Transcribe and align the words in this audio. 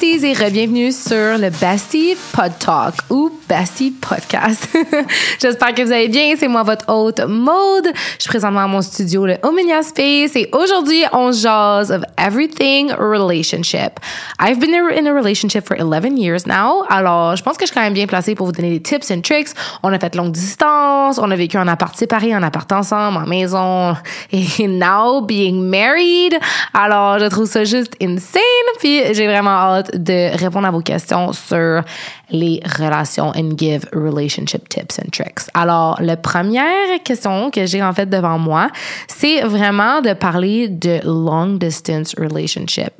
Besties 0.00 0.26
et 0.26 0.50
bienvenue 0.50 0.92
sur 0.92 1.36
le 1.38 1.50
Bestie 1.50 2.16
Pod 2.32 2.52
Talk 2.58 2.94
ou 3.10 3.30
Bestie 3.48 3.90
Podcast. 3.90 4.66
J'espère 5.40 5.74
que 5.74 5.82
vous 5.82 5.92
allez 5.92 6.08
bien. 6.08 6.34
C'est 6.38 6.48
moi 6.48 6.62
votre 6.62 6.88
hôte 6.88 7.20
Maude. 7.26 7.88
Je 8.16 8.22
suis 8.22 8.28
présentement 8.28 8.60
à 8.60 8.66
mon 8.66 8.80
studio 8.80 9.26
le 9.26 9.36
Omnia 9.42 9.82
Space 9.82 10.36
et 10.36 10.48
aujourd'hui 10.52 11.02
on 11.12 11.32
jase 11.32 11.90
of 11.90 12.02
everything 12.16 12.90
relationship. 12.92 14.00
I've 14.38 14.58
been 14.58 14.74
in 14.74 15.06
a 15.06 15.12
relationship 15.12 15.66
for 15.66 15.76
11 15.78 16.16
years 16.16 16.46
now. 16.46 16.84
Alors, 16.88 17.36
je 17.36 17.42
pense 17.42 17.58
que 17.58 17.64
je 17.64 17.66
suis 17.66 17.74
quand 17.74 17.82
même 17.82 17.94
bien 17.94 18.06
placée 18.06 18.34
pour 18.34 18.46
vous 18.46 18.52
donner 18.52 18.70
des 18.70 18.80
tips 18.80 19.10
and 19.10 19.20
tricks. 19.20 19.50
On 19.82 19.92
a 19.92 19.98
fait 19.98 20.14
longue 20.14 20.32
distance, 20.32 21.18
on 21.18 21.30
a 21.30 21.36
vécu 21.36 21.58
en 21.58 21.68
appart 21.68 21.94
séparé, 21.94 22.34
en 22.34 22.42
appart 22.42 22.70
ensemble, 22.72 23.18
en 23.18 23.26
maison 23.26 23.94
et 24.32 24.66
now 24.66 25.20
being 25.20 25.60
married. 25.68 26.38
Alors, 26.72 27.18
je 27.18 27.26
trouve 27.26 27.46
ça 27.46 27.64
juste 27.64 27.94
insane 28.00 28.40
puis 28.80 29.14
j'ai 29.14 29.26
vraiment 29.26 29.50
hâte 29.50 29.89
de 29.94 30.36
répondre 30.36 30.66
à 30.66 30.70
vos 30.70 30.80
questions 30.80 31.32
sur 31.32 31.82
les 32.30 32.60
relations 32.78 33.32
and 33.36 33.56
give 33.56 33.84
relationship 33.92 34.68
tips 34.68 34.98
and 34.98 35.10
tricks. 35.10 35.48
Alors, 35.54 35.98
la 36.00 36.16
première 36.16 37.02
question 37.04 37.50
que 37.50 37.66
j'ai 37.66 37.82
en 37.82 37.92
fait 37.92 38.06
devant 38.06 38.38
moi, 38.38 38.68
c'est 39.08 39.42
vraiment 39.42 40.00
de 40.00 40.12
parler 40.12 40.68
de 40.68 41.00
long 41.04 41.56
distance 41.56 42.14
relationship. 42.18 42.92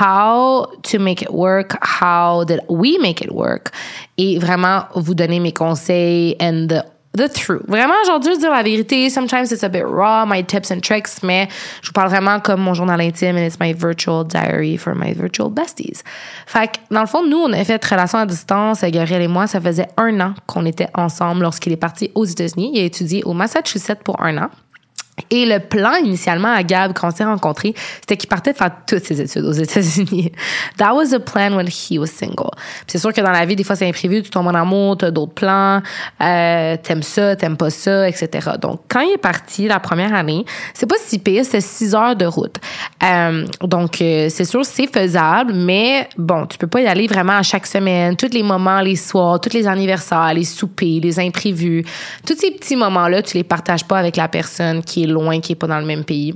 How 0.00 0.66
to 0.90 0.98
make 0.98 1.22
it 1.22 1.30
work, 1.30 1.76
how 2.00 2.44
did 2.44 2.60
we 2.68 2.98
make 3.00 3.20
it 3.20 3.30
work? 3.30 3.70
Et 4.18 4.38
vraiment 4.38 4.84
vous 4.94 5.14
donner 5.14 5.40
mes 5.40 5.52
conseils 5.52 6.36
and 6.40 6.66
the 6.68 6.84
the 7.16 7.28
truth. 7.28 7.62
Vraiment, 7.66 7.94
genre, 8.06 8.22
juste 8.22 8.40
dire 8.40 8.50
la 8.50 8.62
vérité. 8.62 9.10
Sometimes 9.10 9.50
it's 9.52 9.64
a 9.64 9.68
bit 9.68 9.84
raw, 9.84 10.24
my 10.24 10.44
tips 10.44 10.70
and 10.70 10.80
tricks, 10.80 11.22
mais 11.22 11.48
je 11.82 11.88
vous 11.88 11.92
parle 11.92 12.08
vraiment 12.08 12.40
comme 12.40 12.60
mon 12.60 12.74
journal 12.74 13.00
intime 13.00 13.36
and 13.36 13.44
it's 13.44 13.58
my 13.58 13.72
virtual 13.72 14.24
diary 14.24 14.76
for 14.76 14.94
my 14.94 15.12
virtual 15.12 15.50
besties. 15.50 16.02
Fait 16.46 16.68
que, 16.68 16.78
dans 16.94 17.00
le 17.00 17.06
fond, 17.06 17.26
nous, 17.26 17.38
on 17.38 17.52
a 17.52 17.64
fait 17.64 17.84
relation 17.84 18.18
à 18.18 18.26
distance, 18.26 18.82
Gabriel 18.82 19.22
et 19.22 19.28
moi, 19.28 19.46
ça 19.46 19.60
faisait 19.60 19.88
un 19.96 20.20
an 20.20 20.34
qu'on 20.46 20.66
était 20.66 20.88
ensemble 20.94 21.42
lorsqu'il 21.42 21.72
est 21.72 21.76
parti 21.76 22.10
aux 22.14 22.24
États-Unis. 22.24 22.72
Il 22.74 22.80
a 22.80 22.84
étudié 22.84 23.22
au 23.24 23.32
Massachusetts 23.32 24.02
pour 24.04 24.22
un 24.22 24.38
an. 24.38 24.50
Et 25.30 25.46
le 25.46 25.58
plan 25.58 25.94
initialement 25.94 26.52
à 26.52 26.62
Gab, 26.62 26.92
quand 26.92 27.08
on 27.08 27.10
s'est 27.10 27.24
rencontrés, 27.24 27.74
c'était 28.00 28.16
qu'il 28.16 28.28
partait 28.28 28.54
faire 28.54 28.70
toutes 28.86 29.04
ses 29.04 29.20
études 29.20 29.44
aux 29.44 29.52
États-Unis. 29.52 30.32
That 30.78 30.94
was 30.94 31.10
the 31.10 31.18
plan 31.18 31.54
when 31.54 31.68
he 31.68 31.98
was 31.98 32.06
single. 32.06 32.50
C'est 32.86 32.98
sûr 32.98 33.12
que 33.12 33.20
dans 33.20 33.30
la 33.30 33.44
vie, 33.44 33.56
des 33.56 33.64
fois, 33.64 33.76
c'est 33.76 33.88
imprévu, 33.88 34.22
tu 34.22 34.30
tombes 34.30 34.48
en 34.48 34.54
amour, 34.54 34.96
t'as 34.98 35.10
d'autres 35.10 35.34
plans, 35.34 35.82
euh, 36.20 36.76
t'aimes 36.82 37.02
ça, 37.02 37.36
t'aimes 37.36 37.56
pas 37.56 37.70
ça, 37.70 38.08
etc. 38.08 38.50
Donc, 38.60 38.80
quand 38.88 39.00
il 39.00 39.12
est 39.14 39.18
parti 39.18 39.68
la 39.68 39.80
première 39.80 40.14
année, 40.14 40.44
c'est 40.74 40.86
pas 40.86 40.96
si 41.04 41.18
pire, 41.18 41.44
c'est 41.44 41.60
six 41.60 41.94
heures 41.94 42.16
de 42.16 42.26
route. 42.26 42.56
Euh, 43.02 43.46
donc, 43.62 44.00
euh, 44.00 44.28
c'est 44.30 44.44
sûr, 44.44 44.64
c'est 44.64 44.86
faisable, 44.86 45.52
mais 45.54 46.08
bon, 46.16 46.46
tu 46.46 46.58
peux 46.58 46.66
pas 46.66 46.80
y 46.80 46.86
aller 46.86 47.06
vraiment 47.06 47.34
à 47.34 47.42
chaque 47.42 47.66
semaine, 47.66 48.16
tous 48.16 48.32
les 48.32 48.42
moments, 48.42 48.80
les 48.80 48.96
soirs, 48.96 49.40
tous 49.40 49.52
les 49.52 49.66
anniversaires, 49.66 50.34
les 50.34 50.44
soupers, 50.44 51.00
les 51.00 51.18
imprévus. 51.18 51.84
Tous 52.26 52.36
ces 52.36 52.50
petits 52.50 52.76
moments-là, 52.76 53.22
tu 53.22 53.36
les 53.36 53.44
partages 53.44 53.84
pas 53.84 53.98
avec 53.98 54.16
la 54.16 54.28
personne 54.28 54.82
qui 54.82 55.04
est 55.04 55.06
loin, 55.10 55.40
qui 55.40 55.52
est 55.52 55.56
pas 55.56 55.66
dans 55.66 55.80
le 55.80 55.86
même 55.86 56.04
pays. 56.04 56.34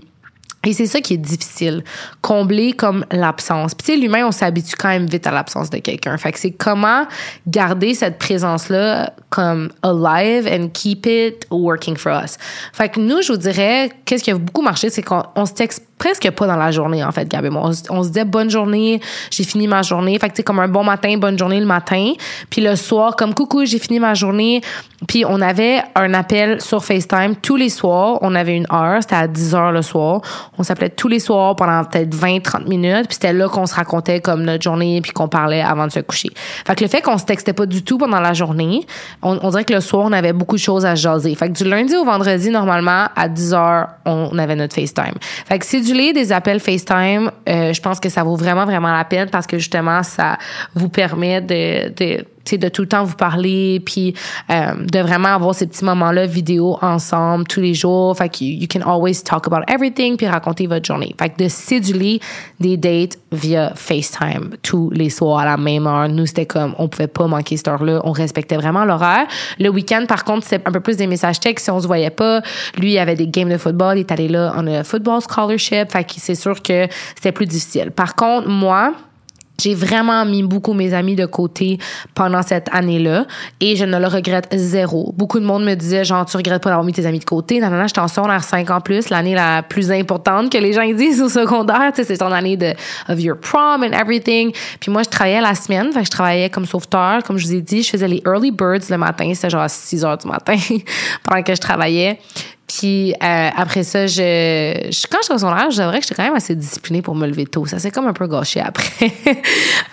Et 0.67 0.73
c'est 0.73 0.87
ça 0.87 1.01
qui 1.01 1.15
est 1.15 1.19
difficile, 1.19 1.85
combler 2.23 2.73
comme 2.73 3.05
l'absence. 3.11 3.75
Puis 3.75 3.87
tu 3.87 3.93
sais, 3.93 3.99
l'humain, 3.99 4.27
on 4.27 4.33
s'habitue 4.33 4.77
quand 4.77 4.89
même 4.89 5.07
vite 5.07 5.27
à 5.27 5.31
l'absence 5.31 5.69
de 5.71 5.79
quelqu'un. 5.79 6.17
Fait 6.17 6.33
que 6.33 6.39
c'est 6.39 6.53
comment 6.53 7.07
garder 7.47 7.95
cette 7.95 8.19
présence-là 8.19 9.13
comme 9.29 9.71
alive 9.83 10.49
and 10.51 10.71
keep 10.73 11.07
it 11.07 11.47
working 11.51 11.97
for 11.97 12.13
us. 12.13 12.39
Fait 12.73 12.89
que 12.89 12.99
nous, 12.99 13.21
je 13.21 13.33
vous 13.33 13.39
dirais, 13.39 13.91
qu'est-ce 14.05 14.25
qui 14.25 14.31
a 14.31 14.39
beaucoup 14.39 14.63
marché, 14.63 14.89
c'est 14.89 15.03
qu'on 15.03 15.47
se 15.47 15.53
texte 15.53 15.85
presque 15.99 16.31
pas 16.31 16.47
dans 16.47 16.57
la 16.57 16.71
journée, 16.71 17.05
en 17.05 17.13
fait, 17.13 17.29
Gab 17.29 17.45
On, 17.53 17.71
on, 17.91 18.03
se 18.03 18.09
disait 18.09 18.25
bonne 18.25 18.51
journée, 18.51 19.01
j'ai 19.31 19.45
fini 19.45 19.67
ma 19.67 19.83
journée. 19.83 20.19
Fait 20.19 20.29
que, 20.29 20.35
tu 20.35 20.43
comme 20.43 20.61
un 20.61 20.69
bon 20.69 20.85
matin, 20.85 21.17
bonne 21.19 21.39
journée 21.39 21.61
le 21.61 21.67
matin. 21.67 22.13
Puis 22.51 22.61
le 22.61 22.77
soir, 22.77 23.17
comme 23.17 23.35
coucou, 23.35 23.65
j'ai 23.65 23.79
fini 23.79 24.01
ma 24.01 24.15
journée. 24.15 24.61
Puis 25.07 25.25
on 25.27 25.41
avait 25.41 25.83
un 25.95 26.15
appel 26.15 26.61
sur 26.61 26.85
FaceTime 26.85 27.37
tous 27.37 27.57
les 27.57 27.69
soirs. 27.69 28.19
On 28.23 28.35
avait 28.35 28.57
une 28.57 28.67
heure, 28.73 29.03
c'était 29.03 29.17
à 29.17 29.29
10 29.29 29.55
heures 29.55 29.73
le 29.73 29.83
soir. 29.83 30.21
On 30.59 30.63
s'appelait 30.63 30.91
tous 30.91 31.09
les 31.09 31.19
soirs 31.19 31.57
pendant 31.57 31.85
peut-être 31.85 32.15
20, 32.15 32.43
30 32.43 32.69
minutes. 32.69 33.07
Puis 33.09 33.15
c'était 33.15 33.33
là 33.33 33.49
qu'on 33.49 33.67
se 33.67 33.75
racontait 33.75 34.21
comme 34.21 34.43
notre 34.43 34.63
journée 34.63 35.01
puis 35.03 35.13
qu'on 35.13 35.29
parlait 35.29 35.61
avant 35.61 35.87
de 35.87 35.93
se 35.93 36.01
coucher. 36.01 36.31
Fait 36.67 36.75
que 36.75 36.85
le 36.85 36.89
fait 36.89 37.03
qu'on 37.03 37.19
se 37.19 37.25
textait 37.25 37.53
pas 37.53 37.67
du 37.67 37.83
tout 37.83 37.99
pendant 37.99 38.21
la 38.21 38.33
journée, 38.33 38.87
on, 39.23 39.39
on 39.43 39.51
dirait 39.51 39.65
que 39.65 39.75
le 39.75 39.81
soir, 39.81 40.05
on 40.07 40.13
avait 40.13 40.33
beaucoup 40.33 40.57
de 40.57 40.61
choses 40.61 40.87
à 40.87 40.95
jaser. 40.95 41.35
Fait 41.35 41.49
que 41.49 41.53
du 41.53 41.65
lundi 41.65 41.95
au 41.97 42.05
vendredi, 42.05 42.51
normalement, 42.51 43.09
à 43.15 43.29
10 43.29 43.55
heures, 43.55 43.89
on 44.07 44.37
avait 44.39 44.57
notre 44.57 44.75
FaceTime. 44.75 45.15
Fait 45.47 45.59
que 45.59 45.67
céduler 45.85 46.13
des 46.13 46.33
appels 46.33 46.61
FaceTime, 46.61 47.31
euh, 47.49 47.73
je 47.73 47.81
pense 47.81 48.01
que 48.01 48.09
ça 48.09 48.23
vaut 48.23 48.37
vraiment, 48.37 48.65
vraiment 48.65 48.93
la 48.93 49.05
peine 49.05 49.29
parce 49.31 49.47
que 49.47 49.59
justement, 49.59 50.03
ça 50.03 50.39
vous 50.75 50.89
permet 50.89 51.41
de, 51.41 51.93
de 51.95 52.25
de 52.53 52.69
tout 52.69 52.83
le 52.83 52.89
temps 52.89 53.05
vous 53.05 53.17
parler, 53.17 53.81
puis 53.85 54.15
euh, 54.51 54.75
de 54.79 54.99
vraiment 55.01 55.29
avoir 55.29 55.55
ces 55.55 55.67
petits 55.67 55.85
moments-là 55.85 56.27
vidéo 56.27 56.79
ensemble 56.83 57.45
tous 57.47 57.61
les 57.61 57.75
jours. 57.75 58.17
Fait 58.17 58.29
que 58.29 58.45
you, 58.45 58.67
can 58.69 58.81
always 58.81 59.23
talk 59.23 59.47
about 59.47 59.65
everything, 59.69 60.17
puis 60.17 60.27
raconter 60.27 60.67
votre 60.67 60.85
journée. 60.85 61.15
Fait 61.19 61.31
que 61.31 61.45
de 61.45 61.49
céduler 61.49 62.21
des 62.61 62.77
dates 62.77 63.19
via 63.33 63.73
FaceTime 63.75 64.51
tous 64.63 64.91
les 64.91 65.11
soirs 65.11 65.41
à 65.41 65.45
la 65.45 65.57
même 65.57 65.87
heure. 65.87 66.09
Nous, 66.09 66.27
c'était 66.27 66.47
comme, 66.47 66.75
on 66.79 66.89
pouvait 66.89 67.07
pas 67.07 67.27
manquer 67.27 67.57
cette 67.57 67.69
heure-là. 67.69 68.01
On 68.05 68.13
respectait 68.13 68.57
vraiment 68.57 68.85
l'horaire. 68.85 69.27
Le 69.59 69.69
week-end, 69.69 70.05
par 70.07 70.25
contre, 70.25 70.47
c'est 70.47 70.67
un 70.67 70.73
peu 70.73 70.81
plus 70.81 70.97
des 70.97 71.07
messages 71.07 71.41
textes 71.41 71.65
si 71.65 71.71
on 71.71 71.81
se 71.81 71.87
voyait 71.87 72.11
pas. 72.11 72.43
Lui, 72.79 72.93
il 72.93 72.99
avait 72.99 73.17
des 73.17 73.27
games 73.27 73.49
de 73.49 73.59
football. 73.59 73.97
Il 73.97 74.01
est 74.01 74.13
allé 74.13 74.29
là 74.29 74.53
en 74.57 74.67
a 74.67 74.85
football 74.85 75.21
scholarship. 75.21 75.91
Fait 75.91 76.05
que 76.05 76.15
c'est 76.17 76.35
sûr 76.35 76.61
que 76.63 76.87
c'était 77.15 77.33
plus 77.33 77.47
difficile. 77.47 77.91
Par 77.91 78.15
contre, 78.15 78.49
moi, 78.49 78.93
j'ai 79.61 79.75
vraiment 79.75 80.25
mis 80.25 80.43
beaucoup 80.43 80.73
mes 80.73 80.95
amis 80.95 81.15
de 81.15 81.27
côté 81.27 81.79
pendant 82.15 82.43
cette 82.43 82.69
année-là 82.73 83.27
et 83.61 83.77
je 83.77 83.85
ne 83.85 83.99
le 83.99 84.07
regrette 84.07 84.49
zéro. 84.53 85.13
Beaucoup 85.17 85.39
de 85.39 85.45
monde 85.45 85.65
me 85.65 85.75
disait 85.75 86.05
genre 86.05 86.27
tu 86.27 86.37
regrettes 86.37 86.63
pas 86.63 86.71
d'avoir 86.71 86.85
mis 86.85 86.93
tes 86.93 87.07
amis 87.07 87.21
de 87.21 87.25
côté. 87.25 87.61
Non 87.61 87.71
non 87.71 87.77
non, 87.77 87.87
j'étais 87.87 88.01
en 88.01 88.09
secondaire 88.09 88.43
5 88.43 88.71
ans 88.71 88.81
plus, 88.81 89.11
l'année 89.11 89.35
la 89.35 89.63
plus 89.63 89.91
importante 89.91 90.51
que 90.51 90.59
les 90.59 90.73
gens 90.73 90.85
disent 90.93 91.23
au 91.23 91.29
secondaire, 91.29 91.93
tu 91.95 92.03
sais 92.03 92.05
c'est 92.05 92.19
ton 92.19 92.33
année 92.33 92.57
de 92.57 92.73
of 93.09 93.21
your 93.21 93.37
prom 93.37 93.83
and 93.83 93.93
everything. 93.93 94.53
Puis 94.81 94.91
moi 94.91 95.03
je 95.03 95.09
travaillais 95.09 95.41
la 95.41 95.55
semaine, 95.55 95.93
fait 95.93 96.01
que 96.01 96.07
je 96.07 96.11
travaillais 96.11 96.51
comme 96.51 96.67
sauveteur, 96.67 97.23
comme 97.23 97.39
je 97.39 97.47
vous 97.47 97.55
ai 97.55 97.61
dit, 97.61 97.83
je 97.83 97.91
faisais 97.91 98.09
les 98.09 98.23
early 98.27 98.51
birds 98.51 98.91
le 98.91 98.99
matin, 98.99 99.33
c'était 99.35 99.51
genre 99.51 99.63
à 99.63 99.69
6 99.69 100.05
heures 100.05 100.19
du 100.19 100.27
matin 100.27 100.57
pendant 101.23 101.43
que 101.43 101.55
je 101.55 101.61
travaillais. 101.61 102.19
Puis 102.79 103.13
euh, 103.13 103.51
après 103.57 103.85
ça, 103.85 104.07
je, 104.07 104.15
je 104.91 105.07
quand 105.07 105.19
j'étais 105.23 105.35
au 105.35 105.39
secondaire, 105.39 105.71
je 105.71 105.77
dirais 105.77 105.99
que 105.99 106.05
j'étais 106.05 106.15
quand 106.15 106.25
même 106.25 106.35
assez 106.35 106.57
disciplinée 106.57 107.03
pour 107.03 107.15
me 107.15 107.27
lever 107.27 107.47
tôt. 107.47 107.67
Ça 107.67 107.79
s'est 107.79 107.91
comme 107.91 108.07
un 108.07 108.13
peu 108.13 108.27
gâché 108.27 108.61
après 108.61 109.13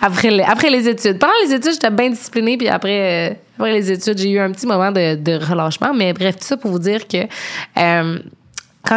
après 0.00 0.70
les, 0.70 0.88
études. 0.88 1.18
Pendant 1.18 1.32
les 1.44 1.54
études, 1.54 1.72
j'étais 1.72 1.90
bien 1.90 2.10
disciplinée, 2.10 2.56
puis 2.56 2.68
après 2.68 3.30
euh, 3.30 3.34
après 3.56 3.72
les 3.72 3.92
études, 3.92 4.18
j'ai 4.18 4.30
eu 4.30 4.40
un 4.40 4.50
petit 4.50 4.66
moment 4.66 4.90
de, 4.90 5.14
de 5.14 5.32
relâchement. 5.32 5.94
Mais 5.94 6.12
bref, 6.12 6.36
tout 6.36 6.44
ça 6.44 6.56
pour 6.56 6.72
vous 6.72 6.80
dire 6.80 7.06
que 7.06 7.18
euh, 7.78 8.18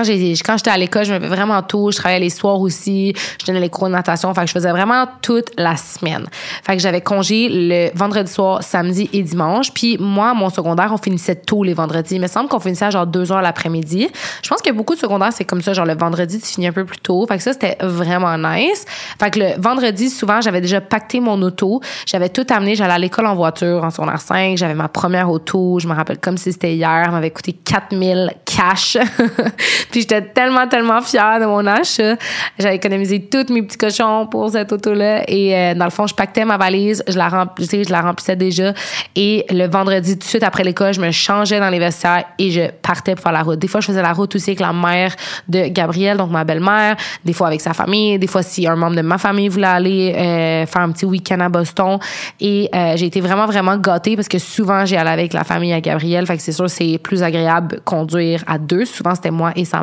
quand 0.03 0.57
j'étais 0.57 0.69
à 0.69 0.77
l'école, 0.77 1.05
je 1.05 1.13
me 1.13 1.27
vraiment 1.27 1.61
tôt, 1.61 1.91
je 1.91 1.97
travaillais 1.97 2.19
les 2.19 2.29
soirs 2.29 2.59
aussi, 2.59 3.13
je 3.39 3.45
donnais 3.45 3.59
les 3.59 3.69
cours 3.69 3.87
de 3.87 3.93
natation, 3.93 4.33
fait 4.33 4.41
que 4.41 4.47
je 4.47 4.53
faisais 4.53 4.71
vraiment 4.71 5.05
toute 5.21 5.51
la 5.57 5.77
semaine. 5.77 6.25
Fait 6.63 6.75
que 6.75 6.81
j'avais 6.81 7.01
congé 7.01 7.47
le 7.49 7.89
vendredi 7.95 8.31
soir, 8.31 8.63
samedi 8.63 9.09
et 9.13 9.21
dimanche. 9.21 9.71
Puis 9.73 9.97
moi, 9.99 10.33
mon 10.33 10.49
secondaire, 10.49 10.91
on 10.93 10.97
finissait 10.97 11.35
tôt 11.35 11.63
les 11.63 11.73
vendredis. 11.73 12.15
Il 12.15 12.21
me 12.21 12.27
semble 12.27 12.49
qu'on 12.49 12.59
finissait 12.59 12.85
à 12.85 12.89
genre 12.89 13.07
deux 13.07 13.31
heures 13.31 13.41
l'après-midi. 13.41 14.09
Je 14.43 14.49
pense 14.49 14.61
que 14.61 14.71
beaucoup 14.71 14.95
de 14.95 14.99
secondaires, 14.99 15.33
c'est 15.33 15.45
comme 15.45 15.61
ça, 15.61 15.73
genre 15.73 15.85
le 15.85 15.95
vendredi, 15.95 16.39
tu 16.39 16.47
finis 16.47 16.67
un 16.67 16.73
peu 16.73 16.85
plus 16.85 16.97
tôt. 16.97 17.25
Fait 17.27 17.37
que 17.37 17.43
ça, 17.43 17.53
c'était 17.53 17.77
vraiment 17.81 18.37
nice. 18.37 18.85
Fait 19.19 19.31
que 19.31 19.39
le 19.39 19.61
vendredi, 19.61 20.09
souvent, 20.09 20.41
j'avais 20.41 20.61
déjà 20.61 20.81
pacté 20.81 21.19
mon 21.19 21.41
auto. 21.41 21.81
J'avais 22.05 22.29
tout 22.29 22.45
amené. 22.49 22.75
J'allais 22.75 22.93
à 22.93 22.99
l'école 22.99 23.25
en 23.27 23.35
voiture 23.35 23.83
en 23.83 23.91
secondaire 23.91 24.21
5. 24.21 24.57
J'avais 24.57 24.73
ma 24.73 24.87
première 24.87 25.29
auto. 25.29 25.79
Je 25.79 25.87
me 25.87 25.93
rappelle 25.93 26.19
comme 26.19 26.37
si 26.37 26.51
c'était 26.51 26.73
hier. 26.73 27.03
Elle 27.05 27.11
m'avait 27.11 27.31
coûté 27.31 27.53
4000 27.53 28.31
cash. 28.45 28.97
Puis 29.91 30.01
j'étais 30.01 30.21
tellement, 30.21 30.67
tellement 30.67 31.01
fière 31.01 31.39
de 31.39 31.45
mon 31.45 31.65
achat. 31.65 32.15
J'avais 32.59 32.75
économisé 32.75 33.21
tous 33.21 33.51
mes 33.51 33.61
petits 33.61 33.77
cochons 33.77 34.27
pour 34.27 34.49
cette 34.49 34.71
auto-là. 34.71 35.23
Et 35.27 35.55
euh, 35.55 35.73
dans 35.73 35.85
le 35.85 35.91
fond, 35.91 36.07
je 36.07 36.15
pactais 36.15 36.45
ma 36.45 36.57
valise, 36.57 37.03
je 37.07 37.17
la 37.17 37.29
remplissais, 37.29 37.83
je 37.83 37.91
la 37.91 38.01
remplissais 38.01 38.35
déjà. 38.35 38.73
Et 39.15 39.45
le 39.49 39.67
vendredi, 39.67 40.13
tout 40.13 40.19
de 40.19 40.23
suite 40.23 40.43
après 40.43 40.63
l'école, 40.63 40.93
je 40.93 41.01
me 41.01 41.11
changeais 41.11 41.59
dans 41.59 41.69
les 41.69 41.79
vestiaires 41.79 42.25
et 42.39 42.51
je 42.51 42.69
partais 42.81 43.15
pour 43.15 43.23
faire 43.23 43.31
la 43.31 43.43
route. 43.43 43.59
Des 43.59 43.67
fois, 43.67 43.81
je 43.81 43.87
faisais 43.87 44.01
la 44.01 44.13
route 44.13 44.35
aussi 44.35 44.51
avec 44.51 44.59
la 44.59 44.73
mère 44.73 45.15
de 45.47 45.67
Gabrielle, 45.67 46.17
donc 46.17 46.31
ma 46.31 46.43
belle-mère. 46.43 46.95
Des 47.23 47.33
fois 47.33 47.47
avec 47.47 47.61
sa 47.61 47.73
famille. 47.73 48.19
Des 48.19 48.27
fois, 48.27 48.43
si 48.43 48.67
un 48.67 48.75
membre 48.75 48.95
de 48.95 49.01
ma 49.01 49.17
famille 49.17 49.47
voulait 49.47 49.67
aller 49.67 50.13
euh, 50.15 50.65
faire 50.65 50.81
un 50.81 50.91
petit 50.91 51.05
week-end 51.05 51.39
à 51.39 51.49
Boston. 51.49 51.99
Et 52.39 52.69
euh, 52.73 52.93
j'ai 52.95 53.07
été 53.07 53.21
vraiment, 53.21 53.45
vraiment 53.45 53.77
gâtée 53.77 54.15
parce 54.15 54.27
que 54.27 54.39
souvent, 54.39 54.85
j'ai 54.85 54.97
allé 54.97 55.09
avec 55.09 55.33
la 55.33 55.43
famille 55.43 55.73
à 55.73 55.81
Gabrielle. 55.81 56.25
Fait 56.25 56.37
que 56.37 56.43
c'est 56.43 56.51
sûr, 56.51 56.69
c'est 56.69 56.97
plus 56.97 57.23
agréable 57.23 57.81
conduire 57.83 58.43
à 58.47 58.57
deux. 58.57 58.85
Souvent, 58.85 59.15
c'était 59.15 59.31
moi 59.31 59.51
et 59.55 59.65
sa 59.65 59.74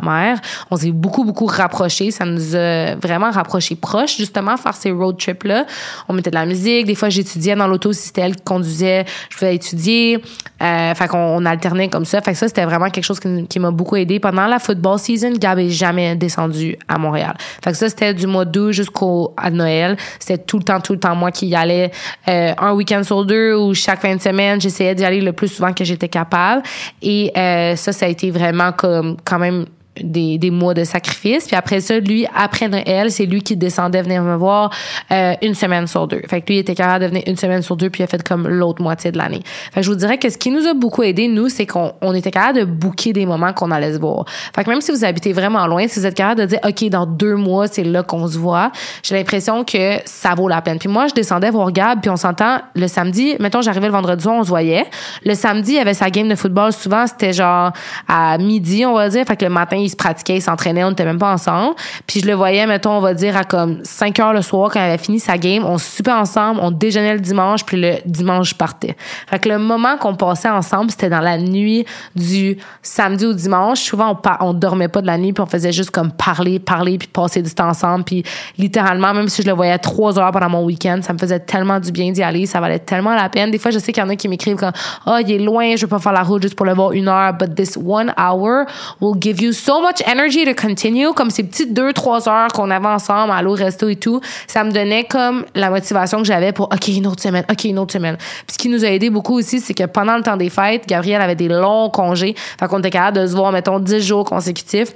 On 0.71 0.75
s'est 0.75 0.91
beaucoup, 0.91 1.23
beaucoup 1.23 1.45
rapprochés. 1.45 2.11
Ça 2.11 2.25
nous 2.25 2.55
a 2.55 2.95
vraiment 2.95 3.31
rapprochés 3.31 3.75
proches, 3.75 4.17
justement, 4.17 4.57
faire 4.57 4.75
ces 4.75 4.91
road 4.91 5.17
trips-là. 5.17 5.65
On 6.07 6.13
mettait 6.13 6.29
de 6.29 6.35
la 6.35 6.45
musique. 6.45 6.85
Des 6.85 6.95
fois, 6.95 7.09
j'étudiais 7.09 7.55
dans 7.55 7.67
l'auto 7.67 7.93
si 7.93 8.07
c'était 8.07 8.21
elle 8.21 8.35
qui 8.35 8.43
conduisait. 8.43 9.05
Je 9.29 9.37
pouvais 9.37 9.55
étudier. 9.55 10.21
Euh, 10.61 10.93
fait 10.93 11.07
qu'on 11.07 11.17
on 11.17 11.45
alternait 11.45 11.89
comme 11.89 12.05
ça. 12.05 12.21
Fait 12.21 12.31
que 12.31 12.37
ça, 12.37 12.47
c'était 12.47 12.65
vraiment 12.65 12.89
quelque 12.89 13.03
chose 13.03 13.19
qui, 13.19 13.59
m'a 13.59 13.71
beaucoup 13.71 13.95
aidé. 13.95 14.19
Pendant 14.19 14.47
la 14.47 14.59
football 14.59 14.99
season, 14.99 15.33
Gab 15.37 15.59
est 15.59 15.69
jamais 15.69 16.15
descendu 16.15 16.77
à 16.87 16.97
Montréal. 16.97 17.35
Fait 17.63 17.71
que 17.71 17.77
ça, 17.77 17.89
c'était 17.89 18.13
du 18.13 18.27
mois 18.27 18.45
d'août 18.45 18.71
jusqu'au 18.71 19.33
Noël. 19.51 19.97
C'était 20.19 20.37
tout 20.37 20.57
le 20.57 20.63
temps, 20.63 20.79
tout 20.79 20.93
le 20.93 20.99
temps 20.99 21.15
moi 21.15 21.31
qui 21.31 21.47
y 21.47 21.55
allais 21.55 21.91
euh, 22.27 22.53
un 22.57 22.73
week-end 22.73 23.03
sur 23.03 23.25
deux 23.25 23.55
ou 23.55 23.73
chaque 23.73 24.01
fin 24.01 24.15
de 24.15 24.21
semaine. 24.21 24.61
J'essayais 24.61 24.95
d'y 24.95 25.03
aller 25.03 25.21
le 25.21 25.33
plus 25.33 25.47
souvent 25.47 25.73
que 25.73 25.83
j'étais 25.83 26.09
capable. 26.09 26.63
Et 27.01 27.31
euh, 27.37 27.75
ça, 27.75 27.91
ça 27.91 28.05
a 28.05 28.09
été 28.09 28.31
vraiment 28.31 28.71
comme 28.71 29.17
quand 29.25 29.39
même 29.39 29.65
des, 30.01 30.37
des 30.37 30.51
mois 30.51 30.73
de 30.73 30.83
sacrifice. 30.83 31.45
Puis 31.45 31.55
après 31.55 31.79
ça, 31.81 31.99
lui, 31.99 32.25
après 32.35 32.67
Noël, 32.67 33.11
c'est 33.11 33.25
lui 33.25 33.41
qui 33.41 33.55
descendait 33.55 34.01
venir 34.01 34.23
me 34.23 34.35
voir 34.35 34.71
euh, 35.11 35.33
une 35.41 35.53
semaine 35.53 35.87
sur 35.87 36.07
deux. 36.07 36.21
Fait 36.27 36.41
que 36.41 36.47
lui, 36.47 36.55
il 36.55 36.59
était 36.59 36.75
capable 36.75 37.05
de 37.05 37.09
venir 37.09 37.23
une 37.27 37.37
semaine 37.37 37.61
sur 37.61 37.75
deux, 37.75 37.89
puis 37.89 38.01
il 38.01 38.03
a 38.03 38.07
fait 38.07 38.23
comme 38.23 38.47
l'autre 38.47 38.81
moitié 38.81 39.11
de 39.11 39.17
l'année. 39.17 39.41
Fait 39.71 39.81
que 39.81 39.85
je 39.85 39.91
vous 39.91 39.97
dirais 39.97 40.17
que 40.17 40.29
ce 40.29 40.37
qui 40.37 40.51
nous 40.51 40.67
a 40.67 40.73
beaucoup 40.73 41.03
aidé, 41.03 41.27
nous, 41.27 41.49
c'est 41.49 41.65
qu'on 41.65 41.93
on 42.01 42.13
était 42.13 42.31
capable 42.31 42.59
de 42.59 42.65
booker 42.65 43.13
des 43.13 43.25
moments 43.25 43.53
qu'on 43.53 43.71
allait 43.71 43.93
se 43.93 43.99
voir. 43.99 44.25
Fait 44.55 44.63
que 44.63 44.69
même 44.69 44.81
si 44.81 44.91
vous 44.91 45.05
habitez 45.05 45.33
vraiment 45.33 45.67
loin, 45.67 45.87
si 45.87 45.99
vous 45.99 46.05
êtes 46.05 46.15
capable 46.15 46.41
de 46.41 46.45
dire, 46.45 46.59
OK, 46.63 46.89
dans 46.89 47.05
deux 47.05 47.35
mois, 47.35 47.67
c'est 47.67 47.83
là 47.83 48.03
qu'on 48.03 48.27
se 48.27 48.37
voit, 48.37 48.71
j'ai 49.03 49.15
l'impression 49.15 49.63
que 49.63 49.97
ça 50.05 50.33
vaut 50.35 50.47
la 50.47 50.61
peine. 50.61 50.79
Puis 50.79 50.89
moi, 50.89 51.07
je 51.07 51.13
descendais 51.13 51.49
voir 51.49 51.71
Gab, 51.71 52.01
puis 52.01 52.09
on 52.09 52.17
s'entend 52.17 52.59
le 52.75 52.87
samedi, 52.87 53.35
mettons, 53.39 53.61
j'arrivais 53.61 53.87
le 53.87 53.93
vendredi 53.93 54.23
soir, 54.23 54.35
on 54.35 54.43
se 54.43 54.49
voyait. 54.49 54.85
Le 55.25 55.35
samedi, 55.35 55.73
il 55.73 55.77
y 55.77 55.79
avait 55.79 55.93
sa 55.93 56.09
game 56.09 56.27
de 56.27 56.35
football. 56.35 56.73
Souvent, 56.73 57.05
c'était 57.07 57.33
genre 57.33 57.71
à 58.07 58.37
midi, 58.37 58.85
on 58.85 58.93
va 58.93 59.09
dire. 59.09 59.25
Fait 59.25 59.35
que 59.35 59.45
le 59.45 59.51
matin, 59.51 59.82
il 59.83 59.89
se 59.89 59.95
pratiquait, 59.95 60.35
il 60.35 60.41
s'entraînait, 60.41 60.83
on 60.83 60.89
n'était 60.89 61.05
même 61.05 61.19
pas 61.19 61.31
ensemble. 61.31 61.75
Puis 62.07 62.21
je 62.21 62.27
le 62.27 62.33
voyais, 62.33 62.65
mettons, 62.67 62.91
on 62.91 63.01
va 63.01 63.13
dire, 63.13 63.37
à 63.37 63.43
comme 63.43 63.79
5 63.83 64.19
heures 64.19 64.33
le 64.33 64.41
soir, 64.41 64.71
quand 64.71 64.79
il 64.79 64.83
avait 64.83 64.97
fini 64.97 65.19
sa 65.19 65.37
game, 65.37 65.65
on 65.65 65.77
soupait 65.77 66.11
ensemble, 66.11 66.59
on 66.61 66.71
déjeunait 66.71 67.13
le 67.13 67.19
dimanche, 67.19 67.63
puis 67.65 67.79
le 67.79 67.95
dimanche, 68.05 68.51
je 68.51 68.55
partais. 68.55 68.95
Fait 69.27 69.39
que 69.39 69.49
le 69.49 69.59
moment 69.59 69.97
qu'on 69.97 70.15
passait 70.15 70.49
ensemble, 70.49 70.91
c'était 70.91 71.09
dans 71.09 71.19
la 71.21 71.37
nuit 71.37 71.85
du 72.15 72.57
samedi 72.81 73.25
au 73.25 73.33
dimanche. 73.33 73.79
Souvent, 73.79 74.19
on, 74.23 74.45
on 74.45 74.53
dormait 74.53 74.87
pas 74.87 75.01
de 75.01 75.07
la 75.07 75.17
nuit, 75.17 75.33
puis 75.33 75.41
on 75.41 75.47
faisait 75.47 75.71
juste 75.71 75.91
comme 75.91 76.11
parler, 76.11 76.59
parler, 76.59 76.97
puis 76.97 77.07
passer 77.07 77.41
du 77.41 77.53
temps 77.53 77.69
ensemble. 77.69 78.03
Puis 78.03 78.23
littéralement, 78.57 79.13
même 79.13 79.29
si 79.29 79.41
je 79.41 79.47
le 79.47 79.53
voyais 79.53 79.77
trois 79.77 80.19
heures 80.19 80.31
pendant 80.31 80.49
mon 80.49 80.63
week-end, 80.63 80.99
ça 81.01 81.13
me 81.13 81.17
faisait 81.17 81.39
tellement 81.39 81.79
du 81.79 81.91
bien 81.91 82.11
d'y 82.11 82.23
aller, 82.23 82.45
ça 82.45 82.59
valait 82.59 82.79
tellement 82.79 83.15
la 83.15 83.29
peine. 83.29 83.51
Des 83.51 83.59
fois, 83.59 83.71
je 83.71 83.79
sais 83.79 83.91
qu'il 83.91 84.03
y 84.03 84.05
en 84.05 84.09
a 84.09 84.15
qui 84.15 84.27
m'écrivent 84.27 84.57
comme, 84.57 84.71
ah, 85.05 85.19
il 85.21 85.31
est 85.31 85.39
loin, 85.39 85.75
je 85.75 85.81
veux 85.81 85.89
pas 85.89 85.99
faire 85.99 86.13
la 86.13 86.23
route 86.23 86.41
juste 86.41 86.55
pour 86.55 86.65
le 86.65 86.73
voir 86.73 86.91
une 86.91 87.07
heure, 87.07 87.33
but 87.33 87.55
this 87.55 87.77
one 87.77 88.13
hour 88.17 88.65
will 89.01 89.15
give 89.19 89.41
you 89.41 89.51
so 89.51 89.72
much 89.81 90.01
energy 90.07 90.45
to 90.45 90.53
continue. 90.53 91.13
Comme 91.13 91.29
ces 91.29 91.43
petites 91.43 91.73
deux, 91.73 91.93
trois 91.93 92.27
heures 92.27 92.49
qu'on 92.49 92.69
avait 92.69 92.87
ensemble, 92.87 93.31
à 93.31 93.41
l'eau, 93.41 93.53
resto 93.53 93.87
et 93.87 93.95
tout, 93.95 94.21
ça 94.47 94.63
me 94.63 94.71
donnait 94.71 95.05
comme 95.05 95.45
la 95.55 95.69
motivation 95.69 96.19
que 96.19 96.25
j'avais 96.25 96.51
pour, 96.51 96.65
OK, 96.65 96.87
une 96.87 97.07
autre 97.07 97.21
semaine, 97.21 97.45
OK, 97.49 97.63
une 97.65 97.79
autre 97.79 97.93
semaine. 97.93 98.17
Puis 98.17 98.53
ce 98.53 98.57
qui 98.57 98.69
nous 98.69 98.83
a 98.85 98.89
aidé 98.89 99.09
beaucoup 99.09 99.37
aussi, 99.37 99.59
c'est 99.59 99.73
que 99.73 99.85
pendant 99.85 100.17
le 100.17 100.23
temps 100.23 100.37
des 100.37 100.49
fêtes, 100.49 100.87
Gabriel 100.87 101.21
avait 101.21 101.35
des 101.35 101.47
longs 101.47 101.89
congés. 101.89 102.35
Fait 102.59 102.67
qu'on 102.67 102.79
était 102.79 102.89
capable 102.89 103.21
de 103.21 103.27
se 103.27 103.35
voir, 103.35 103.51
mettons, 103.51 103.79
10 103.79 103.99
jours 104.01 104.25
consécutifs 104.25 104.93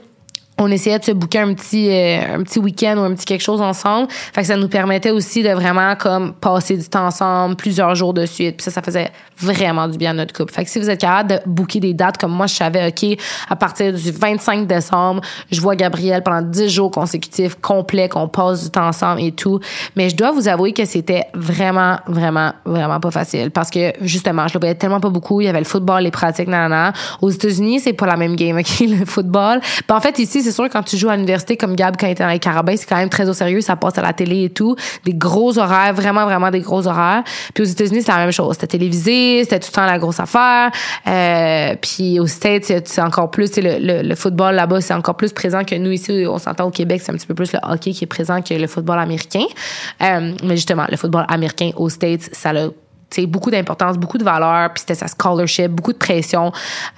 on 0.60 0.72
essayait 0.72 0.98
de 0.98 1.04
se 1.04 1.12
booker 1.12 1.40
un 1.40 1.54
petit 1.54 1.90
euh, 1.90 2.36
un 2.36 2.44
petit 2.44 2.60
week-end 2.60 2.96
ou 2.98 3.02
un 3.02 3.14
petit 3.14 3.26
quelque 3.26 3.44
chose 3.44 3.62
ensemble. 3.62 4.08
Fait 4.10 4.42
que 4.42 4.48
ça 4.48 4.58
nous 4.58 4.68
permettait 4.68 5.12
aussi 5.12 5.44
de 5.44 5.50
vraiment 5.50 5.96
comme 5.96 6.34
passer 6.34 6.76
du 6.76 6.88
temps 6.88 7.06
ensemble 7.06 7.56
plusieurs 7.56 7.94
jours 7.96 8.14
de 8.14 8.26
suite. 8.26 8.58
Puis 8.58 8.64
ça 8.64 8.72
ça 8.72 8.82
faisait 8.82 9.12
vraiment 9.38 9.88
du 9.88 9.98
bien 9.98 10.12
à 10.12 10.14
notre 10.14 10.34
couple. 10.34 10.54
Fait 10.54 10.64
que 10.64 10.70
si 10.70 10.80
vous 10.80 10.90
êtes 10.90 11.02
capable 11.02 11.30
de 11.30 11.40
booker 11.46 11.80
des 11.80 11.94
dates 11.94 12.18
comme 12.18 12.32
moi 12.32 12.48
je 12.48 12.56
savais 12.56 12.88
ok 12.88 13.20
à 13.50 13.56
partir 13.56 13.94
du 13.94 14.12
25 14.12 14.66
décembre 14.66 15.22
je 15.52 15.62
vois 15.62 15.76
Gabriel 15.76 16.24
pendant 16.24 16.42
10 16.42 16.70
jours 16.70 16.92
consécutifs 16.92 17.56
complets 17.62 18.10
qu'on 18.10 18.28
passe 18.28 18.64
du 18.64 18.70
temps 18.72 18.88
ensemble 18.88 19.22
et 19.22 19.32
tout. 19.32 19.60
Mais 19.96 20.10
je 20.10 20.16
dois 20.16 20.32
vous 20.32 20.48
avouer 20.48 20.74
que 20.74 20.86
c'était 20.86 21.26
vraiment 21.36 21.98
vraiment 22.08 22.54
vraiment 22.66 23.00
pas 23.00 23.12
facile. 23.12 23.52
Parce 23.52 23.70
que 23.70 23.94
justement 24.02 24.48
je 24.48 24.56
le 24.56 24.60
voyais 24.60 24.76
tellement 24.76 25.00
pas 25.00 25.10
beaucoup. 25.10 25.40
Il 25.42 25.46
y 25.46 25.48
avait 25.48 25.60
le 25.60 25.66
football 25.66 26.02
les 26.02 26.12
pratiques 26.12 26.48
nanana. 26.48 26.94
Aux 27.22 27.30
États-Unis 27.30 27.82
c'est 27.82 27.94
pas 27.94 28.08
la 28.08 28.18
même 28.18 28.36
game 28.36 28.58
ok 28.58 28.80
le 28.80 29.06
football. 29.06 29.62
Ben, 29.88 29.96
en 29.96 30.02
fait 30.02 30.18
ici 30.18 30.47
c'est 30.48 30.54
sûr, 30.54 30.70
quand 30.70 30.84
tu 30.84 30.98
joues 30.98 31.10
à 31.10 31.16
l'université 31.16 31.58
comme 31.58 31.76
Gab 31.76 31.98
quand 31.98 32.08
il 32.08 32.12
était 32.12 32.24
dans 32.24 32.30
les 32.30 32.40
Carabins, 32.40 32.76
c'est 32.78 32.86
quand 32.86 32.96
même 32.96 33.10
très 33.10 33.28
au 33.28 33.34
sérieux. 33.34 33.62
Ça 33.62 33.76
passe 33.76 33.98
à 33.98 34.02
la 34.02 34.14
télé 34.14 34.46
et 34.46 34.50
tout. 34.50 34.76
Des 35.04 35.14
gros 35.14 35.58
horaires, 35.58 35.94
vraiment, 35.94 36.26
vraiment 36.26 36.52
des 36.52 36.62
gros 36.62 36.88
horaires. 36.88 37.24
Puis 37.54 37.64
aux 37.64 37.68
États-Unis, 37.68 38.04
c'est 38.04 38.12
la 38.12 38.20
même 38.20 38.32
chose. 38.32 38.54
C'était 38.54 38.78
télévisé, 38.78 39.44
c'était 39.44 39.60
tout 39.60 39.70
le 39.72 39.76
temps 39.76 39.86
la 39.86 40.00
grosse 40.00 40.20
affaire. 40.20 40.72
Euh, 41.08 41.76
puis 41.82 42.20
aux 42.20 42.28
States, 42.28 42.64
c'est 42.86 43.02
encore 43.02 43.30
plus, 43.30 43.58
le, 43.58 43.78
le, 43.80 44.08
le, 44.08 44.16
football 44.16 44.56
là-bas, 44.56 44.82
c'est 44.82 44.94
encore 44.94 45.18
plus 45.18 45.34
présent 45.34 45.64
que 45.64 45.76
nous 45.76 45.92
ici. 45.92 46.26
On 46.28 46.38
s'entend 46.38 46.66
au 46.66 46.72
Québec, 46.72 47.02
c'est 47.04 47.12
un 47.12 47.16
petit 47.16 47.28
peu 47.28 47.36
plus 47.36 47.52
le 47.52 47.60
hockey 47.64 47.92
qui 47.92 48.06
est 48.06 48.08
présent 48.08 48.42
que 48.42 48.54
le 48.54 48.68
football 48.68 49.00
américain. 49.00 49.46
Euh, 50.02 50.34
mais 50.44 50.56
justement, 50.56 50.86
le 50.90 50.98
football 50.98 51.26
américain 51.28 51.72
aux 51.76 51.90
States, 51.90 52.30
ça 52.32 52.54
l'a 52.54 52.70
beaucoup 53.28 53.52
d'importance, 53.52 53.98
beaucoup 53.98 54.18
de 54.18 54.24
valeur, 54.24 54.72
puis 54.74 54.82
c'était 54.82 54.96
sa 54.96 55.08
scholarship, 55.08 55.72
beaucoup 55.72 55.94
de 55.94 55.98
pression. 55.98 56.52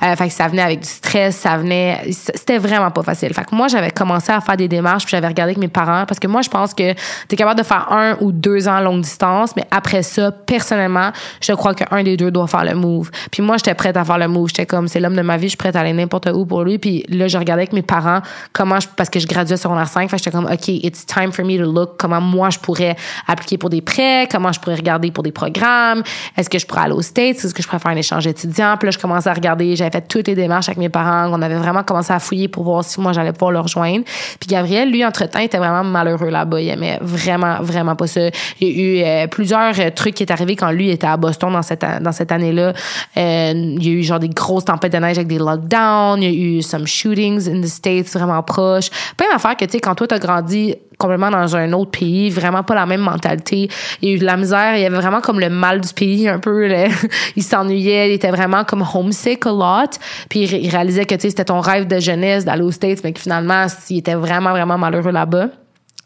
Euh, 0.04 0.16
fait 0.16 0.28
que 0.28 0.34
ça 0.34 0.48
venait 0.48 0.62
avec 0.62 0.82
du 0.82 0.88
stress, 0.88 1.36
ça 1.38 1.58
venait 1.58 2.02
c'était 2.12 2.58
vraiment 2.58 2.92
pas 2.92 3.04
facile. 3.04 3.34
Fait 3.34 3.46
que 3.46 3.56
moi 3.56 3.68
j'avais 3.68 3.92
commencé 3.92 4.32
à 4.32 4.42
faire 4.42 4.58
des 4.58 4.68
démarches, 4.68 5.06
puis 5.06 5.12
j'avais 5.12 5.28
regardé 5.28 5.52
avec 5.52 5.58
mes 5.58 5.68
parents 5.68 6.06
parce 6.06 6.20
que 6.20 6.28
moi 6.28 6.42
je 6.42 6.50
pense 6.50 6.74
que 6.74 6.94
tu 6.94 7.34
es 7.34 7.36
capable 7.36 7.60
de 7.60 7.66
faire 7.66 7.92
un 7.92 8.18
ou 8.22 8.32
deux 8.32 8.68
ans 8.68 8.80
longue 8.80 9.02
distance, 9.02 9.56
mais 9.56 9.66
après 9.72 10.04
ça 10.04 10.32
personnellement, 10.32 11.12
je 11.42 11.54
crois 11.54 11.74
qu'un 11.74 12.04
des 12.04 12.18
deux 12.18 12.32
doit 12.32 12.48
faire 12.48 12.66
le 12.66 12.76
move. 12.76 13.10
Puis 13.32 13.42
moi 13.42 13.58
j'étais 13.58 13.74
prête 13.74 13.98
à 13.98 14.04
faire 14.04 14.18
le 14.18 14.28
move, 14.28 14.50
j'étais 14.50 14.66
comme 14.66 14.88
c'est 14.88 15.00
l'homme 15.00 15.16
de 15.16 15.22
ma 15.22 15.38
vie, 15.38 15.44
je 15.44 15.50
suis 15.50 15.58
prête 15.58 15.76
à 15.76 15.82
aller 15.82 15.94
n'importe 15.94 16.30
où 16.34 16.46
pour 16.46 16.64
lui, 16.64 16.78
puis 16.78 17.06
là 17.10 17.28
je 17.28 17.38
regardais 17.38 17.64
avec 17.64 17.74
mes 17.74 17.82
parents 17.82 18.22
comment 18.54 18.80
je, 18.80 18.88
parce 18.96 19.10
que 19.10 19.20
je 19.20 19.28
graduais 19.28 19.58
secondaire 19.58 19.88
5, 19.88 20.10
fait 20.10 20.18
j'étais 20.18 20.32
comme 20.32 20.46
OK, 20.46 20.68
it's 20.68 21.06
time 21.06 21.32
for 21.32 21.46
me 21.46 21.58
to 21.58 21.72
look 21.72 21.98
comment 21.98 22.22
moi 22.22 22.50
je 22.50 22.60
pourrais 22.60 22.96
appliquer 23.28 23.58
pour 23.58 23.70
des 23.70 23.82
prêts, 23.82 24.28
comment 24.32 24.52
je 24.52 24.60
pourrais 24.60 24.76
regarder 24.76 25.12
pour 25.12 25.24
des 25.24 25.32
programmes 25.32 25.99
est-ce 26.38 26.50
que 26.50 26.60
je 26.60 26.66
pourrais 26.66 26.82
aller 26.82 26.94
aux 26.94 27.02
States? 27.02 27.38
Est-ce 27.38 27.54
que 27.54 27.62
je 27.62 27.68
pourrais 27.68 27.80
faire 27.80 27.92
un 27.92 27.98
échange 27.98 28.28
étudiant? 28.28 28.76
Puis 28.78 28.88
là, 28.88 28.92
je 28.92 28.98
commençais 28.98 29.30
à 29.30 29.34
regarder. 29.34 29.76
J'avais 29.76 29.92
fait 29.92 30.08
toutes 30.08 30.28
les 30.28 30.36
démarches 30.36 30.70
avec 30.70 30.78
mes 30.78 30.90
parents. 30.90 31.30
On 31.32 31.42
avait 31.42 31.56
vraiment 31.58 31.84
commencé 31.84 32.14
à 32.14 32.20
fouiller 32.20 32.48
pour 32.48 32.64
voir 32.64 32.84
si 32.84 33.00
moi, 33.00 33.14
j'allais 33.14 33.34
pouvoir 33.34 33.52
le 33.52 33.60
rejoindre. 33.60 34.04
Puis 34.40 34.48
Gabriel, 34.48 34.92
lui, 34.92 35.06
entre-temps, 35.06 35.40
était 35.40 35.58
vraiment 35.58 35.84
malheureux 35.84 36.30
là-bas. 36.30 36.62
Il 36.62 36.70
aimait 36.70 37.00
vraiment, 37.02 37.62
vraiment 37.62 37.96
pas 37.96 38.08
ça. 38.08 38.30
Il 38.60 38.68
y 38.68 38.72
a 38.72 38.84
eu 38.84 39.04
euh, 39.04 39.28
plusieurs 39.28 39.80
euh, 39.80 39.90
trucs 39.90 40.16
qui 40.16 40.24
est 40.24 40.32
arrivé 40.32 40.56
quand 40.56 40.72
lui 40.72 40.90
était 40.90 41.08
à 41.08 41.18
Boston 41.18 41.54
dans 41.54 41.62
cette, 41.62 41.86
dans 42.02 42.12
cette 42.12 42.32
année-là. 42.32 42.74
Euh, 43.18 43.54
il 43.56 43.86
y 43.86 43.90
a 43.90 43.94
eu 43.94 44.04
genre 44.04 44.20
des 44.20 44.30
grosses 44.30 44.66
tempêtes 44.66 44.94
de 44.94 44.98
neige 44.98 45.18
avec 45.18 45.28
des 45.28 45.38
lockdowns. 45.38 46.22
Il 46.22 46.24
y 46.24 46.28
a 46.28 46.58
eu 46.58 46.62
some 46.62 46.88
shootings 46.88 47.50
in 47.50 47.62
the 47.62 47.68
States 47.68 48.12
vraiment 48.14 48.42
proches. 48.44 48.90
Plein 49.18 49.28
d'affaires 49.32 49.58
que, 49.58 49.66
tu 49.66 49.72
sais, 49.72 49.80
quand 49.80 49.96
toi, 49.96 50.08
t'as 50.08 50.20
grandi 50.20 50.76
complètement 51.00 51.32
dans 51.32 51.56
un 51.56 51.74
autre 51.74 51.92
pays, 51.92 52.30
vraiment 52.30 52.62
pas 52.62 52.76
la 52.76 52.86
même 52.86 53.02
mentalité. 53.02 53.70
Il 54.02 54.10
y 54.10 54.12
a 54.12 54.16
eu 54.16 54.20
de 54.20 54.26
la 54.26 54.38
misère, 54.38 54.76
il 54.76 54.82
y 54.82 54.86
avait 54.86 54.98
vraiment 54.98 55.22
comme 55.22 55.40
le 55.40 55.50
mal 55.50 55.82
du 55.82 55.94
pays 55.94 56.28
un 56.28 56.40
peu. 56.40 56.68
Là. 56.68 56.88
il 57.36 57.44
s'ennuyait, 57.44 58.12
il 58.12 58.14
était 58.14 58.30
vraiment 58.30 58.64
comme 58.66 58.84
homesick 58.94 59.46
a 59.48 59.52
lot. 59.52 59.98
Puis 60.30 60.42
il 60.42 60.70
réalisait 60.70 61.06
que 61.06 61.16
c'était 61.18 61.46
ton 61.46 61.62
rêve 61.62 61.88
de 61.88 62.00
jeunesse 62.00 62.46
d'aller 62.46 62.64
aux 62.64 62.72
States, 62.72 63.00
mais 63.04 63.14
que 63.14 63.20
finalement, 63.20 63.66
il 63.90 63.98
était 63.98 64.16
vraiment, 64.16 64.52
vraiment 64.52 64.78
malheureux 64.78 65.12
là-bas 65.12 65.48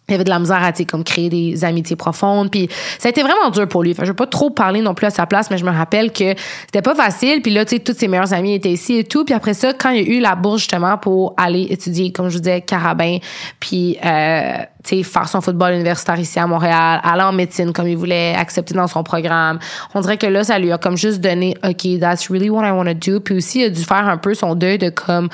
il 0.10 0.16
avait 0.16 0.24
de 0.26 0.30
la 0.30 0.40
misère 0.40 0.62
à 0.62 0.72
comme 0.84 1.04
créer 1.04 1.30
des 1.30 1.64
amitiés 1.64 1.96
profondes. 1.96 2.52
Puis 2.52 2.68
ça 3.00 3.08
a 3.08 3.12
été 3.12 3.22
vraiment 3.22 3.50
dur 3.52 3.68
pour 3.68 3.84
lui. 3.84 3.92
Enfin, 3.92 4.04
je 4.04 4.10
veux 4.10 4.16
pas 4.16 4.28
trop 4.28 4.50
parler 4.50 4.82
non 4.82 4.94
plus 4.94 5.08
à 5.08 5.10
sa 5.10 5.26
place 5.26 5.50
mais 5.50 5.58
je 5.58 5.66
me 5.66 5.72
rappelle 5.72 6.12
que 6.12 6.36
c'était 6.66 6.82
pas 6.82 6.96
facile. 6.96 7.42
Puis 7.42 7.54
là 7.54 7.64
tu 7.64 7.76
sais 7.76 7.80
toutes 7.80 7.98
ses 7.98 8.08
meilleures 8.08 8.34
amies 8.34 8.56
étaient 8.56 8.72
ici 8.72 8.98
et 8.98 9.04
tout. 9.06 9.24
Puis 9.24 9.34
après 9.34 9.54
ça 9.54 9.72
quand 9.74 9.92
il 9.92 10.04
y 10.04 10.12
a 10.12 10.18
eu 10.18 10.20
la 10.20 10.36
bourse 10.36 10.62
justement 10.62 10.98
pour 10.98 11.34
aller 11.38 11.68
étudier 11.70 12.12
comme 12.12 12.30
je 12.30 12.36
vous 12.36 12.42
disais 12.42 12.62
carabin 12.62 13.18
puis 13.60 13.98
euh, 14.04 14.58
tu 14.84 14.98
sais 14.98 15.04
faire 15.04 15.30
son 15.30 15.40
football 15.40 15.74
universitaire 15.74 16.20
ici 16.20 16.38
à 16.38 16.48
Montréal 16.48 17.00
aller 17.02 17.24
en 17.24 17.32
médecine 17.32 17.72
comme 17.72 17.88
il 17.88 17.98
voulait 17.98 18.36
accepter 18.36 18.74
dans 18.74 18.88
son 18.88 19.04
programme. 19.04 19.60
On 19.94 20.02
dirait 20.02 20.18
que 20.18 20.28
là 20.28 20.44
ça 20.44 20.60
lui 20.60 20.72
a 20.74 20.78
comme 20.78 20.98
juste 20.98 21.22
donné 21.22 21.56
ok 21.64 22.00
that's 22.00 22.30
really 22.30 22.50
what 22.50 22.68
I 22.68 22.72
want 22.72 22.86
to 22.86 22.94
do. 22.94 23.22
Puis 23.22 23.38
aussi 23.38 23.62
il 23.62 23.66
a 23.66 23.70
dû 23.70 23.84
faire 23.84 24.08
un 24.08 24.18
peu 24.18 24.34
son 24.34 24.56
deuil 24.56 24.78
de 24.78 24.90
comme 24.90 25.30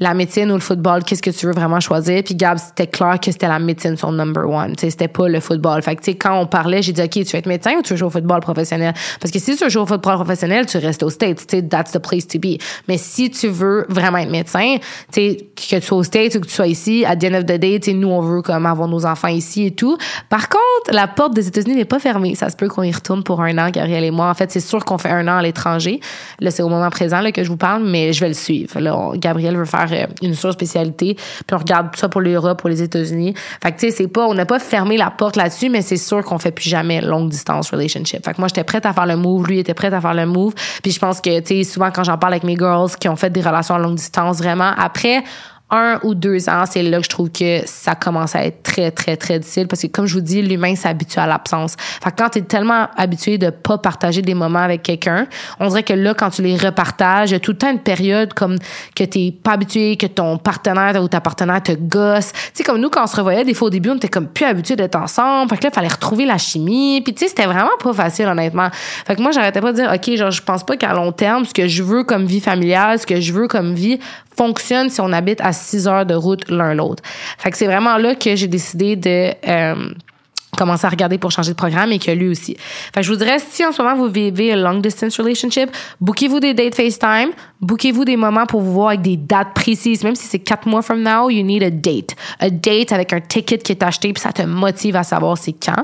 la 0.00 0.14
médecine 0.14 0.50
ou 0.50 0.54
le 0.54 0.60
football, 0.60 1.04
qu'est-ce 1.04 1.22
que 1.22 1.30
tu 1.30 1.46
veux 1.46 1.52
vraiment 1.52 1.78
choisir? 1.78 2.22
Puis 2.24 2.34
Gab, 2.34 2.58
c'était 2.58 2.86
clair 2.86 3.20
que 3.20 3.30
c'était 3.30 3.48
la 3.48 3.58
médecine 3.58 3.98
son 3.98 4.12
number 4.12 4.48
one. 4.48 4.74
Tu 4.74 4.90
c'était 4.90 5.08
pas 5.08 5.28
le 5.28 5.40
football. 5.40 5.82
Fait 5.82 5.94
que, 5.94 6.00
tu 6.00 6.12
sais, 6.12 6.16
quand 6.16 6.40
on 6.40 6.46
parlait, 6.46 6.80
j'ai 6.80 6.92
dit, 6.92 7.02
OK, 7.02 7.10
tu 7.10 7.22
veux 7.24 7.36
être 7.36 7.46
médecin 7.46 7.74
ou 7.78 7.82
tu 7.82 7.92
veux 7.92 7.98
jouer 7.98 8.06
au 8.06 8.10
football 8.10 8.40
professionnel? 8.40 8.94
Parce 9.20 9.30
que 9.30 9.38
si 9.38 9.56
tu 9.56 9.64
veux 9.64 9.70
jouer 9.70 9.82
au 9.82 9.86
football 9.86 10.14
professionnel, 10.14 10.64
tu 10.64 10.78
restes 10.78 11.02
aux 11.02 11.10
States. 11.10 11.46
Tu 11.46 11.58
sais, 11.58 11.62
that's 11.62 11.92
the 11.92 11.98
place 11.98 12.26
to 12.26 12.38
be. 12.38 12.56
Mais 12.88 12.96
si 12.96 13.30
tu 13.30 13.48
veux 13.48 13.84
vraiment 13.90 14.18
être 14.18 14.30
médecin, 14.30 14.76
tu 15.12 15.20
sais, 15.20 15.36
que 15.54 15.76
tu 15.76 15.82
sois 15.82 15.98
aux 15.98 16.02
States 16.02 16.34
ou 16.34 16.40
que 16.40 16.46
tu 16.46 16.54
sois 16.54 16.66
ici, 16.66 17.04
à 17.04 17.14
the 17.14 17.24
end 17.24 17.34
of 17.34 17.44
the 17.44 17.58
day, 17.58 17.78
tu 17.78 17.90
sais, 17.90 17.96
nous, 17.96 18.08
on 18.08 18.22
veut 18.22 18.40
comme 18.40 18.64
avoir 18.64 18.88
nos 18.88 19.04
enfants 19.04 19.28
ici 19.28 19.66
et 19.66 19.70
tout. 19.72 19.98
Par 20.30 20.48
contre, 20.48 20.94
la 20.94 21.08
porte 21.08 21.34
des 21.34 21.46
États-Unis 21.46 21.74
n'est 21.74 21.84
pas 21.84 21.98
fermée. 21.98 22.34
Ça 22.36 22.48
se 22.48 22.56
peut 22.56 22.68
qu'on 22.68 22.84
y 22.84 22.92
retourne 22.92 23.22
pour 23.22 23.42
un 23.42 23.58
an, 23.58 23.68
Gabriel 23.68 24.04
et 24.04 24.10
moi. 24.10 24.30
En 24.30 24.34
fait, 24.34 24.50
c'est 24.50 24.60
sûr 24.60 24.82
qu'on 24.82 24.96
fait 24.96 25.10
un 25.10 25.28
an 25.28 25.36
à 25.36 25.42
l'étranger. 25.42 26.00
Là, 26.40 26.50
c'est 26.50 26.62
au 26.62 26.70
moment 26.70 26.88
présent, 26.88 27.20
là, 27.20 27.32
que 27.32 27.44
je 27.44 27.50
vous 27.50 27.58
parle, 27.58 27.84
mais 27.84 28.14
je 28.14 28.20
vais 28.20 28.28
le 28.28 28.34
suivre. 28.34 28.80
Là, 28.80 29.10
Gabriel 29.16 29.56
veut 29.56 29.66
faire 29.66 29.89
euh, 29.92 30.06
une 30.22 30.34
sur-spécialité. 30.34 31.14
Puis 31.14 31.54
on 31.54 31.58
regarde 31.58 31.94
ça 31.96 32.08
pour 32.08 32.20
l'Europe, 32.20 32.58
pour 32.60 32.68
les 32.68 32.82
États-Unis. 32.82 33.34
Fait 33.62 33.72
que, 33.72 33.78
tu 33.78 33.90
sais, 33.90 33.96
c'est 33.96 34.08
pas, 34.08 34.26
on 34.26 34.34
n'a 34.34 34.46
pas 34.46 34.58
fermé 34.58 34.96
la 34.96 35.10
porte 35.10 35.36
là-dessus, 35.36 35.68
mais 35.68 35.82
c'est 35.82 35.96
sûr 35.96 36.24
qu'on 36.24 36.38
fait 36.38 36.52
plus 36.52 36.68
jamais 36.68 37.00
longue 37.00 37.28
distance 37.30 37.70
relationship. 37.70 38.24
Fait 38.24 38.34
que 38.34 38.40
moi, 38.40 38.48
j'étais 38.48 38.64
prête 38.64 38.86
à 38.86 38.92
faire 38.92 39.06
le 39.06 39.16
move, 39.16 39.46
lui 39.46 39.58
était 39.58 39.74
prêt 39.74 39.92
à 39.92 40.00
faire 40.00 40.14
le 40.14 40.26
move. 40.26 40.54
Puis 40.82 40.92
je 40.92 40.98
pense 40.98 41.20
que, 41.20 41.40
tu 41.40 41.46
sais, 41.46 41.64
souvent 41.64 41.90
quand 41.90 42.04
j'en 42.04 42.18
parle 42.18 42.34
avec 42.34 42.44
mes 42.44 42.56
girls 42.56 42.90
qui 42.98 43.08
ont 43.08 43.16
fait 43.16 43.30
des 43.30 43.42
relations 43.42 43.74
à 43.74 43.78
longue 43.78 43.96
distance, 43.96 44.38
vraiment, 44.38 44.72
après, 44.76 45.22
un 45.70 45.98
ou 46.02 46.14
deux 46.14 46.48
ans, 46.48 46.64
c'est 46.68 46.82
là 46.82 46.98
que 46.98 47.04
je 47.04 47.10
trouve 47.10 47.30
que 47.30 47.60
ça 47.66 47.94
commence 47.94 48.34
à 48.34 48.44
être 48.44 48.62
très, 48.62 48.90
très, 48.90 49.16
très 49.16 49.38
difficile 49.38 49.68
parce 49.68 49.82
que, 49.82 49.86
comme 49.88 50.06
je 50.06 50.14
vous 50.14 50.20
dis, 50.20 50.42
l'humain 50.42 50.74
s'habitue 50.74 51.18
à 51.18 51.26
l'absence. 51.26 51.76
Fait 52.02 52.10
que 52.10 52.16
quand 52.16 52.30
t'es 52.30 52.42
tellement 52.42 52.88
habitué 52.96 53.38
de 53.38 53.50
pas 53.50 53.78
partager 53.78 54.22
des 54.22 54.34
moments 54.34 54.60
avec 54.60 54.82
quelqu'un, 54.82 55.26
on 55.58 55.68
dirait 55.68 55.82
que 55.82 55.92
là, 55.92 56.14
quand 56.14 56.30
tu 56.30 56.42
les 56.42 56.56
repartages, 56.56 57.38
tout 57.40 57.52
le 57.52 57.58
temps 57.58 57.70
une 57.70 57.78
période 57.78 58.34
comme 58.34 58.56
que 58.94 59.04
t'es 59.04 59.32
pas 59.42 59.52
habitué, 59.52 59.96
que 59.96 60.06
ton 60.06 60.38
partenaire 60.38 61.00
ou 61.02 61.08
ta 61.08 61.20
partenaire 61.20 61.62
te 61.62 61.72
gosse. 61.72 62.32
Tu 62.32 62.38
sais, 62.54 62.64
comme 62.64 62.80
nous, 62.80 62.90
quand 62.90 63.04
on 63.04 63.06
se 63.06 63.16
revoyait, 63.16 63.44
des 63.44 63.54
fois, 63.54 63.68
au 63.68 63.70
début, 63.70 63.90
on 63.90 63.96
était 63.96 64.08
comme 64.08 64.28
plus 64.28 64.44
habitué 64.44 64.76
d'être 64.76 64.96
ensemble. 64.96 65.50
Fait 65.50 65.58
que 65.58 65.64
là, 65.64 65.70
fallait 65.70 65.88
retrouver 65.88 66.26
la 66.26 66.38
chimie. 66.38 67.00
Puis, 67.02 67.14
tu 67.14 67.20
sais, 67.20 67.28
c'était 67.28 67.46
vraiment 67.46 67.70
pas 67.82 67.92
facile, 67.92 68.26
honnêtement. 68.26 68.68
Fait 69.06 69.16
que 69.16 69.22
moi, 69.22 69.30
j'arrêtais 69.32 69.60
pas 69.60 69.72
de 69.72 69.76
dire, 69.76 69.92
OK, 69.92 70.16
genre, 70.16 70.30
je 70.30 70.42
pense 70.42 70.64
pas 70.64 70.76
qu'à 70.76 70.92
long 70.92 71.12
terme, 71.12 71.44
ce 71.44 71.54
que 71.54 71.68
je 71.68 71.82
veux 71.82 72.04
comme 72.04 72.24
vie 72.26 72.40
familiale, 72.40 72.98
ce 72.98 73.06
que 73.06 73.20
je 73.20 73.32
veux 73.32 73.48
comme 73.48 73.74
vie, 73.74 73.98
fonctionne 74.40 74.88
si 74.88 75.02
on 75.02 75.12
habite 75.12 75.42
à 75.42 75.52
6 75.52 75.86
heures 75.86 76.06
de 76.06 76.14
route 76.14 76.50
l'un 76.50 76.72
l'autre. 76.72 77.02
Fait 77.36 77.50
que 77.50 77.58
c'est 77.58 77.66
vraiment 77.66 77.98
là 77.98 78.14
que 78.14 78.34
j'ai 78.36 78.48
décidé 78.48 78.96
de 78.96 79.34
euh, 79.46 79.90
commencer 80.60 80.86
à 80.86 80.90
regarder 80.90 81.16
pour 81.16 81.30
changer 81.30 81.52
de 81.52 81.56
programme 81.56 81.90
et 81.92 81.98
que 81.98 82.10
lui 82.10 82.28
aussi. 82.28 82.56
Fait 82.94 83.00
que 83.00 83.02
je 83.02 83.10
vous 83.10 83.18
dirais, 83.18 83.38
si 83.38 83.64
en 83.64 83.72
ce 83.72 83.80
moment 83.80 83.96
vous 83.96 84.08
vivez 84.08 84.52
un 84.52 84.56
long 84.56 84.78
distance 84.78 85.18
relationship, 85.18 85.70
bookez-vous 86.00 86.38
des 86.38 86.52
dates 86.52 86.74
FaceTime, 86.74 87.30
bookez-vous 87.62 88.04
des 88.04 88.16
moments 88.16 88.46
pour 88.46 88.60
vous 88.60 88.72
voir 88.72 88.88
avec 88.88 89.02
des 89.02 89.16
dates 89.16 89.54
précises. 89.54 90.04
Même 90.04 90.14
si 90.14 90.26
c'est 90.26 90.38
quatre 90.38 90.68
mois 90.68 90.82
from 90.82 91.02
now, 91.02 91.30
you 91.30 91.42
need 91.42 91.62
a 91.62 91.70
date. 91.70 92.14
A 92.40 92.50
date 92.50 92.92
avec 92.92 93.12
un 93.12 93.20
ticket 93.20 93.58
qui 93.58 93.72
est 93.72 93.82
acheté 93.82 94.12
puis 94.12 94.22
ça 94.22 94.32
te 94.32 94.42
motive 94.42 94.96
à 94.96 95.02
savoir 95.02 95.38
c'est 95.38 95.52
quand. 95.52 95.82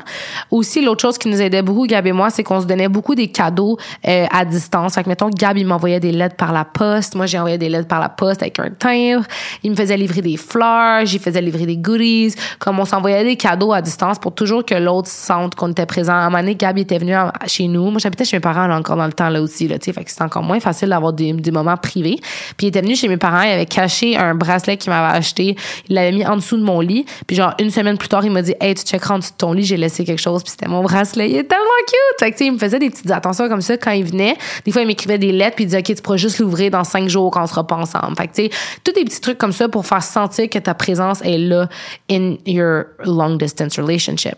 Aussi, 0.50 0.82
l'autre 0.82 1.02
chose 1.02 1.16
qui 1.16 1.28
nous 1.28 1.40
aidait 1.40 1.62
beaucoup, 1.62 1.86
Gab 1.86 2.06
et 2.06 2.12
moi, 2.12 2.30
c'est 2.30 2.42
qu'on 2.42 2.60
se 2.60 2.66
donnait 2.66 2.88
beaucoup 2.88 3.14
des 3.14 3.28
cadeaux 3.28 3.78
euh, 4.06 4.26
à 4.30 4.44
distance. 4.44 4.94
Fait 4.94 5.04
que, 5.04 5.08
mettons, 5.08 5.30
Gab, 5.30 5.56
il 5.56 5.66
m'envoyait 5.66 6.00
des 6.00 6.12
lettres 6.12 6.36
par 6.36 6.52
la 6.52 6.64
poste. 6.64 7.14
Moi, 7.14 7.26
j'ai 7.26 7.38
envoyé 7.38 7.58
des 7.58 7.68
lettres 7.68 7.88
par 7.88 8.00
la 8.00 8.08
poste 8.08 8.42
avec 8.42 8.58
un 8.58 8.70
timbre. 8.70 9.24
Il 9.62 9.70
me 9.70 9.76
faisait 9.76 9.96
livrer 9.96 10.22
des 10.22 10.36
fleurs. 10.36 11.06
J'y 11.06 11.18
faisais 11.18 11.40
livrer 11.40 11.66
des 11.66 11.76
goodies. 11.76 12.34
Comme 12.58 12.78
on 12.78 12.84
s'envoyait 12.84 13.24
des 13.24 13.36
cadeaux 13.36 13.72
à 13.72 13.80
distance 13.80 14.18
pour 14.18 14.34
toujours 14.34 14.64
que 14.66 14.74
l'autre 14.74 15.08
sente 15.08 15.54
qu'on 15.54 15.70
était 15.70 15.86
présent. 15.86 16.12
À 16.12 16.16
un 16.16 16.24
moment 16.30 16.38
donné, 16.38 16.54
Gab 16.54 16.76
était 16.78 16.98
venu 16.98 17.14
chez 17.46 17.68
nous. 17.68 17.90
Moi, 17.90 17.98
j'habitais 17.98 18.24
chez 18.24 18.36
mes 18.36 18.40
parents 18.40 18.66
là, 18.66 18.76
encore 18.76 18.96
dans 18.96 19.06
le 19.06 19.12
temps 19.12 19.28
là 19.28 19.40
aussi. 19.40 19.68
Là, 19.68 19.76
fait 19.80 20.04
que 20.04 20.10
c'était 20.10 20.22
encore 20.22 20.42
moins 20.42 20.60
facile 20.60 20.88
d'avoir 20.90 21.12
des, 21.12 21.32
moments 21.50 21.76
privé. 21.76 22.18
Puis 22.56 22.66
il 22.66 22.68
était 22.68 22.82
venu 22.82 22.96
chez 22.96 23.08
mes 23.08 23.16
parents, 23.16 23.42
il 23.42 23.50
avait 23.50 23.66
caché 23.66 24.16
un 24.16 24.34
bracelet 24.34 24.76
qu'il 24.76 24.92
m'avait 24.92 25.16
acheté, 25.16 25.56
il 25.88 25.94
l'avait 25.94 26.12
mis 26.12 26.26
en 26.26 26.36
dessous 26.36 26.56
de 26.56 26.62
mon 26.62 26.80
lit. 26.80 27.06
Puis 27.26 27.36
genre 27.36 27.54
une 27.58 27.70
semaine 27.70 27.96
plus 27.96 28.08
tard, 28.08 28.24
il 28.24 28.30
m'a 28.30 28.42
dit 28.42 28.54
"Hey, 28.60 28.74
tu 28.74 28.84
checkeras 28.84 29.14
en 29.14 29.18
dessous 29.18 29.32
de 29.32 29.36
ton 29.36 29.52
lit, 29.52 29.64
j'ai 29.64 29.76
laissé 29.76 30.04
quelque 30.04 30.20
chose." 30.20 30.42
Puis 30.42 30.50
c'était 30.50 30.68
mon 30.68 30.82
bracelet. 30.82 31.30
Il 31.30 31.36
est 31.36 31.44
tellement 31.44 31.64
cute. 31.86 32.18
Fait 32.18 32.32
que 32.32 32.44
il 32.44 32.52
me 32.52 32.58
faisait 32.58 32.78
des 32.78 32.90
petites 32.90 33.10
attentions 33.10 33.48
comme 33.48 33.62
ça 33.62 33.76
quand 33.76 33.92
il 33.92 34.04
venait. 34.04 34.36
Des 34.64 34.72
fois, 34.72 34.82
il 34.82 34.88
m'écrivait 34.88 35.18
des 35.18 35.32
lettres 35.32 35.56
puis 35.56 35.64
il 35.64 35.68
disait 35.68 35.78
"OK, 35.78 35.94
tu 35.94 36.02
pourras 36.02 36.16
juste 36.16 36.38
l'ouvrir 36.38 36.70
dans 36.70 36.84
cinq 36.84 37.08
jours 37.08 37.30
quand 37.30 37.42
on 37.42 37.46
sera 37.46 37.66
pas 37.66 37.76
ensemble." 37.76 38.16
Fait 38.16 38.26
que 38.26 38.34
tu 38.34 38.42
sais, 38.44 38.50
tous 38.84 38.92
des 38.92 39.04
petits 39.04 39.20
trucs 39.20 39.38
comme 39.38 39.52
ça 39.52 39.68
pour 39.68 39.86
faire 39.86 40.02
sentir 40.02 40.48
que 40.50 40.58
ta 40.58 40.74
présence 40.74 41.22
est 41.22 41.38
là 41.38 41.68
in 42.10 42.36
your 42.46 42.84
long 43.04 43.36
distance 43.36 43.78
relationship. 43.78 44.34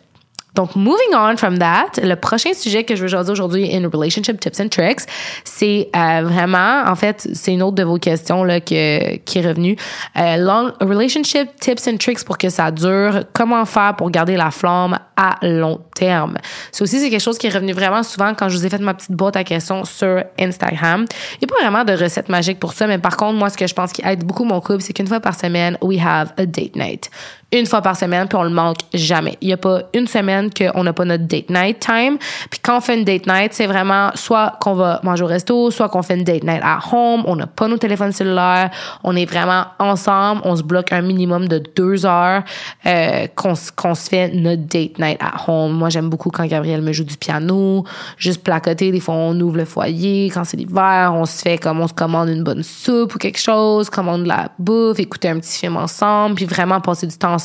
Donc, 0.58 0.74
moving 0.74 1.14
on 1.14 1.36
from 1.36 1.60
that, 1.60 2.00
le 2.02 2.16
prochain 2.16 2.52
sujet 2.52 2.82
que 2.82 2.96
je 2.96 3.02
veux 3.02 3.06
jaser 3.06 3.30
aujourd'hui 3.30 3.72
in 3.72 3.88
relationship 3.88 4.40
tips 4.40 4.58
and 4.58 4.70
tricks, 4.70 5.02
c'est 5.44 5.88
euh, 5.94 6.22
vraiment, 6.24 6.82
en 6.84 6.96
fait, 6.96 7.28
c'est 7.32 7.52
une 7.52 7.62
autre 7.62 7.76
de 7.76 7.84
vos 7.84 7.98
questions 7.98 8.42
là 8.42 8.58
que, 8.58 9.18
qui 9.18 9.38
est 9.38 9.46
revenue. 9.46 9.76
Euh, 10.16 10.36
long 10.36 10.72
relationship 10.80 11.48
tips 11.60 11.86
and 11.86 11.98
tricks 11.98 12.24
pour 12.24 12.38
que 12.38 12.48
ça 12.48 12.72
dure. 12.72 13.22
Comment 13.34 13.64
faire 13.66 13.94
pour 13.94 14.10
garder 14.10 14.36
la 14.36 14.50
flamme 14.50 14.98
à 15.16 15.36
long 15.42 15.80
terme? 15.94 16.38
C'est 16.72 16.82
aussi 16.82 16.98
c'est 16.98 17.08
quelque 17.08 17.22
chose 17.22 17.38
qui 17.38 17.46
est 17.46 17.54
revenu 17.54 17.72
vraiment 17.72 18.02
souvent 18.02 18.34
quand 18.34 18.48
je 18.48 18.56
vous 18.56 18.66
ai 18.66 18.68
fait 18.68 18.80
ma 18.80 18.94
petite 18.94 19.12
boîte 19.12 19.36
à 19.36 19.44
questions 19.44 19.84
sur 19.84 20.24
Instagram. 20.40 21.06
Il 21.40 21.46
n'y 21.46 21.52
a 21.52 21.56
pas 21.56 21.62
vraiment 21.62 21.84
de 21.84 21.92
recette 21.92 22.28
magique 22.28 22.58
pour 22.58 22.72
ça, 22.72 22.88
mais 22.88 22.98
par 22.98 23.16
contre, 23.16 23.38
moi, 23.38 23.48
ce 23.48 23.56
que 23.56 23.68
je 23.68 23.74
pense 23.74 23.92
qui 23.92 24.02
aide 24.04 24.24
beaucoup 24.24 24.42
mon 24.42 24.60
couple, 24.60 24.82
c'est 24.82 24.92
qu'une 24.92 25.06
fois 25.06 25.20
par 25.20 25.38
semaine, 25.38 25.78
we 25.82 26.00
have 26.04 26.32
a 26.36 26.46
date 26.46 26.74
night 26.74 27.10
une 27.50 27.64
fois 27.64 27.80
par 27.80 27.96
semaine, 27.96 28.28
puis 28.28 28.36
on 28.36 28.42
le 28.42 28.50
manque 28.50 28.80
jamais. 28.92 29.38
Il 29.40 29.48
n'y 29.48 29.54
a 29.54 29.56
pas 29.56 29.80
une 29.94 30.06
semaine 30.06 30.50
qu'on 30.50 30.84
n'a 30.84 30.92
pas 30.92 31.06
notre 31.06 31.24
date 31.24 31.48
night 31.48 31.80
time. 31.80 32.18
Puis 32.50 32.60
quand 32.62 32.76
on 32.76 32.80
fait 32.80 32.98
une 32.98 33.04
date 33.04 33.26
night, 33.26 33.54
c'est 33.54 33.66
vraiment 33.66 34.10
soit 34.14 34.56
qu'on 34.60 34.74
va 34.74 35.00
manger 35.02 35.24
au 35.24 35.26
resto, 35.26 35.70
soit 35.70 35.88
qu'on 35.88 36.02
fait 36.02 36.16
une 36.16 36.24
date 36.24 36.44
night 36.44 36.60
at 36.62 36.80
home. 36.92 37.22
On 37.26 37.36
n'a 37.36 37.46
pas 37.46 37.66
nos 37.66 37.78
téléphones 37.78 38.12
cellulaires. 38.12 38.70
On 39.02 39.16
est 39.16 39.24
vraiment 39.24 39.64
ensemble. 39.78 40.42
On 40.44 40.56
se 40.56 40.62
bloque 40.62 40.92
un 40.92 41.00
minimum 41.00 41.48
de 41.48 41.62
deux 41.74 42.04
heures 42.04 42.42
euh, 42.84 43.26
qu'on 43.34 43.54
se 43.54 44.08
fait 44.10 44.30
notre 44.34 44.62
date 44.64 44.98
night 44.98 45.18
at 45.20 45.40
home. 45.46 45.72
Moi, 45.72 45.88
j'aime 45.88 46.10
beaucoup 46.10 46.30
quand 46.30 46.44
Gabriel 46.44 46.82
me 46.82 46.92
joue 46.92 47.04
du 47.04 47.16
piano, 47.16 47.84
juste 48.18 48.44
placoter. 48.44 48.92
Des 48.92 49.00
fois, 49.00 49.14
on 49.14 49.40
ouvre 49.40 49.56
le 49.56 49.64
foyer. 49.64 50.28
Quand 50.28 50.44
c'est 50.44 50.58
l'hiver, 50.58 51.12
on 51.14 51.24
se 51.24 51.40
fait 51.40 51.56
comme 51.56 51.80
on 51.80 51.88
se 51.88 51.94
commande 51.94 52.28
une 52.28 52.44
bonne 52.44 52.62
soupe 52.62 53.14
ou 53.14 53.18
quelque 53.18 53.40
chose, 53.40 53.88
commande 53.88 54.24
de 54.24 54.28
la 54.28 54.50
bouffe, 54.58 55.00
écouter 55.00 55.28
un 55.28 55.38
petit 55.38 55.58
film 55.58 55.78
ensemble, 55.78 56.34
puis 56.34 56.44
vraiment 56.44 56.82
passer 56.82 57.06
du 57.06 57.16
temps 57.16 57.37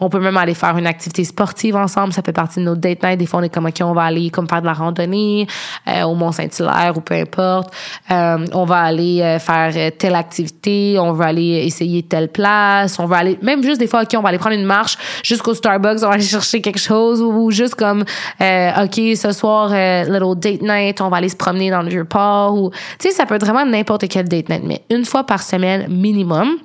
On 0.00 0.08
peut 0.08 0.20
même 0.20 0.36
aller 0.36 0.54
faire 0.54 0.76
une 0.78 0.86
activité 0.86 1.24
sportive 1.24 1.76
ensemble. 1.76 2.12
Ça 2.12 2.22
fait 2.22 2.32
partie 2.32 2.60
de 2.60 2.64
notre 2.64 2.80
date 2.80 3.02
night. 3.02 3.18
Des 3.18 3.26
fois, 3.26 3.40
on 3.40 3.42
est 3.42 3.52
comme, 3.52 3.66
OK, 3.66 3.80
on 3.82 3.92
va 3.92 4.04
aller 4.04 4.30
comme 4.30 4.48
faire 4.48 4.60
de 4.60 4.66
la 4.66 4.72
randonnée 4.72 5.46
euh, 5.88 6.02
au 6.04 6.14
Mont-Saint-Hilaire 6.14 6.94
ou 6.96 7.00
peu 7.00 7.14
importe. 7.14 7.72
Euh, 8.10 8.46
on 8.52 8.64
va 8.64 8.80
aller 8.80 9.20
euh, 9.20 9.38
faire 9.38 9.92
telle 9.98 10.14
activité. 10.14 10.96
On 10.98 11.12
va 11.12 11.26
aller 11.26 11.64
essayer 11.64 12.02
telle 12.02 12.28
place. 12.28 12.98
On 12.98 13.06
va 13.06 13.18
aller, 13.18 13.38
même 13.42 13.62
juste 13.62 13.80
des 13.80 13.86
fois, 13.86 14.02
OK, 14.02 14.14
on 14.16 14.22
va 14.22 14.30
aller 14.30 14.38
prendre 14.38 14.56
une 14.56 14.64
marche 14.64 14.96
jusqu'au 15.22 15.54
Starbucks. 15.54 15.98
On 16.02 16.08
va 16.08 16.14
aller 16.14 16.22
chercher 16.36 16.60
quelque 16.60 16.78
chose 16.78 16.86
chose 16.86 17.20
ou, 17.20 17.50
juste 17.50 17.74
comme 17.74 18.04
euh, 18.40 18.84
ok 18.84 19.16
ce 19.16 19.32
soir 19.32 19.70
euh, 19.72 20.04
little 20.04 20.38
date 20.38 20.62
night 20.62 21.00
on 21.00 21.08
va 21.08 21.18
aller 21.18 21.28
se 21.28 21.36
promener 21.36 21.70
dans 21.70 21.82
le 21.82 21.88
vieux 21.88 22.04
port 22.04 22.54
ou 22.54 22.70
tu 22.70 23.08
sais 23.08 23.10
ça 23.10 23.26
peut 23.26 23.34
être 23.34 23.46
vraiment 23.46 23.64
n'importe 23.64 24.08
quel 24.08 24.28
date 24.28 24.48
night 24.48 24.62
mais 24.64 24.82
une 24.90 25.04
fois 25.04 25.24
par 25.24 25.42
semaine 25.42 25.88
minimum 25.88 26.56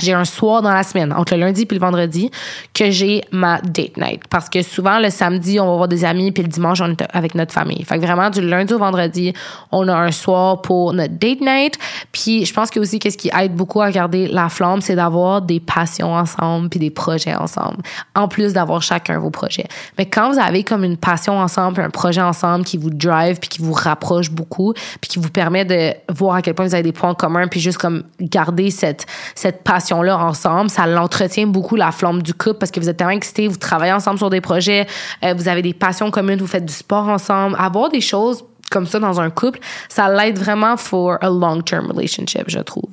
j'ai 0.00 0.12
un 0.12 0.24
soir 0.24 0.62
dans 0.62 0.72
la 0.72 0.84
semaine, 0.84 1.12
entre 1.12 1.34
le 1.34 1.40
lundi 1.40 1.66
puis 1.66 1.76
le 1.76 1.80
vendredi, 1.80 2.30
que 2.72 2.90
j'ai 2.90 3.24
ma 3.32 3.60
date 3.60 3.96
night. 3.96 4.22
Parce 4.30 4.48
que 4.48 4.62
souvent, 4.62 5.00
le 5.00 5.10
samedi, 5.10 5.58
on 5.58 5.66
va 5.66 5.76
voir 5.76 5.88
des 5.88 6.04
amis, 6.04 6.30
puis 6.30 6.44
le 6.44 6.48
dimanche, 6.48 6.80
on 6.80 6.92
est 6.92 7.02
avec 7.12 7.34
notre 7.34 7.52
famille. 7.52 7.82
Fait 7.84 7.98
que 7.98 8.04
vraiment, 8.04 8.30
du 8.30 8.40
lundi 8.40 8.72
au 8.72 8.78
vendredi, 8.78 9.32
on 9.72 9.88
a 9.88 9.96
un 9.96 10.12
soir 10.12 10.62
pour 10.62 10.92
notre 10.92 11.14
date 11.14 11.40
night. 11.40 11.78
Puis 12.12 12.44
je 12.44 12.54
pense 12.54 12.70
que 12.70 12.78
aussi, 12.78 13.00
qu'est-ce 13.00 13.18
qui 13.18 13.30
aide 13.36 13.54
beaucoup 13.54 13.80
à 13.80 13.90
garder 13.90 14.28
la 14.28 14.48
flamme, 14.48 14.80
c'est 14.80 14.94
d'avoir 14.94 15.42
des 15.42 15.58
passions 15.58 16.14
ensemble, 16.14 16.68
puis 16.68 16.78
des 16.78 16.90
projets 16.90 17.34
ensemble. 17.34 17.78
En 18.14 18.28
plus 18.28 18.52
d'avoir 18.52 18.82
chacun 18.82 19.18
vos 19.18 19.30
projets. 19.30 19.66
Mais 19.98 20.06
quand 20.06 20.32
vous 20.32 20.38
avez 20.38 20.62
comme 20.62 20.84
une 20.84 20.96
passion 20.96 21.38
ensemble, 21.40 21.80
un 21.80 21.90
projet 21.90 22.22
ensemble 22.22 22.64
qui 22.64 22.76
vous 22.76 22.90
drive, 22.90 23.40
puis 23.40 23.48
qui 23.48 23.62
vous 23.62 23.72
rapproche 23.72 24.30
beaucoup, 24.30 24.74
puis 25.00 25.08
qui 25.08 25.18
vous 25.18 25.30
permet 25.30 25.64
de 25.64 25.92
voir 26.12 26.36
à 26.36 26.42
quel 26.42 26.54
point 26.54 26.66
vous 26.66 26.74
avez 26.74 26.84
des 26.84 26.92
points 26.92 27.14
communs, 27.14 27.48
puis 27.48 27.58
juste 27.58 27.78
comme 27.78 28.04
garder 28.20 28.70
cette, 28.70 29.04
cette 29.34 29.64
passion 29.64 29.87
ensemble, 29.94 30.70
ça 30.70 30.86
l'entretient 30.86 31.46
beaucoup 31.46 31.76
la 31.76 31.92
flamme 31.92 32.22
du 32.22 32.34
couple 32.34 32.58
parce 32.58 32.70
que 32.70 32.80
vous 32.80 32.88
êtes 32.88 32.96
tellement 32.96 33.12
excités, 33.12 33.48
vous 33.48 33.56
travaillez 33.56 33.92
ensemble 33.92 34.18
sur 34.18 34.30
des 34.30 34.40
projets, 34.40 34.86
euh, 35.24 35.34
vous 35.34 35.48
avez 35.48 35.62
des 35.62 35.74
passions 35.74 36.10
communes, 36.10 36.38
vous 36.38 36.46
faites 36.46 36.64
du 36.64 36.72
sport 36.72 37.08
ensemble. 37.08 37.56
Avoir 37.58 37.88
des 37.88 38.00
choses 38.00 38.44
comme 38.70 38.86
ça 38.86 38.98
dans 38.98 39.20
un 39.20 39.30
couple, 39.30 39.60
ça 39.88 40.08
l'aide 40.08 40.38
vraiment 40.38 40.76
for 40.76 41.18
a 41.22 41.28
long-term 41.28 41.86
relationship, 41.90 42.44
je 42.48 42.58
trouve. 42.58 42.90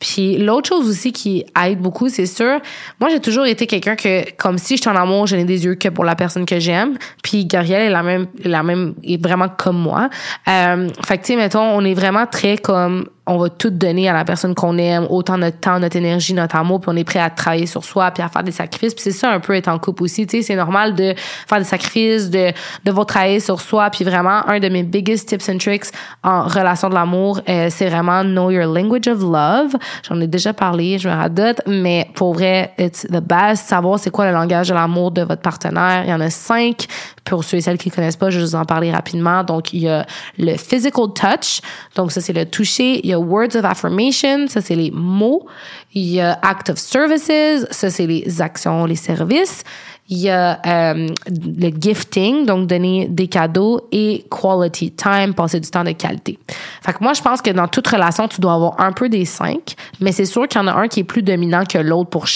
Puis 0.00 0.36
l'autre 0.36 0.68
chose 0.68 0.88
aussi 0.88 1.12
qui 1.12 1.44
aide 1.64 1.78
beaucoup, 1.78 2.08
c'est 2.08 2.26
sûr, 2.26 2.60
moi 3.00 3.08
j'ai 3.08 3.20
toujours 3.20 3.46
été 3.46 3.66
quelqu'un 3.66 3.96
que 3.96 4.30
comme 4.36 4.58
si 4.58 4.76
j'étais 4.76 4.90
en 4.90 4.96
amour, 4.96 5.26
je 5.26 5.36
n'ai 5.36 5.44
des 5.44 5.64
yeux 5.64 5.76
que 5.76 5.88
pour 5.88 6.04
la 6.04 6.14
personne 6.14 6.44
que 6.44 6.58
j'aime. 6.58 6.98
Puis 7.22 7.46
Gabrielle 7.46 7.82
est 7.82 7.90
la 7.90 8.02
même, 8.02 8.26
la 8.44 8.62
même, 8.62 8.94
est 9.02 9.22
vraiment 9.22 9.48
comme 9.48 9.78
moi. 9.78 10.10
Euh, 10.48 10.88
fait 11.06 11.18
que 11.18 11.22
tu 11.22 11.32
sais, 11.32 11.36
mettons, 11.36 11.62
on 11.62 11.84
est 11.84 11.94
vraiment 11.94 12.26
très 12.26 12.58
comme 12.58 13.06
on 13.26 13.38
va 13.38 13.48
tout 13.48 13.70
donner 13.70 14.08
à 14.08 14.12
la 14.12 14.24
personne 14.24 14.54
qu'on 14.54 14.76
aime, 14.76 15.06
autant 15.08 15.38
notre 15.38 15.58
temps, 15.58 15.78
notre 15.78 15.96
énergie, 15.96 16.34
notre 16.34 16.56
amour, 16.56 16.80
puis 16.80 16.90
on 16.92 16.96
est 16.96 17.04
prêt 17.04 17.20
à 17.20 17.30
travailler 17.30 17.66
sur 17.66 17.82
soi, 17.84 18.10
puis 18.10 18.22
à 18.22 18.28
faire 18.28 18.42
des 18.42 18.52
sacrifices. 18.52 18.94
Puis 18.94 19.02
c'est 19.04 19.12
ça 19.12 19.30
un 19.30 19.40
peu 19.40 19.54
être 19.54 19.68
en 19.68 19.78
couple 19.78 20.02
aussi, 20.02 20.26
tu 20.26 20.38
sais, 20.38 20.42
c'est 20.42 20.56
normal 20.56 20.94
de 20.94 21.14
faire 21.48 21.58
des 21.58 21.64
sacrifices, 21.64 22.28
de 22.28 22.52
devoir 22.84 23.06
travailler 23.06 23.40
sur 23.40 23.60
soi. 23.60 23.88
Puis 23.90 24.04
vraiment, 24.04 24.46
un 24.46 24.60
de 24.60 24.68
mes 24.68 24.82
biggest 24.82 25.28
tips 25.28 25.48
and 25.48 25.58
tricks 25.58 25.86
en 26.22 26.42
relation 26.42 26.90
de 26.90 26.94
l'amour, 26.94 27.40
euh, 27.48 27.68
c'est 27.70 27.88
vraiment 27.88 28.24
know 28.24 28.50
your 28.50 28.72
language 28.72 29.08
of 29.08 29.20
love. 29.20 29.74
J'en 30.06 30.20
ai 30.20 30.26
déjà 30.26 30.52
parlé, 30.52 30.98
je 30.98 31.08
me 31.08 31.14
radote, 31.14 31.62
mais 31.66 32.08
pour 32.14 32.34
vrai, 32.34 32.72
it's 32.78 33.06
the 33.06 33.20
best. 33.20 33.66
Savoir 33.66 33.98
c'est 33.98 34.10
quoi 34.10 34.26
le 34.26 34.32
langage 34.32 34.68
de 34.68 34.74
l'amour 34.74 35.10
de 35.12 35.22
votre 35.22 35.42
partenaire. 35.42 36.02
Il 36.04 36.10
y 36.10 36.14
en 36.14 36.20
a 36.20 36.30
cinq. 36.30 36.86
Pour 37.24 37.42
ceux 37.42 37.56
et 37.56 37.60
celles 37.62 37.78
qui 37.78 37.90
connaissent 37.90 38.16
pas, 38.16 38.28
je 38.28 38.38
vais 38.38 38.44
vous 38.44 38.54
en 38.54 38.66
parler 38.66 38.92
rapidement. 38.92 39.44
Donc, 39.44 39.72
il 39.72 39.80
y 39.80 39.88
a 39.88 40.04
le 40.38 40.58
physical 40.58 41.06
touch. 41.14 41.62
Donc, 41.96 42.12
ça, 42.12 42.20
c'est 42.20 42.34
le 42.34 42.44
toucher. 42.44 43.00
Words 43.16 43.56
of 43.56 43.64
affirmation. 43.64 44.46
Ça, 44.48 44.60
c'est 44.60 44.74
les 44.74 44.90
mots. 44.90 45.46
Il 45.94 46.04
y 46.04 46.20
a 46.20 46.38
act 46.42 46.70
of 46.70 46.78
services. 46.78 47.66
Ça, 47.70 47.90
c'est 47.90 48.06
les 48.06 48.40
actions, 48.40 48.84
les 48.86 48.96
services. 48.96 49.64
il 50.08 50.18
y 50.18 50.30
a 50.30 50.60
euh, 50.66 51.08
le 51.28 51.70
gifting, 51.80 52.44
donc 52.44 52.66
donner 52.66 53.06
des 53.08 53.26
cadeaux, 53.26 53.88
et 53.90 54.24
quality 54.30 54.90
time, 54.92 55.32
passer 55.34 55.60
du 55.60 55.70
temps 55.70 55.84
de 55.84 55.92
qualité. 55.92 56.38
Fait 56.82 56.92
que 56.92 56.98
moi, 57.02 57.14
je 57.14 57.22
pense 57.22 57.40
que 57.40 57.50
dans 57.50 57.68
toute 57.68 57.88
relation, 57.88 58.28
tu 58.28 58.40
dois 58.40 58.54
avoir 58.54 58.80
un 58.80 58.92
peu 58.92 59.08
des 59.08 59.24
cinq, 59.24 59.74
mais 60.00 60.12
c'est 60.12 60.26
sûr 60.26 60.46
qu'il 60.46 60.60
y 60.60 60.64
en 60.64 60.66
a 60.66 60.74
un 60.74 60.88
qui 60.88 61.00
est 61.00 61.04
plus 61.04 61.22
dominant 61.22 61.64
que 61.64 61.78
l'autre 61.78 62.10
pour 62.10 62.26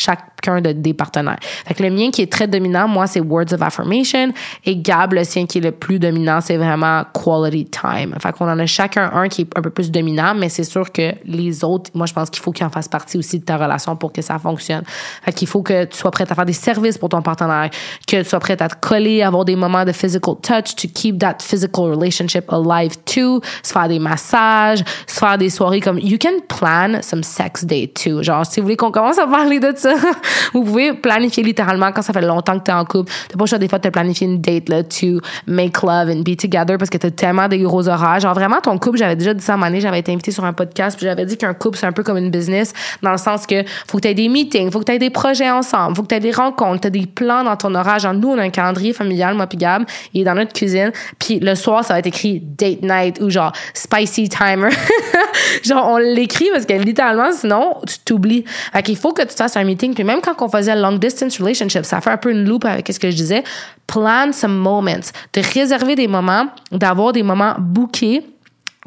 chacun 0.44 0.60
de, 0.60 0.72
des 0.72 0.94
partenaires. 0.94 1.38
Fait 1.66 1.74
que 1.74 1.82
le 1.82 1.90
mien 1.90 2.10
qui 2.10 2.22
est 2.22 2.32
très 2.32 2.46
dominant, 2.46 2.88
moi, 2.88 3.06
c'est 3.06 3.20
words 3.20 3.52
of 3.52 3.62
affirmation, 3.62 4.32
et 4.64 4.76
Gab, 4.76 5.12
le 5.12 5.24
sien 5.24 5.46
qui 5.46 5.58
est 5.58 5.62
le 5.62 5.72
plus 5.72 5.98
dominant, 5.98 6.40
c'est 6.40 6.56
vraiment 6.56 7.02
quality 7.12 7.66
time. 7.66 8.14
Fait 8.20 8.32
qu'on 8.32 8.48
en 8.48 8.58
a 8.58 8.66
chacun 8.66 9.10
un 9.12 9.28
qui 9.28 9.42
est 9.42 9.58
un 9.58 9.62
peu 9.62 9.70
plus 9.70 9.90
dominant, 9.90 10.34
mais 10.34 10.48
c'est 10.48 10.64
sûr 10.64 10.92
que 10.92 11.12
les 11.24 11.64
autres, 11.64 11.90
moi, 11.94 12.06
je 12.06 12.12
pense 12.12 12.30
qu'il 12.30 12.42
faut 12.42 12.52
qu'ils 12.52 12.66
en 12.66 12.70
fassent 12.70 12.88
partie 12.88 13.18
aussi 13.18 13.38
de 13.38 13.44
ta 13.44 13.56
relation 13.56 13.96
pour 13.96 14.12
que 14.12 14.22
ça 14.22 14.38
fonctionne. 14.38 14.82
Fait 15.22 15.32
qu'il 15.32 15.48
faut 15.48 15.62
que 15.62 15.84
tu 15.84 15.96
sois 15.96 16.10
prête 16.10 16.30
à 16.30 16.34
faire 16.34 16.46
des 16.46 16.52
services 16.52 16.98
pour 16.98 17.08
ton 17.08 17.22
partenaire, 17.22 17.70
que 18.06 18.22
tu 18.22 18.28
sois 18.28 18.40
prête 18.40 18.62
à 18.62 18.68
te 18.68 18.74
coller, 18.80 19.22
avoir 19.22 19.44
des 19.44 19.56
moments 19.56 19.84
de 19.84 19.92
physical 19.92 20.34
touch, 20.42 20.74
to 20.76 20.88
keep 20.92 21.18
that 21.18 21.38
physical 21.40 21.84
relationship 21.84 22.52
alive 22.52 22.96
too, 23.04 23.40
se 23.62 23.72
faire 23.72 23.88
des 23.88 23.98
massages, 23.98 24.84
se 25.06 25.18
faire 25.18 25.38
des 25.38 25.50
soirées 25.50 25.80
comme 25.80 25.98
you 25.98 26.18
can 26.20 26.40
plan 26.48 27.00
some 27.02 27.22
sex 27.22 27.64
day 27.64 27.88
too. 27.88 28.22
Genre, 28.22 28.44
si 28.46 28.60
vous 28.60 28.64
voulez 28.64 28.76
qu'on 28.76 28.90
commence 28.90 29.18
à 29.18 29.26
parler 29.26 29.60
de 29.60 29.72
ça, 29.76 29.94
vous 30.52 30.64
pouvez 30.64 30.94
planifier 30.94 31.42
littéralement 31.42 31.92
quand 31.92 32.02
ça 32.02 32.12
fait 32.12 32.22
longtemps 32.22 32.58
que 32.58 32.64
t'es 32.64 32.72
en 32.72 32.84
couple. 32.84 33.12
T'as 33.28 33.36
pas 33.36 33.44
le 33.44 33.48
choix 33.48 33.58
des 33.58 33.68
fois 33.68 33.78
de 33.78 33.88
planifier 33.88 34.26
une 34.26 34.40
date 34.40 34.68
là 34.68 34.82
to 34.82 35.20
make 35.46 35.82
love 35.82 36.08
and 36.08 36.22
be 36.22 36.36
together 36.36 36.78
parce 36.78 36.90
que 36.90 36.98
t'as 36.98 37.10
tellement 37.10 37.48
des 37.48 37.58
gros 37.58 37.88
horaires. 37.88 38.20
Genre 38.20 38.34
vraiment 38.34 38.60
ton 38.60 38.78
couple, 38.78 38.98
j'avais 38.98 39.16
déjà 39.16 39.34
dit 39.34 39.44
ça 39.44 39.54
à 39.54 39.56
un 39.56 39.78
j'avais 39.78 40.00
été 40.00 40.12
invitée 40.12 40.30
sur 40.30 40.44
un 40.44 40.52
podcast, 40.52 40.96
puis 40.96 41.06
j'avais 41.06 41.26
dit 41.26 41.36
qu'un 41.36 41.54
couple 41.54 41.78
c'est 41.78 41.86
un 41.86 41.92
peu 41.92 42.02
comme 42.02 42.16
une 42.16 42.30
business 42.30 42.72
dans 43.02 43.12
le 43.12 43.18
sens 43.18 43.46
que 43.46 43.64
faut 43.86 43.98
que 43.98 44.02
tu 44.02 44.08
aies 44.08 44.14
des 44.14 44.28
meetings, 44.28 44.70
faut 44.70 44.80
que 44.80 44.84
tu 44.84 44.92
aies 44.92 44.98
des 44.98 45.10
projets 45.10 45.50
ensemble, 45.50 45.96
faut 45.96 46.02
que 46.02 46.08
tu 46.08 46.14
aies 46.14 46.20
des 46.20 46.32
rencontres, 46.32 46.82
tu 46.82 46.86
as 46.88 46.90
des 46.90 47.06
plans 47.06 47.44
dans 47.44 47.56
ton 47.56 47.74
horaire. 47.74 47.98
Genre 47.98 48.14
nous 48.14 48.28
on 48.28 48.38
a 48.38 48.42
un 48.42 48.50
calendrier 48.50 48.92
familial 48.92 49.34
moi 49.34 49.46
puis 49.46 49.58
Gab, 49.58 49.84
il 50.14 50.22
est 50.22 50.24
dans 50.24 50.34
notre 50.34 50.52
cuisine, 50.52 50.92
puis 51.18 51.38
le 51.40 51.54
soir 51.54 51.84
ça 51.84 51.94
va 51.94 52.00
être 52.00 52.06
écrit 52.06 52.40
date 52.40 52.82
night 52.82 53.20
ou 53.20 53.30
genre 53.30 53.52
spicy 53.74 54.28
timer. 54.28 54.70
genre 55.64 55.86
on 55.88 55.98
l'écrit 55.98 56.48
parce 56.52 56.66
que 56.66 56.74
littéralement 56.74 57.32
sinon 57.32 57.76
tu 57.86 57.98
t'oublies. 58.04 58.44
Fait 58.72 58.82
qu'il 58.82 58.96
faut 58.96 59.12
que 59.12 59.22
tu 59.22 59.34
fasses 59.34 59.56
un 59.56 59.64
meeting 59.64 59.94
puis 59.94 60.04
même 60.04 60.17
quand 60.20 60.40
on 60.40 60.48
faisait 60.48 60.76
long 60.76 60.92
distance 60.92 61.38
relationship, 61.38 61.84
ça 61.84 62.00
fait 62.00 62.10
un 62.10 62.16
peu 62.16 62.30
une 62.30 62.44
loupe 62.44 62.64
avec 62.64 62.92
ce 62.92 62.98
que 62.98 63.10
je 63.10 63.16
disais, 63.16 63.42
plan 63.86 64.32
some 64.32 64.56
moments, 64.56 65.00
de 65.32 65.54
réserver 65.54 65.94
des 65.94 66.08
moments, 66.08 66.46
d'avoir 66.72 67.12
des 67.12 67.22
moments 67.22 67.54
bookés 67.58 68.24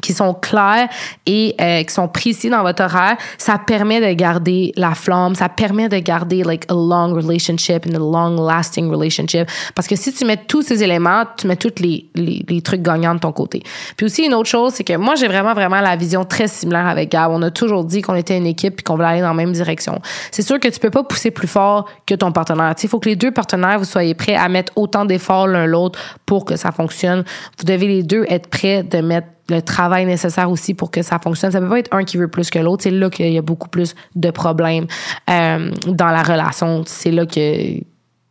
qui 0.02 0.12
sont 0.12 0.34
clairs 0.34 0.88
et 1.24 1.54
euh, 1.60 1.82
qui 1.82 1.94
sont 1.94 2.08
précis 2.08 2.50
dans 2.50 2.62
votre 2.62 2.82
horaire, 2.82 3.16
ça 3.38 3.58
permet 3.58 4.00
de 4.00 4.12
garder 4.12 4.72
la 4.76 4.94
flamme, 4.94 5.34
ça 5.34 5.48
permet 5.48 5.88
de 5.88 5.98
garder 5.98 6.42
like 6.42 6.70
a 6.70 6.74
long 6.74 7.14
relationship 7.14 7.86
and 7.86 7.94
a 7.94 7.98
long 7.98 8.44
lasting 8.44 8.90
relationship. 8.90 9.48
Parce 9.74 9.88
que 9.88 9.96
si 9.96 10.12
tu 10.12 10.24
mets 10.26 10.36
tous 10.36 10.62
ces 10.62 10.82
éléments, 10.82 11.24
tu 11.38 11.46
mets 11.46 11.56
tous 11.56 11.80
les, 11.80 12.10
les, 12.14 12.44
les 12.46 12.60
trucs 12.60 12.82
gagnants 12.82 13.14
de 13.14 13.20
ton 13.20 13.32
côté. 13.32 13.62
Puis 13.96 14.06
aussi 14.06 14.24
une 14.26 14.34
autre 14.34 14.48
chose, 14.48 14.74
c'est 14.74 14.84
que 14.84 14.96
moi 14.96 15.14
j'ai 15.14 15.28
vraiment 15.28 15.54
vraiment 15.54 15.80
la 15.80 15.96
vision 15.96 16.24
très 16.24 16.48
similaire 16.48 16.86
avec 16.86 17.10
Gab. 17.10 17.30
On 17.30 17.42
a 17.42 17.50
toujours 17.50 17.84
dit 17.84 18.02
qu'on 18.02 18.16
était 18.16 18.36
une 18.36 18.46
équipe 18.46 18.80
et 18.80 18.82
qu'on 18.82 18.96
voulait 18.96 19.08
aller 19.08 19.20
dans 19.20 19.28
la 19.28 19.34
même 19.34 19.52
direction. 19.52 20.00
C'est 20.30 20.42
sûr 20.42 20.58
que 20.58 20.68
tu 20.68 20.80
peux 20.80 20.90
pas 20.90 21.04
pousser 21.04 21.30
plus 21.30 21.48
fort 21.48 21.88
que 22.06 22.14
ton 22.14 22.32
partenaire. 22.32 22.74
Il 22.82 22.88
faut 22.88 22.98
que 22.98 23.08
les 23.08 23.16
deux 23.16 23.30
partenaires 23.30 23.78
vous 23.78 23.84
soyez 23.84 24.14
prêts 24.14 24.34
à 24.34 24.48
mettre 24.48 24.72
autant 24.76 25.04
d'efforts 25.04 25.46
l'un 25.46 25.66
l'autre 25.66 25.98
pour 26.26 26.44
que 26.44 26.56
ça 26.56 26.72
fonctionne. 26.72 27.24
Vous 27.58 27.64
devez 27.64 27.86
les 27.86 28.02
deux 28.02 28.24
être 28.28 28.48
prêts 28.48 28.82
de 28.82 28.98
mettre 28.98 29.28
le 29.52 29.62
travail 29.62 30.06
nécessaire 30.06 30.50
aussi 30.50 30.74
pour 30.74 30.90
que 30.90 31.02
ça 31.02 31.18
fonctionne. 31.18 31.52
Ça 31.52 31.60
peut 31.60 31.68
pas 31.68 31.78
être 31.78 31.94
un 31.94 32.04
qui 32.04 32.16
veut 32.16 32.28
plus 32.28 32.50
que 32.50 32.58
l'autre. 32.58 32.82
C'est 32.82 32.90
là 32.90 33.10
qu'il 33.10 33.32
y 33.32 33.38
a 33.38 33.42
beaucoup 33.42 33.68
plus 33.68 33.94
de 34.16 34.30
problèmes 34.30 34.86
euh, 35.30 35.70
dans 35.86 36.08
la 36.08 36.22
relation. 36.22 36.82
C'est 36.86 37.10
là 37.10 37.26
que, 37.26 37.80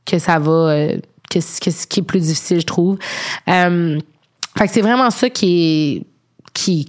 que 0.05 0.19
ça 0.19 0.39
va, 0.39 0.51
euh, 0.51 0.97
que, 1.29 1.39
que, 1.39 1.87
qui 1.87 1.99
est 1.99 2.03
plus 2.03 2.21
difficile, 2.21 2.59
je 2.59 2.65
trouve. 2.65 2.97
Euh, 3.47 3.99
fait 4.57 4.67
que 4.67 4.73
c'est 4.73 4.81
vraiment 4.81 5.09
ça 5.09 5.29
qui 5.29 5.97
est, 5.97 6.05
qui 6.53 6.87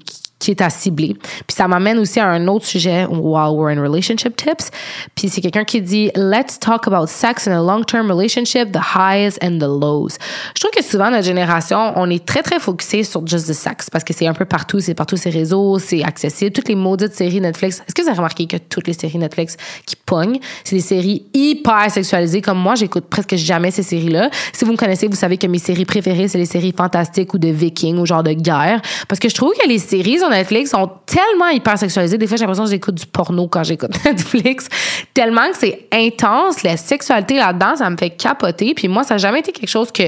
est 0.50 0.60
à 0.60 0.70
cibler. 0.70 1.14
Puis 1.46 1.56
ça 1.56 1.68
m'amène 1.68 1.98
aussi 1.98 2.20
à 2.20 2.26
un 2.26 2.46
autre 2.48 2.66
sujet 2.66 3.06
while 3.06 3.54
we're 3.54 3.70
in 3.70 3.80
relationship 3.80 4.36
tips. 4.36 4.70
Puis 5.14 5.28
c'est 5.28 5.40
quelqu'un 5.40 5.64
qui 5.64 5.80
dit 5.80 6.10
Let's 6.16 6.58
talk 6.58 6.86
about 6.86 7.06
sex 7.06 7.46
in 7.46 7.52
a 7.52 7.62
long-term 7.62 8.10
relationship, 8.10 8.72
the 8.72 8.96
highs 8.96 9.38
and 9.42 9.58
the 9.58 9.68
lows. 9.68 10.18
Je 10.54 10.60
trouve 10.60 10.72
que 10.72 10.82
souvent 10.82 11.10
notre 11.10 11.24
génération, 11.24 11.92
on 11.96 12.10
est 12.10 12.24
très 12.24 12.42
très 12.42 12.58
focusé 12.58 13.04
sur 13.04 13.26
just 13.26 13.48
the 13.48 13.52
sex 13.52 13.88
parce 13.90 14.04
que 14.04 14.12
c'est 14.12 14.26
un 14.26 14.34
peu 14.34 14.44
partout, 14.44 14.80
c'est 14.80 14.94
partout 14.94 15.16
ces 15.16 15.30
réseaux, 15.30 15.78
c'est 15.78 16.02
accessible. 16.02 16.52
Toutes 16.52 16.68
les 16.68 16.74
maudites 16.74 17.14
séries 17.14 17.40
Netflix. 17.40 17.82
Est-ce 17.86 17.94
que 17.94 18.02
vous 18.02 18.08
avez 18.08 18.16
remarqué 18.16 18.46
que 18.46 18.56
toutes 18.56 18.86
les 18.86 18.92
séries 18.92 19.18
Netflix 19.18 19.56
qui 19.86 19.96
pognent, 19.96 20.38
c'est 20.64 20.76
des 20.76 20.82
séries 20.82 21.26
hyper 21.34 21.90
sexualisées? 21.90 22.42
Comme 22.42 22.58
moi, 22.58 22.74
j'écoute 22.74 23.04
presque 23.08 23.36
jamais 23.36 23.70
ces 23.70 23.82
séries-là. 23.82 24.30
Si 24.52 24.64
vous 24.64 24.72
me 24.72 24.76
connaissez, 24.76 25.08
vous 25.08 25.16
savez 25.16 25.36
que 25.36 25.46
mes 25.46 25.58
séries 25.58 25.84
préférées, 25.84 26.28
c'est 26.28 26.38
les 26.38 26.46
séries 26.46 26.74
fantastiques 26.76 27.34
ou 27.34 27.38
de 27.38 27.48
vikings 27.48 27.98
ou 27.98 28.06
genre 28.06 28.22
de 28.22 28.32
guerre 28.32 28.80
parce 29.08 29.18
que 29.18 29.28
je 29.28 29.34
trouve 29.34 29.52
que 29.52 29.68
les 29.68 29.78
séries 29.78 30.22
Netflix 30.32 30.70
sont 30.70 30.90
tellement 31.06 31.48
hyper 31.48 31.78
sexualisés. 31.78 32.18
Des 32.18 32.26
fois, 32.26 32.36
j'ai 32.36 32.42
l'impression 32.42 32.64
que 32.64 32.70
j'écoute 32.70 32.94
du 32.94 33.06
porno 33.06 33.48
quand 33.48 33.64
j'écoute 33.64 33.92
Netflix. 34.04 34.68
Tellement 35.14 35.50
que 35.50 35.56
c'est 35.58 35.86
intense. 35.92 36.62
La 36.62 36.76
sexualité 36.76 37.36
là-dedans, 37.36 37.76
ça 37.76 37.88
me 37.88 37.96
fait 37.96 38.10
capoter. 38.10 38.74
Puis 38.74 38.88
moi, 38.88 39.04
ça 39.04 39.14
n'a 39.14 39.18
jamais 39.18 39.40
été 39.40 39.52
quelque 39.52 39.68
chose 39.68 39.92
que 39.92 40.04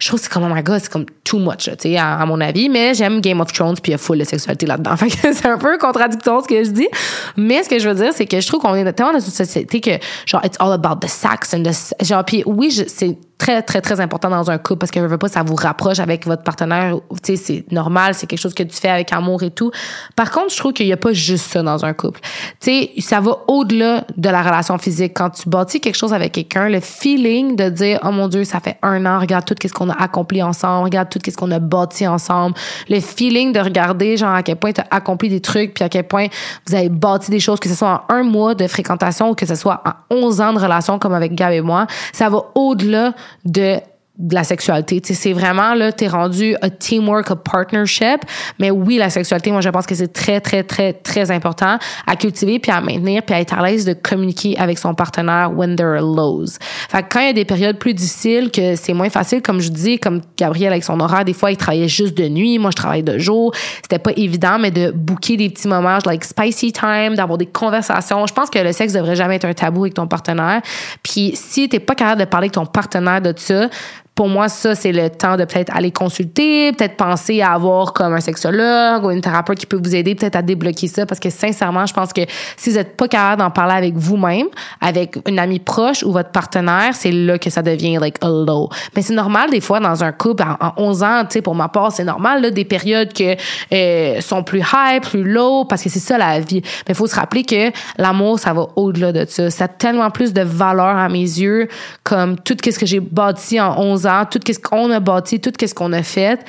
je 0.00 0.08
trouve 0.08 0.18
que 0.18 0.24
c'est 0.24 0.32
comme, 0.32 0.44
oh 0.50 0.54
my 0.54 0.62
god, 0.62 0.80
c'est 0.80 0.90
comme 0.90 1.06
too 1.24 1.38
much, 1.38 1.64
tu 1.64 1.74
sais, 1.78 1.96
à, 1.98 2.24
mon 2.26 2.40
avis. 2.40 2.68
Mais 2.68 2.94
j'aime 2.94 3.20
Game 3.20 3.40
of 3.40 3.52
Thrones, 3.52 3.74
puis 3.74 3.90
il 3.90 3.92
y 3.92 3.94
a 3.94 3.98
full 3.98 4.18
de 4.18 4.24
sexualité 4.24 4.66
là-dedans. 4.66 4.96
Fait 4.96 5.10
que 5.10 5.32
c'est 5.32 5.46
un 5.46 5.58
peu 5.58 5.76
contradictoire 5.78 6.42
ce 6.42 6.48
que 6.48 6.64
je 6.64 6.70
dis. 6.70 6.88
Mais 7.36 7.62
ce 7.62 7.68
que 7.68 7.78
je 7.78 7.88
veux 7.88 7.94
dire, 7.94 8.12
c'est 8.14 8.26
que 8.26 8.40
je 8.40 8.46
trouve 8.46 8.60
qu'on 8.60 8.74
est 8.74 8.92
tellement 8.92 9.12
dans 9.12 9.20
une 9.20 9.30
société 9.30 9.80
que, 9.80 9.90
genre, 10.26 10.44
it's 10.44 10.56
all 10.58 10.72
about 10.72 10.96
the 11.00 11.08
sex 11.08 11.54
and 11.54 11.62
the, 11.64 12.04
genre, 12.04 12.24
puis 12.24 12.42
oui, 12.46 12.72
c'est 12.72 13.16
très, 13.40 13.62
très, 13.62 13.80
très 13.80 14.00
important 14.00 14.28
dans 14.28 14.50
un 14.50 14.58
couple 14.58 14.80
parce 14.80 14.90
que 14.90 15.00
je 15.00 15.06
veux 15.06 15.18
pas, 15.18 15.28
ça 15.28 15.42
vous 15.42 15.54
rapproche 15.54 15.98
avec 15.98 16.26
votre 16.26 16.42
partenaire. 16.42 16.96
Tu 17.22 17.36
sais, 17.36 17.36
c'est 17.36 17.72
normal, 17.72 18.14
c'est 18.14 18.26
quelque 18.26 18.40
chose 18.40 18.54
que 18.54 18.62
tu 18.62 18.76
fais 18.76 18.90
avec 18.90 19.12
amour 19.12 19.42
et 19.42 19.50
tout. 19.50 19.70
Par 20.14 20.30
contre, 20.30 20.52
je 20.52 20.58
trouve 20.58 20.72
qu'il 20.72 20.86
y 20.86 20.92
a 20.92 20.98
pas 20.98 21.12
juste 21.12 21.50
ça 21.50 21.62
dans 21.62 21.84
un 21.84 21.94
couple. 21.94 22.20
Tu 22.60 22.70
sais, 22.70 22.90
ça 22.98 23.20
va 23.20 23.38
au-delà 23.48 24.04
de 24.16 24.28
la 24.28 24.42
relation 24.42 24.76
physique. 24.78 25.12
Quand 25.14 25.30
tu 25.30 25.48
bâtis 25.48 25.80
quelque 25.80 25.96
chose 25.96 26.12
avec 26.12 26.32
quelqu'un, 26.32 26.68
le 26.68 26.80
feeling 26.80 27.56
de 27.56 27.70
dire, 27.70 27.98
oh 28.04 28.10
mon 28.10 28.28
Dieu, 28.28 28.44
ça 28.44 28.60
fait 28.60 28.76
un 28.82 29.06
an, 29.06 29.18
regarde 29.18 29.46
tout 29.46 29.54
ce 29.62 29.72
qu'on 29.72 29.89
accompli 29.98 30.42
ensemble, 30.42 30.84
regarde 30.84 31.08
tout 31.08 31.18
ce 31.24 31.36
qu'on 31.36 31.50
a 31.50 31.58
bâti 31.58 32.06
ensemble. 32.06 32.54
Le 32.88 33.00
feeling 33.00 33.52
de 33.52 33.60
regarder, 33.60 34.16
genre, 34.16 34.34
à 34.34 34.42
quel 34.42 34.56
point 34.56 34.72
tu 34.72 34.80
as 34.80 34.86
accompli 34.90 35.28
des 35.28 35.40
trucs, 35.40 35.74
puis 35.74 35.84
à 35.84 35.88
quel 35.88 36.04
point 36.04 36.26
vous 36.66 36.74
avez 36.74 36.88
bâti 36.88 37.30
des 37.30 37.40
choses, 37.40 37.60
que 37.60 37.68
ce 37.68 37.74
soit 37.74 38.04
en 38.08 38.14
un 38.14 38.22
mois 38.22 38.54
de 38.54 38.66
fréquentation 38.66 39.30
ou 39.30 39.34
que 39.34 39.46
ce 39.46 39.54
soit 39.54 39.82
en 40.10 40.16
11 40.16 40.40
ans 40.40 40.52
de 40.52 40.58
relation 40.58 40.98
comme 40.98 41.14
avec 41.14 41.34
Gab 41.34 41.52
et 41.52 41.60
moi, 41.60 41.86
ça 42.12 42.28
va 42.28 42.42
au-delà 42.54 43.12
de 43.44 43.80
de 44.20 44.34
la 44.34 44.44
sexualité. 44.44 45.00
C'est 45.02 45.32
vraiment, 45.32 45.74
là, 45.74 45.92
t'es 45.92 46.06
rendu 46.06 46.54
a 46.60 46.68
teamwork, 46.68 47.30
a 47.30 47.36
partnership. 47.36 48.20
Mais 48.58 48.70
oui, 48.70 48.98
la 48.98 49.08
sexualité, 49.08 49.50
moi, 49.50 49.62
je 49.62 49.70
pense 49.70 49.86
que 49.86 49.94
c'est 49.94 50.12
très, 50.12 50.40
très, 50.40 50.62
très, 50.62 50.92
très 50.92 51.30
important 51.30 51.78
à 52.06 52.16
cultiver 52.16 52.58
puis 52.58 52.70
à 52.70 52.82
maintenir 52.82 53.22
puis 53.22 53.34
à 53.34 53.40
être 53.40 53.58
à 53.58 53.66
l'aise 53.66 53.86
de 53.86 53.94
communiquer 53.94 54.58
avec 54.58 54.78
son 54.78 54.94
partenaire 54.94 55.50
when 55.56 55.74
there 55.74 55.96
are 55.96 56.02
lows. 56.02 56.58
Fait 56.90 57.02
que 57.02 57.08
quand 57.10 57.20
il 57.20 57.26
y 57.28 57.30
a 57.30 57.32
des 57.32 57.46
périodes 57.46 57.78
plus 57.78 57.94
difficiles, 57.94 58.50
que 58.50 58.76
c'est 58.76 58.92
moins 58.92 59.08
facile, 59.08 59.40
comme 59.40 59.60
je 59.60 59.70
dis, 59.70 59.98
comme 59.98 60.20
Gabriel 60.36 60.72
avec 60.72 60.84
son 60.84 61.00
horaire, 61.00 61.24
des 61.24 61.32
fois, 61.32 61.50
il 61.50 61.56
travaillait 61.56 61.88
juste 61.88 62.16
de 62.16 62.28
nuit. 62.28 62.58
Moi, 62.58 62.70
je 62.70 62.76
travaille 62.76 63.02
de 63.02 63.18
jour. 63.18 63.54
C'était 63.82 63.98
pas 63.98 64.12
évident, 64.16 64.58
mais 64.58 64.70
de 64.70 64.90
booker 64.90 65.38
des 65.38 65.48
petits 65.48 65.68
moments, 65.68 65.98
like 66.04 66.24
spicy 66.24 66.72
time, 66.72 67.14
d'avoir 67.14 67.38
des 67.38 67.46
conversations. 67.46 68.26
Je 68.26 68.34
pense 68.34 68.50
que 68.50 68.58
le 68.58 68.72
sexe 68.72 68.92
devrait 68.92 69.16
jamais 69.16 69.36
être 69.36 69.46
un 69.46 69.54
tabou 69.54 69.84
avec 69.84 69.94
ton 69.94 70.06
partenaire. 70.06 70.60
Puis 71.02 71.32
si 71.34 71.70
t'es 71.70 71.80
pas 71.80 71.94
capable 71.94 72.20
de 72.20 72.26
parler 72.26 72.46
avec 72.46 72.52
ton 72.52 72.66
partenaire 72.66 73.22
de 73.22 73.32
ça, 73.36 73.68
pour 74.14 74.28
moi, 74.28 74.48
ça, 74.48 74.74
c'est 74.74 74.92
le 74.92 75.08
temps 75.08 75.36
de 75.36 75.44
peut-être 75.44 75.74
aller 75.74 75.90
consulter, 75.90 76.72
peut-être 76.72 76.96
penser 76.96 77.40
à 77.40 77.52
avoir 77.52 77.94
comme 77.94 78.12
un 78.12 78.20
sexologue 78.20 79.04
ou 79.04 79.10
une 79.10 79.22
thérapeute 79.22 79.58
qui 79.58 79.66
peut 79.66 79.80
vous 79.82 79.94
aider 79.94 80.14
peut-être 80.14 80.36
à 80.36 80.42
débloquer 80.42 80.88
ça 80.88 81.06
parce 81.06 81.18
que 81.20 81.30
sincèrement, 81.30 81.86
je 81.86 81.94
pense 81.94 82.12
que 82.12 82.22
si 82.56 82.70
vous 82.70 82.76
n'êtes 82.76 82.96
pas 82.96 83.08
capable 83.08 83.40
d'en 83.40 83.50
parler 83.50 83.74
avec 83.74 83.94
vous-même, 83.96 84.46
avec 84.80 85.16
une 85.26 85.38
amie 85.38 85.58
proche 85.58 86.02
ou 86.02 86.12
votre 86.12 86.30
partenaire, 86.32 86.94
c'est 86.94 87.12
là 87.12 87.38
que 87.38 87.48
ça 87.48 87.62
devient 87.62 87.96
like 87.98 88.16
a 88.22 88.28
low. 88.28 88.68
Mais 88.94 89.02
c'est 89.02 89.14
normal 89.14 89.50
des 89.50 89.60
fois 89.60 89.80
dans 89.80 90.04
un 90.04 90.12
couple, 90.12 90.42
en, 90.42 90.72
11 90.76 91.02
ans, 91.02 91.22
tu 91.22 91.34
sais, 91.34 91.42
pour 91.42 91.54
ma 91.54 91.68
part, 91.68 91.92
c'est 91.92 92.04
normal, 92.04 92.42
là, 92.42 92.50
des 92.50 92.64
périodes 92.64 93.12
que 93.12 93.36
euh, 93.72 94.20
sont 94.20 94.42
plus 94.42 94.60
high, 94.60 95.00
plus 95.00 95.24
low 95.24 95.64
parce 95.64 95.82
que 95.82 95.88
c'est 95.88 95.98
ça 95.98 96.18
la 96.18 96.40
vie. 96.40 96.60
Mais 96.86 96.90
il 96.90 96.94
faut 96.94 97.06
se 97.06 97.16
rappeler 97.16 97.44
que 97.44 97.70
l'amour, 97.96 98.38
ça 98.38 98.52
va 98.52 98.66
au-delà 98.76 99.12
de 99.12 99.24
ça. 99.28 99.50
Ça 99.50 99.64
a 99.64 99.68
tellement 99.68 100.10
plus 100.10 100.32
de 100.32 100.42
valeur 100.42 100.96
à 100.96 101.08
mes 101.08 101.20
yeux 101.20 101.68
comme 102.04 102.38
tout 102.38 102.56
ce 102.62 102.78
que 102.78 102.86
j'ai 102.86 103.00
bâti 103.00 103.60
en 103.60 103.78
11 103.78 103.99
ans 104.06 104.24
tout 104.30 104.40
ce 104.46 104.58
qu'on 104.58 104.90
a 104.90 105.00
bâti, 105.00 105.40
tout 105.40 105.52
ce 105.60 105.74
qu'on 105.74 105.92
a 105.92 106.02
fait, 106.02 106.40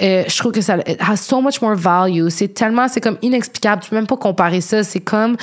euh, 0.00 0.24
je 0.26 0.38
trouve 0.38 0.52
que 0.52 0.60
ça 0.60 0.78
has 1.00 1.16
so 1.16 1.40
much 1.40 1.60
more 1.60 1.74
value. 1.74 2.28
C'est 2.28 2.48
tellement, 2.48 2.88
c'est 2.88 3.00
comme 3.00 3.18
inexplicable. 3.22 3.82
Tu 3.82 3.90
peux 3.90 3.96
même 3.96 4.06
pas 4.06 4.16
comparer 4.16 4.60
ça. 4.60 4.82
C'est 4.82 5.00
comme 5.00 5.36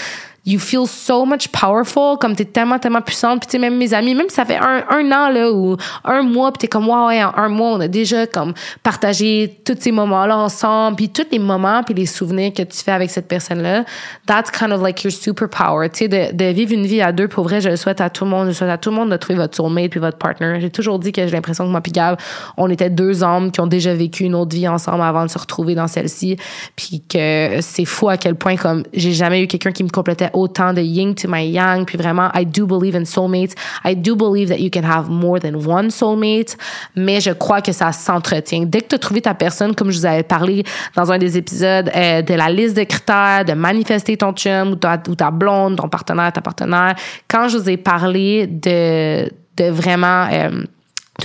you 0.45 0.59
feel 0.59 0.87
so 0.87 1.25
much 1.25 1.49
powerful, 1.49 2.17
comme 2.19 2.35
t'es 2.35 2.45
tellement, 2.45 2.79
tellement 2.79 3.01
puissante. 3.01 3.41
Puis 3.41 3.49
tu 3.49 3.59
même 3.59 3.77
mes 3.77 3.93
amis, 3.93 4.15
même 4.15 4.27
si 4.29 4.35
ça 4.35 4.45
fait 4.45 4.57
un, 4.57 4.83
un 4.89 5.11
an, 5.11 5.29
là, 5.29 5.51
ou 5.51 5.77
un 6.03 6.23
mois, 6.23 6.51
puis 6.51 6.61
t'es 6.61 6.67
comme, 6.67 6.87
wow, 6.87 7.07
ouais, 7.07 7.23
en 7.23 7.31
un 7.35 7.49
mois, 7.49 7.69
on 7.71 7.79
a 7.79 7.87
déjà, 7.87 8.25
comme, 8.25 8.53
partagé 8.81 9.59
tous 9.63 9.75
ces 9.79 9.91
moments-là 9.91 10.37
ensemble, 10.37 10.95
puis 10.95 11.09
tous 11.09 11.27
les 11.31 11.39
moments, 11.39 11.83
puis 11.83 11.93
les 11.93 12.07
souvenirs 12.07 12.53
que 12.53 12.63
tu 12.63 12.77
fais 12.77 12.91
avec 12.91 13.11
cette 13.11 13.27
personne-là. 13.27 13.85
That's 14.25 14.49
kind 14.49 14.71
of 14.71 14.81
like 14.81 15.03
your 15.03 15.13
superpower, 15.13 15.89
tu 15.89 15.99
sais, 15.99 16.07
de, 16.07 16.35
de 16.35 16.45
vivre 16.45 16.73
une 16.73 16.87
vie 16.87 17.01
à 17.01 17.11
deux. 17.11 17.27
Pour 17.27 17.43
vrai, 17.43 17.61
je 17.61 17.69
le 17.69 17.75
souhaite 17.75 18.01
à 18.01 18.09
tout 18.09 18.25
le 18.25 18.31
monde. 18.31 18.47
Je 18.47 18.53
souhaite 18.53 18.69
à 18.69 18.77
tout 18.77 18.89
le 18.89 18.95
monde 18.95 19.11
de 19.11 19.17
trouver 19.17 19.37
votre 19.37 19.55
soulmate 19.55 19.91
puis 19.91 19.99
votre 19.99 20.17
partner. 20.17 20.57
J'ai 20.59 20.71
toujours 20.71 20.97
dit 20.97 21.11
que 21.11 21.25
j'ai 21.25 21.31
l'impression 21.31 21.65
que 21.65 21.69
moi 21.69 21.81
puis 21.81 21.91
Gab, 21.91 22.17
on 22.57 22.69
était 22.69 22.89
deux 22.89 23.21
hommes 23.23 23.51
qui 23.51 23.61
ont 23.61 23.67
déjà 23.67 23.93
vécu 23.93 24.23
une 24.23 24.35
autre 24.35 24.55
vie 24.55 24.67
ensemble 24.67 25.03
avant 25.03 25.25
de 25.25 25.29
se 25.29 25.37
retrouver 25.37 25.75
dans 25.75 25.87
celle-ci. 25.87 26.37
Puis 26.75 27.03
que 27.07 27.59
c'est 27.61 27.85
fou 27.85 28.09
à 28.09 28.17
quel 28.17 28.35
point, 28.35 28.55
comme, 28.55 28.83
j'ai 28.93 29.13
jamais 29.13 29.43
eu 29.43 29.47
quelqu'un 29.47 29.71
qui 29.71 29.83
me 29.83 29.89
complétait 29.89 30.30
autant 30.33 30.73
de 30.73 30.81
yin 30.81 31.13
to 31.13 31.27
my 31.27 31.45
yang. 31.45 31.85
Puis 31.85 31.97
vraiment, 31.97 32.29
I 32.33 32.45
do 32.45 32.65
believe 32.65 32.95
in 32.95 33.05
soulmates. 33.05 33.53
I 33.83 33.95
do 33.95 34.15
believe 34.15 34.49
that 34.49 34.59
you 34.59 34.69
can 34.69 34.83
have 34.83 35.09
more 35.09 35.39
than 35.39 35.55
one 35.65 35.89
soulmate. 35.89 36.57
Mais 36.95 37.21
je 37.21 37.31
crois 37.31 37.61
que 37.61 37.71
ça 37.71 37.91
s'entretient. 37.91 38.65
Dès 38.65 38.81
que 38.81 38.87
tu 38.87 38.95
as 38.95 38.99
trouvé 38.99 39.21
ta 39.21 39.33
personne, 39.33 39.75
comme 39.75 39.91
je 39.91 39.99
vous 39.99 40.05
avais 40.05 40.23
parlé 40.23 40.63
dans 40.95 41.11
un 41.11 41.17
des 41.17 41.37
épisodes, 41.37 41.89
euh, 41.95 42.21
de 42.21 42.33
la 42.33 42.49
liste 42.49 42.77
de 42.77 42.83
critères, 42.83 43.45
de 43.45 43.53
manifester 43.53 44.17
ton 44.17 44.33
chum 44.33 44.71
ou 44.71 44.75
ta, 44.75 45.01
ou 45.07 45.15
ta 45.15 45.31
blonde, 45.31 45.77
ton 45.77 45.89
partenaire, 45.89 46.31
ta 46.31 46.41
partenaire, 46.41 46.95
quand 47.27 47.47
je 47.47 47.57
vous 47.57 47.69
ai 47.69 47.77
parlé 47.77 48.47
de, 48.47 49.29
de 49.57 49.69
vraiment... 49.69 50.27
Euh, 50.31 50.63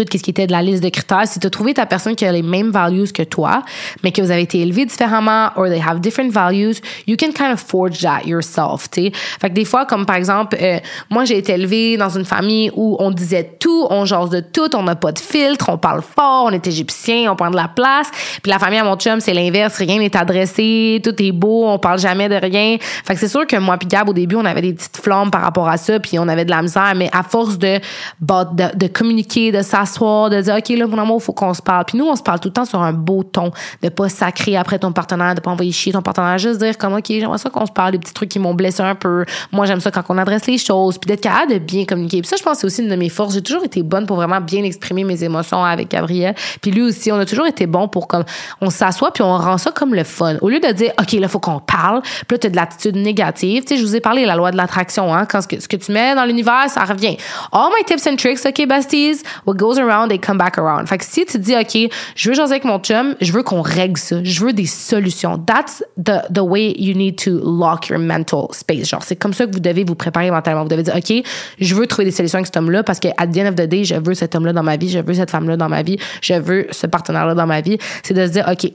tout 0.04 0.18
ce 0.18 0.22
qui 0.22 0.30
était 0.30 0.46
de 0.46 0.52
la 0.52 0.62
liste 0.62 0.82
de 0.82 0.88
critères. 0.88 1.26
Si 1.26 1.40
tu 1.40 1.46
as 1.46 1.74
ta 1.74 1.86
personne 1.86 2.14
qui 2.14 2.24
a 2.24 2.32
les 2.32 2.42
mêmes 2.42 2.70
values 2.70 3.10
que 3.12 3.22
toi, 3.22 3.62
mais 4.02 4.12
que 4.12 4.20
vous 4.22 4.30
avez 4.30 4.42
été 4.42 4.60
élevé 4.60 4.84
différemment, 4.84 5.50
or 5.56 5.66
they 5.66 5.80
have 5.80 6.00
different 6.00 6.30
values, 6.30 6.80
you 7.06 7.16
can 7.16 7.32
kind 7.32 7.52
of 7.52 7.60
forge 7.60 8.00
that 8.00 8.26
yourself, 8.26 8.90
tu 8.90 9.04
sais. 9.06 9.12
Fait 9.40 9.48
que 9.48 9.54
des 9.54 9.64
fois, 9.64 9.86
comme 9.86 10.06
par 10.06 10.16
exemple, 10.16 10.56
euh, 10.60 10.78
moi, 11.10 11.24
j'ai 11.24 11.38
été 11.38 11.52
élevée 11.52 11.96
dans 11.96 12.10
une 12.10 12.24
famille 12.24 12.70
où 12.74 12.96
on 13.00 13.10
disait 13.10 13.56
tout, 13.58 13.86
on 13.90 14.04
jase 14.04 14.30
de 14.30 14.40
tout, 14.40 14.74
on 14.76 14.82
n'a 14.82 14.96
pas 14.96 15.12
de 15.12 15.18
filtre, 15.18 15.68
on 15.68 15.78
parle 15.78 16.02
fort, 16.02 16.46
on 16.46 16.50
est 16.50 16.66
égyptien, 16.66 17.30
on 17.32 17.36
prend 17.36 17.50
de 17.50 17.56
la 17.56 17.68
place. 17.68 18.08
Puis 18.42 18.50
la 18.50 18.58
famille 18.58 18.78
à 18.78 18.84
mon 18.84 18.96
chum, 18.96 19.20
c'est 19.20 19.34
l'inverse, 19.34 19.76
rien 19.78 19.98
n'est 19.98 20.16
adressé, 20.16 21.00
tout 21.02 21.14
est 21.22 21.32
beau, 21.32 21.66
on 21.66 21.78
parle 21.78 21.98
jamais 21.98 22.28
de 22.28 22.36
rien. 22.36 22.76
Fait 22.80 23.14
que 23.14 23.20
c'est 23.20 23.28
sûr 23.28 23.46
que 23.46 23.56
moi 23.56 23.76
puis 23.78 23.88
Gab, 23.88 24.08
au 24.08 24.12
début, 24.12 24.36
on 24.36 24.44
avait 24.44 24.62
des 24.62 24.74
petites 24.74 24.98
flammes 24.98 25.30
par 25.30 25.42
rapport 25.42 25.68
à 25.68 25.76
ça, 25.76 25.98
puis 26.00 26.18
on 26.18 26.28
avait 26.28 26.44
de 26.44 26.50
la 26.50 26.62
misère, 26.62 26.92
mais 26.96 27.08
à 27.12 27.22
force 27.22 27.58
de, 27.58 27.78
de, 28.20 28.76
de 28.76 28.86
communiquer, 28.88 29.52
de 29.52 29.62
ça 29.62 29.85
de 29.86 30.40
dire, 30.40 30.56
OK, 30.56 30.68
là, 30.70 30.86
mon 30.86 30.98
amour, 30.98 31.22
faut 31.22 31.32
qu'on 31.32 31.54
se 31.54 31.62
parle. 31.62 31.84
Puis 31.86 31.98
nous, 31.98 32.06
on 32.06 32.16
se 32.16 32.22
parle 32.22 32.40
tout 32.40 32.48
le 32.48 32.52
temps 32.52 32.64
sur 32.64 32.82
un 32.82 32.92
beau 32.92 33.22
ton, 33.22 33.50
de 33.82 33.88
pas 33.88 34.08
sacrer 34.08 34.56
après 34.56 34.78
ton 34.78 34.92
partenaire, 34.92 35.34
de 35.34 35.40
pas 35.40 35.50
envoyer 35.50 35.72
chier 35.72 35.92
ton 35.92 36.02
partenaire, 36.02 36.38
juste 36.38 36.60
dire 36.60 36.76
comme, 36.78 36.94
OK, 36.94 37.06
j'aimerais 37.08 37.38
ça 37.38 37.50
qu'on 37.50 37.66
se 37.66 37.72
parle, 37.72 37.92
des 37.92 37.98
petits 37.98 38.14
trucs 38.14 38.28
qui 38.28 38.38
m'ont 38.38 38.54
blessé 38.54 38.82
un 38.82 38.94
peu. 38.94 39.24
Moi, 39.52 39.66
j'aime 39.66 39.80
ça 39.80 39.90
quand 39.90 40.02
on 40.08 40.18
adresse 40.18 40.46
les 40.46 40.58
choses, 40.58 40.98
puis 40.98 41.08
d'être 41.08 41.22
capable 41.22 41.52
de 41.52 41.58
bien 41.58 41.84
communiquer. 41.84 42.20
Puis 42.20 42.28
ça, 42.28 42.36
je 42.36 42.42
pense, 42.42 42.58
c'est 42.58 42.66
aussi 42.66 42.82
une 42.82 42.88
de 42.88 42.96
mes 42.96 43.08
forces. 43.08 43.34
J'ai 43.34 43.42
toujours 43.42 43.64
été 43.64 43.82
bonne 43.82 44.06
pour 44.06 44.16
vraiment 44.16 44.40
bien 44.40 44.64
exprimer 44.64 45.04
mes 45.04 45.22
émotions 45.24 45.64
avec 45.64 45.90
Gabriel. 45.90 46.34
Puis 46.60 46.70
lui 46.70 46.82
aussi, 46.82 47.12
on 47.12 47.16
a 47.16 47.26
toujours 47.26 47.46
été 47.46 47.66
bon 47.66 47.88
pour 47.88 48.08
comme, 48.08 48.24
on 48.60 48.70
s'assoit 48.70 49.12
puis 49.12 49.22
on 49.22 49.36
rend 49.36 49.58
ça 49.58 49.70
comme 49.70 49.94
le 49.94 50.04
fun. 50.04 50.36
Au 50.40 50.48
lieu 50.48 50.60
de 50.60 50.72
dire, 50.72 50.92
OK, 51.00 51.12
là, 51.12 51.28
faut 51.28 51.40
qu'on 51.40 51.60
parle, 51.60 52.02
puis 52.02 52.32
là, 52.32 52.38
t'as 52.38 52.48
de 52.48 52.56
l'attitude 52.56 52.96
négative. 52.96 53.64
Tu 53.64 53.74
sais, 53.74 53.80
je 53.80 53.86
vous 53.86 53.96
ai 53.96 54.00
parlé 54.00 54.22
de 54.22 54.26
la 54.26 54.36
loi 54.36 54.50
de 54.50 54.56
l'attraction, 54.56 55.14
hein. 55.14 55.26
Quand 55.26 55.42
ce 55.42 55.48
que, 55.48 55.60
ce 55.60 55.68
que 55.68 55.76
tu 55.76 55.92
mets 55.92 56.14
dans 56.14 56.24
l'univers, 56.24 56.68
ça 56.68 56.84
revient. 56.84 57.16
All 57.52 57.70
my 57.76 57.84
tips 57.84 58.06
and 58.06 58.16
tricks, 58.16 58.44
OK, 58.46 58.66
besties, 58.66 59.22
goes 59.66 59.78
around, 59.78 60.08
they 60.08 60.18
come 60.18 60.38
back 60.38 60.58
around. 60.58 60.86
Fait 60.86 60.98
que 60.98 61.04
si 61.04 61.24
tu 61.24 61.38
dis, 61.38 61.54
OK, 61.54 61.90
je 62.14 62.28
veux 62.28 62.34
jaser 62.34 62.54
avec 62.54 62.64
mon 62.64 62.78
chum, 62.78 63.14
je 63.20 63.32
veux 63.32 63.42
qu'on 63.42 63.62
règle 63.62 63.98
ça. 63.98 64.22
Je 64.22 64.44
veux 64.44 64.52
des 64.52 64.66
solutions. 64.66 65.38
That's 65.38 65.82
the, 65.96 66.22
the 66.32 66.40
way 66.40 66.74
you 66.78 66.94
need 66.94 67.16
to 67.24 67.30
lock 67.30 67.88
your 67.88 67.98
mental 67.98 68.46
space. 68.52 68.88
Genre, 68.88 69.02
c'est 69.02 69.16
comme 69.16 69.32
ça 69.32 69.46
que 69.46 69.52
vous 69.52 69.60
devez 69.60 69.84
vous 69.84 69.94
préparer 69.94 70.30
mentalement. 70.30 70.62
Vous 70.62 70.68
devez 70.68 70.82
dire, 70.82 70.96
OK, 70.96 71.24
je 71.58 71.74
veux 71.74 71.86
trouver 71.86 72.04
des 72.04 72.10
solutions 72.10 72.38
avec 72.38 72.46
cet 72.46 72.56
homme-là 72.56 72.82
parce 72.82 73.00
at 73.16 73.26
the 73.26 73.38
end 73.38 73.48
of 73.48 73.54
the 73.54 73.66
day, 73.68 73.84
je 73.84 73.94
veux 73.94 74.14
cet 74.14 74.34
homme-là 74.34 74.52
dans 74.52 74.62
ma 74.62 74.76
vie, 74.76 74.88
je 74.88 74.98
veux 74.98 75.14
cette 75.14 75.30
femme-là 75.30 75.56
dans 75.56 75.68
ma 75.68 75.82
vie, 75.82 75.98
je 76.20 76.34
veux 76.34 76.66
ce 76.70 76.86
partenaire-là 76.86 77.34
dans 77.34 77.46
ma 77.46 77.60
vie. 77.60 77.78
C'est 78.02 78.14
de 78.14 78.26
se 78.26 78.32
dire, 78.32 78.48
OK, 78.50 78.70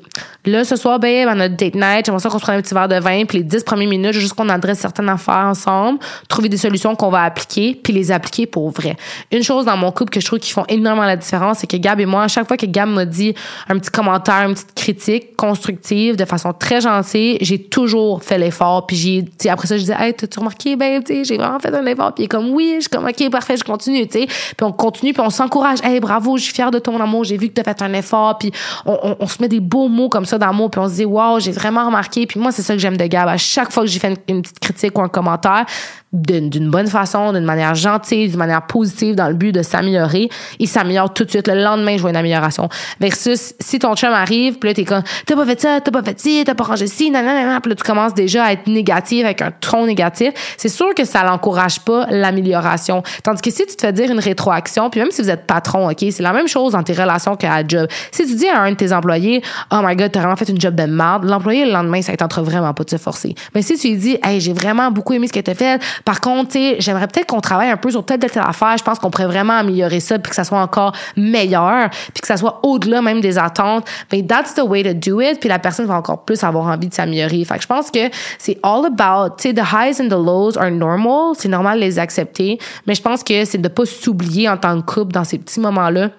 là, 0.46 0.64
ce 0.64 0.76
soir, 0.76 1.00
babe, 1.00 1.30
on 1.30 1.40
a 1.40 1.50
date 1.50 1.76
night, 1.76 2.06
j'aimerais 2.06 2.22
ça 2.22 2.30
qu'on 2.30 2.40
se 2.40 2.44
prenne 2.44 2.60
un 2.60 2.62
petit 2.62 2.74
verre 2.74 2.88
de 2.88 3.00
vin, 3.00 3.26
puis 3.26 3.40
les 3.40 3.44
10 3.44 3.64
premières 3.64 3.90
minutes, 3.90 4.14
juste 4.14 4.34
qu'on 4.34 4.50
adresse 4.50 4.80
certaines 4.80 5.10
affaires 5.10 5.46
ensemble, 5.46 6.00
trouver 6.28 6.50
des 6.50 6.58
solutions 6.58 6.96
qu'on 6.96 7.10
va 7.10 7.24
appliquer, 7.24 7.80
puis 7.82 7.94
les 7.94 8.12
appliquer 8.12 8.46
pour 8.46 8.70
vrai. 8.72 8.96
Une 9.32 9.44
chose 9.44 9.66
dans 9.66 9.78
mon 9.78 9.92
couple 9.92 10.12
que 10.12 10.20
je 10.20 10.26
trouve 10.26 10.40
qui 10.40 10.52
font 10.52 10.66
énormément 10.82 11.06
la 11.06 11.16
différence, 11.16 11.60
c'est 11.60 11.68
que 11.68 11.78
Gab 11.78 12.00
et 12.00 12.06
moi, 12.06 12.24
à 12.24 12.28
chaque 12.28 12.48
fois 12.48 12.58
que 12.58 12.66
Gab 12.66 12.90
m'a 12.90 13.06
dit 13.06 13.34
un 13.70 13.78
petit 13.78 13.90
commentaire, 13.90 14.48
une 14.48 14.54
petite 14.54 14.74
critique 14.76 15.36
constructive 15.36 16.16
de 16.16 16.26
façon 16.26 16.54
très 16.54 16.82
gentille, 16.82 17.38
j'ai 17.42 17.60
toujours 17.60 18.24
fait 18.24 18.38
l'effort. 18.38 18.86
Puis 18.88 18.96
j'ai, 18.96 19.50
après 19.50 19.68
ça, 19.68 19.78
je 19.78 19.82
disais, 19.82 19.96
hey, 19.98 20.14
t'as-tu 20.14 20.40
remarqué, 20.40 20.76
babe, 20.76 21.04
tu 21.04 21.24
j'ai 21.24 21.38
vraiment 21.38 21.60
fait 21.60 21.74
un 21.74 21.86
effort. 21.86 22.14
Puis 22.14 22.24
il 22.24 22.26
est 22.26 22.28
comme, 22.28 22.50
oui, 22.50 22.74
je 22.76 22.82
suis 22.82 22.90
comme, 22.90 23.06
ok, 23.06 23.30
parfait, 23.30 23.58
je 23.58 23.64
continue, 23.64 24.08
tu. 24.08 24.26
Puis 24.26 24.56
on 24.62 24.72
continue, 24.72 25.14
puis 25.14 25.24
on 25.26 25.30
s'encourage, 25.30 25.80
hey, 25.84 26.00
bravo, 26.00 26.38
je 26.38 26.44
suis 26.44 26.54
fière 26.54 26.72
de 26.72 26.80
ton 26.80 27.00
amour, 27.00 27.24
j'ai 27.24 27.38
vu 27.38 27.48
que 27.50 27.54
t'as 27.54 27.64
fait 27.64 27.82
un 27.82 27.94
effort. 27.94 28.38
Puis 28.38 28.52
on, 28.86 29.16
on, 29.20 29.28
se 29.28 29.42
met 29.42 29.48
des 29.48 29.60
beaux 29.60 29.88
mots 29.88 30.10
comme 30.10 30.26
ça 30.26 30.38
d'amour, 30.38 30.70
puis 30.72 30.82
on 30.82 30.88
se 30.88 30.96
dit, 30.96 31.06
wow, 31.06 31.40
j'ai 31.40 31.52
vraiment 31.52 31.86
remarqué. 31.86 32.26
Puis 32.26 32.40
moi, 32.40 32.52
c'est 32.52 32.62
ça 32.62 32.74
que 32.74 32.80
j'aime 32.80 32.98
de 32.98 33.06
Gab. 33.06 33.28
À 33.28 33.38
chaque 33.38 33.72
fois 33.72 33.84
que 33.84 33.90
j'ai 33.90 34.00
fait 34.00 34.20
une 34.28 34.42
petite 34.42 34.60
critique 34.60 34.98
ou 34.98 35.02
un 35.02 35.10
commentaire, 35.10 35.66
d'une 36.14 36.70
bonne 36.70 36.88
façon, 36.88 37.32
d'une 37.32 37.46
manière 37.46 37.74
gentille, 37.74 38.28
d'une 38.28 38.38
manière 38.38 38.66
positive 38.68 39.16
dans 39.16 39.30
le 39.30 39.34
but 39.34 39.54
de 39.54 39.62
s'améliorer, 39.62 40.30
il 40.60 40.68
s'améliore 40.72 41.14
tout 41.14 41.26
de 41.26 41.30
suite. 41.30 41.48
Le 41.48 41.62
lendemain, 41.62 41.98
je 41.98 42.02
vois 42.02 42.10
une 42.10 42.16
amélioration. 42.16 42.70
Versus, 43.00 43.54
si 43.60 43.80
ton 43.80 43.96
chum 43.96 44.12
arrive, 44.14 44.60
puis 44.60 44.70
là, 44.70 44.74
t'es 44.74 44.86
comme, 44.86 45.04
t'as 45.26 45.36
pas 45.36 45.46
fait 45.46 45.62
ça, 45.62 45.82
t'as 45.82 45.92
pas 45.92 46.04
fait 46.04 46.20
ci, 46.20 46.44
t'as 46.46 46.56
pas 46.56 46.64
rangé 46.64 46.88
ci, 46.88 47.12
nanana, 47.12 47.60
puis 47.62 47.70
là, 47.70 47.76
tu 47.76 47.84
commences 47.84 48.14
déjà 48.14 48.46
à 48.46 48.52
être 48.54 48.68
négatif 48.68 49.26
avec 49.26 49.42
un 49.42 49.52
tronc 49.52 49.86
négatif. 49.86 50.34
C'est 50.58 50.70
sûr 50.70 50.94
que 50.96 51.06
ça 51.06 51.24
l'encourage 51.24 51.80
pas 51.82 52.08
l'amélioration. 52.10 53.04
Tandis 53.24 53.42
que 53.42 53.52
si 53.52 53.66
tu 53.66 53.76
te 53.76 53.82
fais 53.82 53.94
dire 53.94 54.12
une 54.12 54.20
rétroaction, 54.20 54.90
puis 54.90 55.00
même 55.00 55.12
si 55.12 55.22
vous 55.22 55.30
êtes 55.30 55.46
patron, 55.46 55.90
OK, 55.90 55.98
c'est 56.00 56.24
la 56.24 56.34
même 56.34 56.48
chose 56.48 56.74
dans 56.74 56.84
tes 56.84 56.94
relations 56.94 57.36
qu'à 57.36 57.62
la 57.62 57.68
job. 57.68 57.88
Si 58.12 58.26
tu 58.26 58.36
dis 58.36 58.48
à 58.48 58.62
un 58.62 58.72
de 58.72 58.76
tes 58.76 58.94
employés, 58.94 59.42
oh 59.72 59.80
my 59.84 59.96
god, 59.96 60.12
t'as 60.12 60.20
vraiment 60.20 60.36
fait 60.36 60.50
une 60.50 60.60
job 60.60 60.76
de 60.76 60.84
merde, 60.84 61.26
l'employé, 61.26 61.66
le 61.66 61.72
lendemain, 61.72 62.02
ça 62.02 62.16
t'entre 62.16 62.42
vraiment 62.42 62.74
pas 62.74 62.84
de 62.84 62.90
se 62.90 62.98
forcer. 62.98 63.36
Mais 63.54 63.62
si 63.62 63.78
tu 63.78 63.90
lui 63.90 63.98
dis, 63.98 64.18
hey, 64.24 64.40
j'ai 64.40 64.54
vraiment 64.54 64.92
beaucoup 64.92 65.14
aimé 65.14 65.28
ce 65.28 65.34
que 65.34 65.40
t'as 65.40 65.56
fait, 65.56 65.82
par 66.06 66.22
contre, 66.22 66.58
j'aimerais 66.80 67.08
peut-être 67.08 67.28
qu'on 67.28 67.42
travaille 67.42 67.70
un 67.70 67.78
peu 67.78 67.92
sur 67.92 68.06
telle 68.06 68.20
telle 68.20 68.44
affaire. 68.46 68.78
Je 68.78 68.84
pense 68.84 69.00
qu'on 69.00 69.10
pourrait 69.10 69.28
vraiment 69.28 69.54
améliorer 69.54 70.00
ça 70.00 70.20
puis 70.20 70.30
que 70.30 70.36
ça 70.36 70.44
soit 70.44 70.61
encore 70.62 70.94
meilleur 71.16 71.90
puis 71.90 72.22
que 72.22 72.28
ça 72.28 72.38
soit 72.38 72.60
au-delà 72.64 73.02
même 73.02 73.22
des 73.22 73.38
attentes. 73.38 73.88
Ben 74.10 74.26
that's 74.26 74.56
the 74.56 74.62
way 74.62 74.84
to 74.84 74.94
do 74.94 75.22
it. 75.22 75.40
Puis 75.40 75.50
la 75.50 75.60
personne 75.60 75.86
va 75.86 75.96
encore 75.96 76.24
plus 76.24 76.44
avoir 76.44 76.66
envie 76.66 76.88
de 76.88 76.94
s'améliorer. 76.94 77.44
Fait 77.46 77.56
que 77.56 77.62
je 77.62 77.68
pense 77.68 77.92
que 77.92 78.10
c'est 78.38 78.58
all 78.64 78.86
about, 78.86 79.36
tu 79.38 79.50
sais, 79.50 79.54
the 79.54 79.60
highs 79.60 80.02
and 80.02 80.08
the 80.08 80.14
lows 80.14 80.58
are 80.58 80.72
normal. 80.72 81.34
C'est 81.38 81.50
normal 81.50 81.80
de 81.80 81.86
les 81.86 82.00
accepter. 82.00 82.60
Mais 82.88 82.96
je 82.96 83.02
pense 83.02 83.24
que 83.24 83.46
c'est 83.46 83.58
de 83.58 83.68
pas 83.68 83.86
s'oublier 83.86 84.50
en 84.50 84.58
tant 84.58 84.80
que 84.82 84.86
couple 84.86 85.14
dans 85.14 85.24
ces 85.24 85.38
petits 85.38 85.60
moments-là 85.60 86.10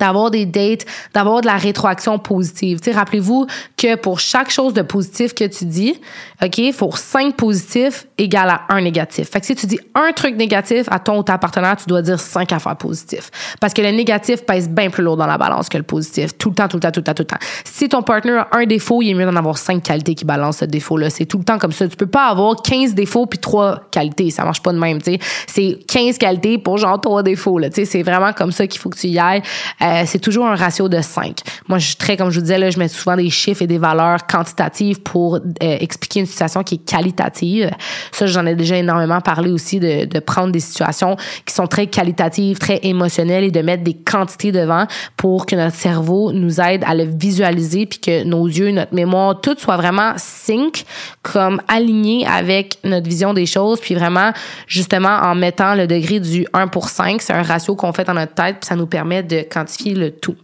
d'avoir 0.00 0.32
des 0.32 0.44
dates, 0.44 0.84
d'avoir 1.14 1.40
de 1.40 1.46
la 1.46 1.56
rétroaction 1.56 2.18
positive. 2.18 2.80
Tu 2.80 2.90
rappelez-vous 2.90 3.46
que 3.76 3.94
pour 3.94 4.18
chaque 4.18 4.50
chose 4.50 4.74
de 4.74 4.82
positif 4.82 5.34
que 5.34 5.44
tu 5.44 5.66
dis, 5.66 6.00
OK, 6.42 6.60
pour 6.76 6.98
cinq 6.98 7.36
positifs 7.36 8.08
égale 8.18 8.50
à 8.50 8.62
un 8.70 8.80
négatif. 8.80 9.30
Fait 9.30 9.38
que 9.38 9.46
si 9.46 9.54
tu 9.54 9.66
dis 9.66 9.78
un 9.94 10.10
truc 10.10 10.34
négatif 10.34 10.86
à 10.90 10.98
ton 10.98 11.18
ou 11.18 11.22
ta 11.22 11.38
partenaire, 11.38 11.76
tu 11.76 11.86
dois 11.86 12.02
dire 12.02 12.18
cinq 12.18 12.50
affaires 12.50 12.74
positives. 12.74 13.30
Parce 13.60 13.72
que 13.72 13.82
le 13.82 13.92
négatif 13.92 14.44
pèse 14.44 14.68
bien 14.68 14.90
plus 14.90 15.04
lourd 15.04 15.16
dans 15.16 15.28
la 15.28 15.38
balance 15.38 15.68
que 15.68 15.78
le 15.78 15.84
positif. 15.84 16.36
Tout 16.36 16.48
le 16.48 16.56
temps, 16.56 16.66
tout 16.66 16.76
le 16.76 16.80
temps, 16.80 16.90
tout 16.90 16.98
le 16.98 17.04
temps, 17.04 17.14
tout 17.14 17.22
le 17.22 17.28
temps. 17.28 17.46
Si 17.64 17.88
ton 17.88 18.02
partenaire 18.02 18.48
a 18.50 18.58
un 18.58 18.66
défaut, 18.66 19.00
il 19.00 19.10
est 19.10 19.14
mieux 19.14 19.26
d'en 19.26 19.36
avoir 19.36 19.58
cinq 19.58 19.84
qualités 19.84 20.16
qui 20.16 20.24
balancent 20.24 20.58
ce 20.58 20.64
défaut-là. 20.64 21.08
C'est 21.08 21.26
tout 21.26 21.38
le 21.38 21.44
temps 21.44 21.58
comme 21.58 21.72
ça. 21.72 21.86
Tu 21.86 21.96
peux 21.96 22.08
pas 22.08 22.26
avoir 22.26 22.60
15 22.62 22.94
défauts 22.94 23.26
puis 23.26 23.38
trois 23.38 23.82
qualités. 23.92 24.30
Ça 24.30 24.42
marche 24.42 24.60
pas 24.60 24.72
de 24.72 24.78
même, 24.78 25.00
tu. 25.00 25.16
C'est 25.46 25.78
15 25.86 26.18
qualités 26.18 26.58
pour 26.58 26.78
genre 26.78 27.00
trois 27.00 27.22
défauts, 27.22 27.60
là. 27.60 27.70
Tu 27.70 27.86
c'est 27.86 28.02
vraiment 28.02 28.32
comme 28.32 28.50
ça 28.50 28.66
qu'il 28.66 28.80
faut 28.80 28.90
que 28.90 28.98
tu 28.98 29.06
y 29.06 29.20
ailles. 29.20 29.42
Euh, 29.84 30.04
c'est 30.06 30.18
toujours 30.18 30.46
un 30.46 30.54
ratio 30.54 30.88
de 30.88 31.00
5. 31.00 31.40
Moi, 31.68 31.78
je 31.78 31.88
suis 31.88 31.96
très, 31.96 32.16
comme 32.16 32.30
je 32.30 32.36
vous 32.36 32.42
disais, 32.42 32.58
là, 32.58 32.70
je 32.70 32.78
mets 32.78 32.88
souvent 32.88 33.16
des 33.16 33.28
chiffres 33.28 33.62
et 33.62 33.66
des 33.66 33.78
valeurs 33.78 34.26
quantitatives 34.26 35.02
pour 35.02 35.36
euh, 35.36 35.40
expliquer 35.60 36.20
une 36.20 36.26
situation 36.26 36.62
qui 36.62 36.76
est 36.76 36.88
qualitative. 36.88 37.70
Ça, 38.12 38.26
j'en 38.26 38.46
ai 38.46 38.54
déjà 38.54 38.76
énormément 38.76 39.20
parlé 39.20 39.50
aussi 39.50 39.80
de, 39.80 40.06
de 40.06 40.18
prendre 40.20 40.52
des 40.52 40.60
situations 40.60 41.16
qui 41.44 41.54
sont 41.54 41.66
très 41.66 41.86
qualitatives, 41.86 42.58
très 42.58 42.80
émotionnelles 42.82 43.44
et 43.44 43.50
de 43.50 43.60
mettre 43.60 43.84
des 43.84 43.94
quantités 43.94 44.52
devant 44.52 44.86
pour 45.16 45.44
que 45.46 45.54
notre 45.54 45.76
cerveau 45.76 46.32
nous 46.32 46.60
aide 46.60 46.82
à 46.86 46.94
le 46.94 47.04
visualiser 47.04 47.86
puis 47.86 47.98
que 47.98 48.24
nos 48.24 48.46
yeux, 48.46 48.70
notre 48.70 48.94
mémoire, 48.94 49.40
tout 49.40 49.56
soit 49.58 49.76
vraiment 49.76 50.12
sync, 50.16 50.84
comme 51.22 51.60
aligné 51.68 52.26
avec 52.26 52.78
notre 52.84 53.08
vision 53.08 53.34
des 53.34 53.46
choses 53.46 53.80
puis 53.80 53.94
vraiment, 53.94 54.32
justement, 54.66 55.18
en 55.22 55.34
mettant 55.34 55.74
le 55.74 55.86
degré 55.86 56.20
du 56.20 56.46
1 56.52 56.68
pour 56.68 56.88
5, 56.88 57.20
c'est 57.20 57.32
un 57.32 57.42
ratio 57.42 57.76
qu'on 57.76 57.92
fait 57.92 58.04
dans 58.04 58.14
notre 58.14 58.34
tête 58.34 58.56
puis 58.60 58.68
ça 58.68 58.76
nous 58.76 58.86
permet 58.86 59.22
de 59.22 59.42
quantifier 59.42 59.73
le 59.82 60.10
tout. 60.10 60.36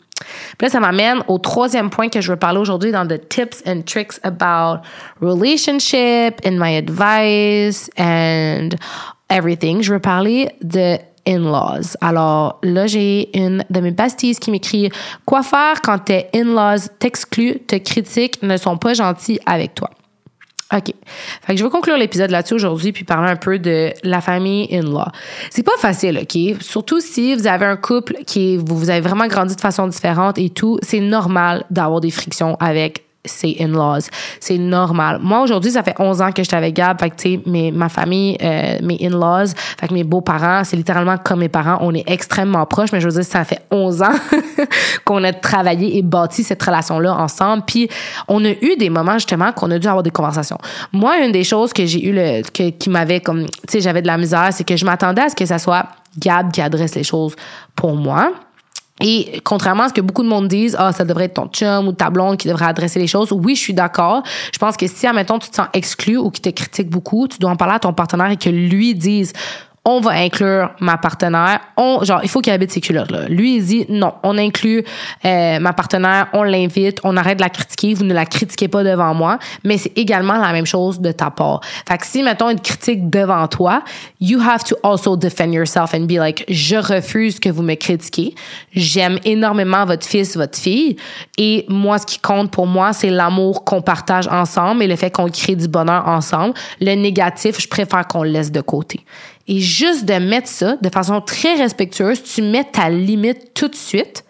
Puis 0.58 0.66
là, 0.66 0.68
ça 0.68 0.80
m'amène 0.80 1.22
au 1.28 1.38
troisième 1.38 1.90
point 1.90 2.08
que 2.08 2.20
je 2.20 2.30
veux 2.32 2.38
parler 2.38 2.58
aujourd'hui 2.58 2.92
dans 2.92 3.06
the 3.06 3.20
tips 3.28 3.62
and 3.66 3.82
tricks 3.86 4.18
about 4.22 4.82
relationship 5.20 6.40
and 6.44 6.58
my 6.58 6.76
advice 6.76 7.90
and 7.98 8.70
everything. 9.30 9.82
Je 9.82 9.94
veux 9.94 10.00
parler 10.00 10.50
de 10.62 10.98
in-laws. 11.26 11.96
Alors 12.00 12.58
là, 12.62 12.86
j'ai 12.86 13.36
une 13.36 13.64
de 13.68 13.80
mes 13.80 13.90
besties 13.90 14.34
qui 14.36 14.50
m'écrit 14.50 14.90
Quoi 15.24 15.42
faire 15.42 15.80
quand 15.82 15.98
tes 15.98 16.26
in-laws 16.34 16.88
t'excluent, 16.98 17.60
te 17.66 17.76
critiquent, 17.76 18.42
ne 18.42 18.56
sont 18.56 18.76
pas 18.76 18.94
gentils 18.94 19.40
avec 19.46 19.74
toi? 19.74 19.90
OK. 20.72 20.94
Fait 21.42 21.54
que 21.54 21.59
je 21.59 21.64
vais 21.64 21.70
conclure 21.70 21.96
l'épisode 21.96 22.30
là-dessus 22.30 22.54
aujourd'hui 22.54 22.92
puis 22.92 23.04
parler 23.04 23.30
un 23.30 23.37
peu 23.37 23.59
de 23.59 23.92
la 24.04 24.20
famille 24.20 24.68
in-law. 24.72 25.06
C'est 25.50 25.64
pas 25.64 25.76
facile, 25.78 26.20
OK? 26.22 26.62
Surtout 26.62 27.00
si 27.00 27.35
vous 27.35 27.46
avez 27.46 27.66
un 27.66 27.76
couple 27.76 28.18
qui 28.26 28.56
vous 28.56 28.90
avez 28.90 29.00
vraiment 29.00 29.26
grandi 29.26 29.56
de 29.56 29.61
façon 29.61 29.88
différente 29.88 30.38
et 30.38 30.50
tout, 30.50 30.78
c'est 30.83 31.00
normal 31.00 31.64
d'avoir 31.70 32.00
des 32.00 32.11
frictions 32.11 32.56
avec 32.61 33.10
ses 33.24 33.56
in-laws. 33.61 34.09
C'est 34.40 34.56
normal. 34.56 35.18
Moi, 35.22 35.42
aujourd'hui, 35.42 35.70
ça 35.72 35.83
fait 35.83 35.94
11 35.98 36.22
ans 36.22 36.33
que 36.33 36.42
j'étais 36.42 36.56
avec 36.56 36.74
Gab. 36.74 36.98
Fait 36.98 37.11
que, 37.11 37.16
tu 37.16 37.40
sais, 37.44 37.70
ma 37.70 37.88
famille, 37.88 38.37
euh, 38.42 38.78
mes 38.83 38.98
in-laws, 39.02 39.54
fait 39.78 39.88
que 39.88 39.94
mes 39.94 40.04
beaux-parents, 40.04 40.64
c'est 40.64 40.76
littéralement 40.76 41.18
comme 41.18 41.40
mes 41.40 41.48
parents. 41.48 41.78
On 41.83 41.94
est 41.94 42.09
extrêmement 42.09 42.64
proches, 42.64 42.92
mais 42.92 43.00
je 43.00 43.09
veux 43.09 43.12
dire, 43.12 43.24
ça 43.24 43.44
fait 43.44 43.61
11 43.70 44.02
ans 44.02 44.14
qu'on 45.04 45.22
a 45.24 45.33
travaillé 45.33 45.98
et 45.98 46.02
bâti 46.02 46.42
cette 46.42 46.62
relation-là 46.62 47.14
ensemble. 47.14 47.64
Puis, 47.66 47.88
on 48.26 48.42
a 48.44 48.50
eu 48.50 48.76
des 48.78 48.88
moments, 48.88 49.14
justement, 49.14 49.52
qu'on 49.52 49.70
a 49.70 49.78
dû 49.78 49.87
avoir 49.87 50.02
des 50.02 50.11
conversations. 50.11 50.59
Moi, 50.92 51.18
une 51.24 51.33
des 51.33 51.44
choses 51.44 51.72
que 51.72 51.85
j'ai 51.85 52.06
eu, 52.06 52.12
le, 52.12 52.42
que, 52.42 52.70
qui 52.70 52.88
m'avait 52.88 53.20
comme, 53.20 53.44
tu 53.44 53.52
sais, 53.68 53.80
j'avais 53.80 54.02
de 54.02 54.06
la 54.06 54.16
misère, 54.16 54.48
c'est 54.52 54.64
que 54.64 54.76
je 54.76 54.85
m'attendais 54.87 55.22
à 55.22 55.28
ce 55.28 55.37
que 55.37 55.44
ça 55.44 55.59
soit 55.59 55.87
Gab 56.18 56.50
qui 56.50 56.61
adresse 56.61 56.94
les 56.94 57.04
choses 57.04 57.37
pour 57.76 57.94
moi. 57.94 58.33
Et 59.00 59.40
contrairement 59.44 59.84
à 59.84 59.88
ce 59.88 59.94
que 59.94 60.00
beaucoup 60.00 60.22
de 60.22 60.28
monde 60.28 60.48
disent, 60.48 60.76
ah, 60.78 60.92
ça 60.92 61.04
devrait 61.04 61.24
être 61.24 61.34
ton 61.34 61.46
chum 61.46 61.88
ou 61.88 61.92
ta 61.92 62.10
blonde 62.10 62.36
qui 62.36 62.48
devrait 62.48 62.66
adresser 62.66 62.98
les 62.98 63.06
choses. 63.06 63.32
Oui, 63.32 63.54
je 63.54 63.60
suis 63.60 63.74
d'accord. 63.74 64.22
Je 64.52 64.58
pense 64.58 64.76
que 64.76 64.86
si, 64.86 65.06
admettons, 65.06 65.38
tu 65.38 65.48
te 65.48 65.56
sens 65.56 65.68
exclu 65.72 66.18
ou 66.18 66.30
qui 66.30 66.40
te 66.40 66.50
critique 66.50 66.90
beaucoup, 66.90 67.26
tu 67.26 67.38
dois 67.38 67.50
en 67.50 67.56
parler 67.56 67.74
à 67.74 67.78
ton 67.78 67.92
partenaire 67.92 68.30
et 68.30 68.36
que 68.36 68.50
lui 68.50 68.94
dise, 68.94 69.32
on 69.84 70.00
va 70.00 70.10
inclure 70.10 70.70
ma 70.80 70.98
partenaire. 70.98 71.60
On, 71.76 72.04
genre, 72.04 72.20
il 72.22 72.28
faut 72.28 72.40
qu'il 72.40 72.52
habite 72.52 72.70
ces 72.70 72.82
culottes-là. 72.82 73.28
Lui, 73.28 73.56
il 73.56 73.64
dit, 73.64 73.86
non, 73.88 74.12
on 74.22 74.36
inclut 74.36 74.84
euh, 75.24 75.58
ma 75.58 75.72
partenaire, 75.72 76.28
on 76.34 76.42
l'invite, 76.42 77.00
on 77.02 77.16
arrête 77.16 77.38
de 77.38 77.42
la 77.42 77.48
critiquer, 77.48 77.94
vous 77.94 78.04
ne 78.04 78.12
la 78.12 78.26
critiquez 78.26 78.68
pas 78.68 78.84
devant 78.84 79.14
moi, 79.14 79.38
mais 79.64 79.78
c'est 79.78 79.96
également 79.96 80.36
la 80.36 80.52
même 80.52 80.66
chose 80.66 81.00
de 81.00 81.12
ta 81.12 81.30
part. 81.30 81.60
Fait 81.88 81.96
que 81.96 82.06
si, 82.06 82.22
mettons, 82.22 82.50
une 82.50 82.60
critique 82.60 83.08
devant 83.08 83.48
toi, 83.48 83.82
you 84.20 84.38
have 84.40 84.64
to 84.64 84.76
also 84.82 85.16
defend 85.16 85.52
yourself 85.52 85.94
and 85.94 86.02
be 86.02 86.18
like, 86.18 86.44
je 86.48 86.76
refuse 86.76 87.40
que 87.40 87.48
vous 87.48 87.62
me 87.62 87.74
critiquez. 87.74 88.34
J'aime 88.74 89.18
énormément 89.24 89.86
votre 89.86 90.06
fils, 90.06 90.36
votre 90.36 90.58
fille, 90.58 90.96
et 91.38 91.64
moi, 91.68 91.98
ce 91.98 92.04
qui 92.04 92.18
compte 92.18 92.50
pour 92.50 92.66
moi, 92.66 92.92
c'est 92.92 93.10
l'amour 93.10 93.64
qu'on 93.64 93.80
partage 93.80 94.28
ensemble 94.28 94.82
et 94.82 94.86
le 94.86 94.96
fait 94.96 95.10
qu'on 95.10 95.30
crée 95.30 95.56
du 95.56 95.68
bonheur 95.68 96.06
ensemble. 96.06 96.52
Le 96.82 96.94
négatif, 96.94 97.58
je 97.58 97.68
préfère 97.68 98.06
qu'on 98.06 98.22
le 98.22 98.30
laisse 98.30 98.52
de 98.52 98.60
côté. 98.60 99.00
Et 99.50 99.58
juste 99.58 100.04
de 100.04 100.14
mettre 100.14 100.46
ça 100.46 100.76
de 100.76 100.88
façon 100.88 101.20
très 101.20 101.56
respectueuse, 101.56 102.22
tu 102.22 102.40
mets 102.40 102.62
ta 102.62 102.88
limite 102.88 103.52
tout 103.52 103.66
de 103.66 103.74
suite. 103.74 104.24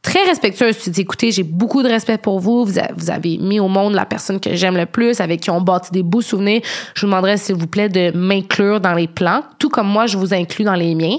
Très 0.00 0.22
respectueuse, 0.22 0.78
tu 0.78 0.90
dis, 0.90 1.00
écoutez, 1.00 1.32
j'ai 1.32 1.42
beaucoup 1.42 1.82
de 1.82 1.88
respect 1.88 2.18
pour 2.18 2.38
vous. 2.38 2.64
Vous 2.64 3.10
avez 3.10 3.36
mis 3.38 3.58
au 3.58 3.66
monde 3.66 3.94
la 3.94 4.06
personne 4.06 4.38
que 4.38 4.54
j'aime 4.54 4.76
le 4.76 4.86
plus, 4.86 5.20
avec 5.20 5.40
qui 5.40 5.50
on 5.50 5.60
bâtit 5.60 5.90
des 5.90 6.04
beaux 6.04 6.20
souvenirs. 6.20 6.62
Je 6.94 7.00
vous 7.00 7.08
demanderais, 7.08 7.36
s'il 7.36 7.56
vous 7.56 7.66
plaît, 7.66 7.88
de 7.88 8.16
m'inclure 8.16 8.80
dans 8.80 8.94
les 8.94 9.08
plans, 9.08 9.42
tout 9.58 9.70
comme 9.70 9.88
moi, 9.88 10.06
je 10.06 10.16
vous 10.16 10.32
inclus 10.32 10.64
dans 10.64 10.76
les 10.76 10.94
miens 10.94 11.18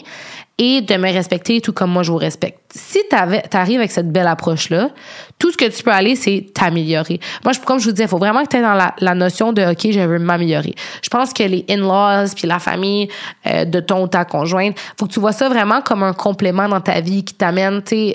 et 0.58 0.82
de 0.82 0.96
me 0.96 1.12
respecter 1.12 1.60
tout 1.62 1.74
comme 1.74 1.92
moi 1.92 2.04
je 2.04 2.12
vous 2.12 2.18
respecte. 2.18 2.60
Si 2.74 3.00
tu 3.10 3.16
arrives 3.56 3.80
avec 3.80 3.92
cette 3.92 4.12
belle 4.12 4.28
approche-là, 4.28 4.90
tout 5.40 5.52
ce 5.52 5.58
que 5.58 5.66
tu 5.66 5.84
peux 5.84 5.92
aller, 5.92 6.16
c'est 6.16 6.48
t'améliorer. 6.54 7.20
Moi, 7.44 7.54
comme 7.66 7.80
je 7.80 7.86
vous 7.86 7.92
disais, 7.92 8.04
il 8.04 8.10
faut 8.10 8.18
vraiment 8.18 8.44
que 8.44 8.50
tu 8.50 8.58
aies 8.58 8.62
dans 8.62 8.76
la, 8.76 9.16
notion 9.16 9.54
de 9.54 9.64
OK, 9.64 9.92
je 9.92 10.00
veux 10.00 10.20
m'améliorer. 10.20 10.76
Je 11.02 11.10
pense 11.10 11.34
que 11.34 11.44
les 11.44 11.66
in-laws 11.70 12.34
puis 12.36 12.48
la 12.48 12.60
famille 12.60 13.10
euh, 13.48 13.66
de 13.66 13.80
ton 13.80 14.04
ou 14.04 14.08
ta 14.08 14.24
conjointe, 14.24 14.78
faut 15.00 15.08
que 15.08 15.14
tu 15.14 15.20
vois 15.20 15.32
ça 15.32 15.50
vraiment 15.50 15.82
comme 15.82 16.04
un 16.04 16.14
complément 16.14 16.70
dans 16.70 16.82
ta 16.82 17.02
vie 17.02 17.24
qui 17.24 17.34
t'amène, 17.34 17.82
tu 17.84 18.14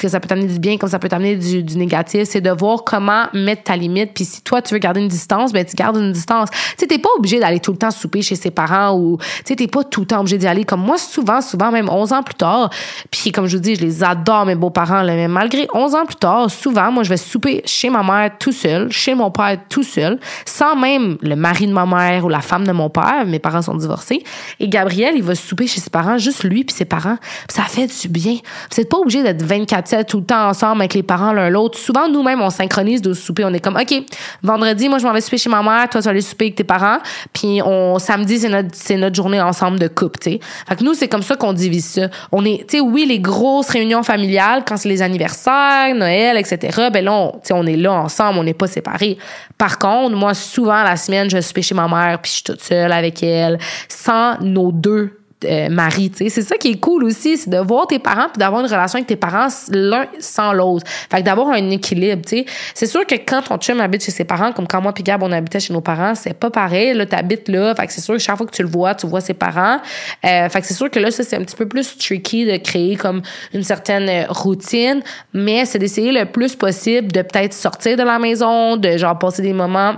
que 0.00 0.08
ça 0.08 0.20
peut 0.20 0.28
t'amener 0.28 0.46
du 0.46 0.58
bien 0.58 0.78
comme 0.78 0.88
ça 0.88 0.98
peut 0.98 1.08
t'amener 1.08 1.36
du, 1.36 1.76
négatif, 1.76 2.24
c'est 2.24 2.40
de 2.40 2.50
voir 2.50 2.84
comment 2.84 3.24
mettre 3.32 3.64
ta 3.64 3.76
limite. 3.76 4.12
Puis 4.14 4.24
si 4.24 4.42
toi, 4.42 4.62
tu 4.62 4.74
veux 4.74 4.78
garder 4.78 5.00
une 5.00 5.08
distance, 5.08 5.52
ben 5.52 5.64
tu 5.64 5.76
gardes 5.76 5.96
une 5.96 6.12
distance. 6.12 6.48
Tu 6.50 6.58
sais, 6.78 6.86
t'es 6.86 6.98
pas 6.98 7.10
obligé 7.18 7.38
d'aller 7.38 7.60
tout 7.60 7.72
le 7.72 7.78
temps 7.78 7.90
souper 7.90 8.22
chez 8.22 8.36
ses 8.36 8.50
parents 8.50 8.96
ou, 8.96 9.18
tu 9.18 9.24
sais, 9.44 9.56
t'es 9.56 9.66
pas 9.66 9.84
tout 9.84 10.00
le 10.00 10.06
temps 10.06 10.20
obligé 10.20 10.38
d'y 10.38 10.46
aller. 10.46 10.64
Comme 10.64 10.80
moi, 10.80 10.96
souvent, 10.96 11.40
souvent, 11.40 11.70
même 11.70 11.88
11 11.88 12.12
ans 12.12 12.22
plus 12.22 12.34
tard, 12.34 12.70
puis 13.10 13.32
comme 13.32 13.46
je 13.46 13.56
vous 13.56 13.62
dis, 13.62 13.74
je 13.74 13.82
les 13.82 14.02
adore, 14.02 14.46
mes 14.46 14.54
beaux-parents, 14.54 15.04
mais 15.04 15.28
malgré 15.28 15.68
11 15.74 15.94
ans 15.94 16.06
plus 16.06 16.16
tard, 16.16 16.50
souvent, 16.50 16.90
moi, 16.90 17.02
je 17.02 17.10
vais 17.10 17.16
souper 17.16 17.62
chez 17.64 17.90
ma 17.90 18.02
mère 18.02 18.30
tout 18.38 18.52
seul, 18.52 18.90
chez 18.90 19.14
mon 19.14 19.30
père 19.30 19.58
tout 19.68 19.82
seul, 19.82 20.18
sans 20.44 20.76
même 20.76 21.18
le 21.20 21.36
mari 21.36 21.66
de 21.66 21.72
ma 21.72 21.86
mère 21.86 22.24
ou 22.24 22.28
la 22.28 22.40
femme 22.40 22.66
de 22.66 22.72
mon 22.72 22.88
père. 22.88 23.24
Mes 23.26 23.38
parents 23.38 23.62
sont 23.62 23.74
divorcés. 23.74 24.22
Et 24.60 24.68
Gabriel, 24.68 25.14
il 25.16 25.22
va 25.22 25.34
souper 25.34 25.66
chez 25.66 25.80
ses 25.80 25.90
parents, 25.90 26.18
juste 26.18 26.44
lui 26.44 26.64
puis 26.64 26.74
ses 26.74 26.84
parents. 26.84 27.18
ça 27.48 27.64
fait 27.64 27.86
du 27.86 28.08
bien. 28.08 28.36
Vous 28.70 28.80
êtes 28.80 28.88
pas 28.88 28.98
obligé 28.98 29.22
d'être 29.22 29.42
24 29.42 29.65
tout 29.66 30.18
le 30.18 30.24
temps 30.24 30.48
ensemble 30.48 30.82
avec 30.82 30.94
les 30.94 31.02
parents 31.02 31.32
l'un 31.32 31.50
l'autre. 31.50 31.78
Souvent, 31.78 32.08
nous-mêmes, 32.08 32.40
on 32.40 32.50
synchronise 32.50 33.02
de 33.02 33.12
souper. 33.12 33.44
On 33.44 33.52
est 33.52 33.60
comme, 33.60 33.76
OK, 33.76 33.94
vendredi, 34.42 34.88
moi, 34.88 34.98
je 34.98 35.06
m'en 35.06 35.12
vais 35.12 35.20
souper 35.20 35.38
chez 35.38 35.50
ma 35.50 35.62
mère, 35.62 35.88
toi, 35.88 36.00
tu 36.00 36.04
vas 36.04 36.10
aller 36.10 36.20
souper 36.20 36.46
avec 36.46 36.56
tes 36.56 36.64
parents. 36.64 36.98
Puis, 37.32 37.60
on, 37.64 37.98
samedi, 37.98 38.38
c'est 38.38 38.48
notre, 38.48 38.68
c'est 38.72 38.96
notre 38.96 39.14
journée 39.14 39.40
ensemble 39.40 39.78
de 39.78 39.88
couple, 39.88 40.18
tu. 40.18 40.38
Fait 40.68 40.76
que 40.76 40.84
nous, 40.84 40.94
c'est 40.94 41.08
comme 41.08 41.22
ça 41.22 41.36
qu'on 41.36 41.52
divise 41.52 41.86
ça. 41.86 42.08
On 42.32 42.44
est, 42.44 42.66
tu 42.68 42.78
sais, 42.78 42.80
oui, 42.80 43.04
les 43.06 43.20
grosses 43.20 43.68
réunions 43.68 44.02
familiales, 44.02 44.64
quand 44.66 44.76
c'est 44.76 44.88
les 44.88 45.02
anniversaires, 45.02 45.94
Noël, 45.94 46.36
etc., 46.36 46.88
ben 46.92 47.04
là, 47.04 47.12
on, 47.12 47.40
on 47.50 47.66
est 47.66 47.76
là 47.76 47.92
ensemble, 47.92 48.38
on 48.38 48.44
n'est 48.44 48.54
pas 48.54 48.66
séparés. 48.66 49.18
Par 49.58 49.78
contre, 49.78 50.16
moi, 50.16 50.34
souvent, 50.34 50.82
la 50.82 50.96
semaine, 50.96 51.28
je 51.30 51.36
vais 51.36 51.42
souper 51.42 51.62
chez 51.62 51.74
ma 51.74 51.88
mère, 51.88 52.20
puis 52.20 52.30
je 52.30 52.34
suis 52.36 52.44
toute 52.44 52.62
seule 52.62 52.92
avec 52.92 53.22
elle, 53.22 53.58
sans 53.88 54.38
nos 54.40 54.72
deux 54.72 55.18
euh, 55.44 55.68
tu 55.98 56.10
sais. 56.14 56.28
C'est 56.28 56.42
ça 56.42 56.56
qui 56.56 56.72
est 56.72 56.80
cool 56.80 57.04
aussi, 57.04 57.36
c'est 57.36 57.50
de 57.50 57.58
voir 57.58 57.86
tes 57.86 57.98
parents 57.98 58.28
puis 58.32 58.38
d'avoir 58.38 58.62
une 58.62 58.70
relation 58.70 58.96
avec 58.96 59.06
tes 59.06 59.16
parents 59.16 59.48
l'un 59.70 60.06
sans 60.18 60.52
l'autre. 60.52 60.86
Fait 61.10 61.18
que 61.18 61.22
d'avoir 61.22 61.48
un 61.48 61.70
équilibre, 61.70 62.22
tu 62.26 62.38
sais. 62.38 62.46
C'est 62.74 62.86
sûr 62.86 63.06
que 63.06 63.14
quand 63.14 63.42
ton 63.42 63.58
chum 63.58 63.80
habite 63.80 64.04
chez 64.04 64.12
ses 64.12 64.24
parents, 64.24 64.52
comme 64.52 64.66
quand 64.66 64.80
moi 64.80 64.92
puis 64.92 65.02
Gab, 65.02 65.22
on 65.22 65.32
habitait 65.32 65.60
chez 65.60 65.72
nos 65.72 65.80
parents, 65.80 66.14
c'est 66.14 66.34
pas 66.34 66.50
pareil. 66.50 66.94
Là, 66.94 67.06
t'habites 67.06 67.48
là. 67.48 67.74
Fait 67.74 67.86
que 67.86 67.92
c'est 67.92 68.00
sûr 68.00 68.14
que 68.14 68.20
chaque 68.20 68.36
fois 68.36 68.46
que 68.46 68.54
tu 68.54 68.62
le 68.62 68.68
vois, 68.68 68.94
tu 68.94 69.06
vois 69.06 69.20
ses 69.20 69.34
parents. 69.34 69.78
Euh, 70.24 70.48
fait 70.48 70.60
que 70.60 70.66
c'est 70.66 70.74
sûr 70.74 70.90
que 70.90 70.98
là, 70.98 71.10
ça, 71.10 71.22
c'est 71.22 71.36
un 71.36 71.42
petit 71.42 71.56
peu 71.56 71.66
plus 71.66 71.98
tricky 71.98 72.46
de 72.46 72.56
créer 72.56 72.96
comme 72.96 73.22
une 73.52 73.62
certaine 73.62 74.08
euh, 74.08 74.24
routine, 74.28 75.02
mais 75.32 75.64
c'est 75.66 75.78
d'essayer 75.78 76.12
le 76.12 76.24
plus 76.24 76.56
possible 76.56 77.12
de 77.12 77.22
peut-être 77.22 77.52
sortir 77.52 77.96
de 77.96 78.02
la 78.02 78.18
maison, 78.18 78.76
de 78.76 78.96
genre 78.96 79.18
passer 79.18 79.42
des 79.42 79.52
moments 79.52 79.96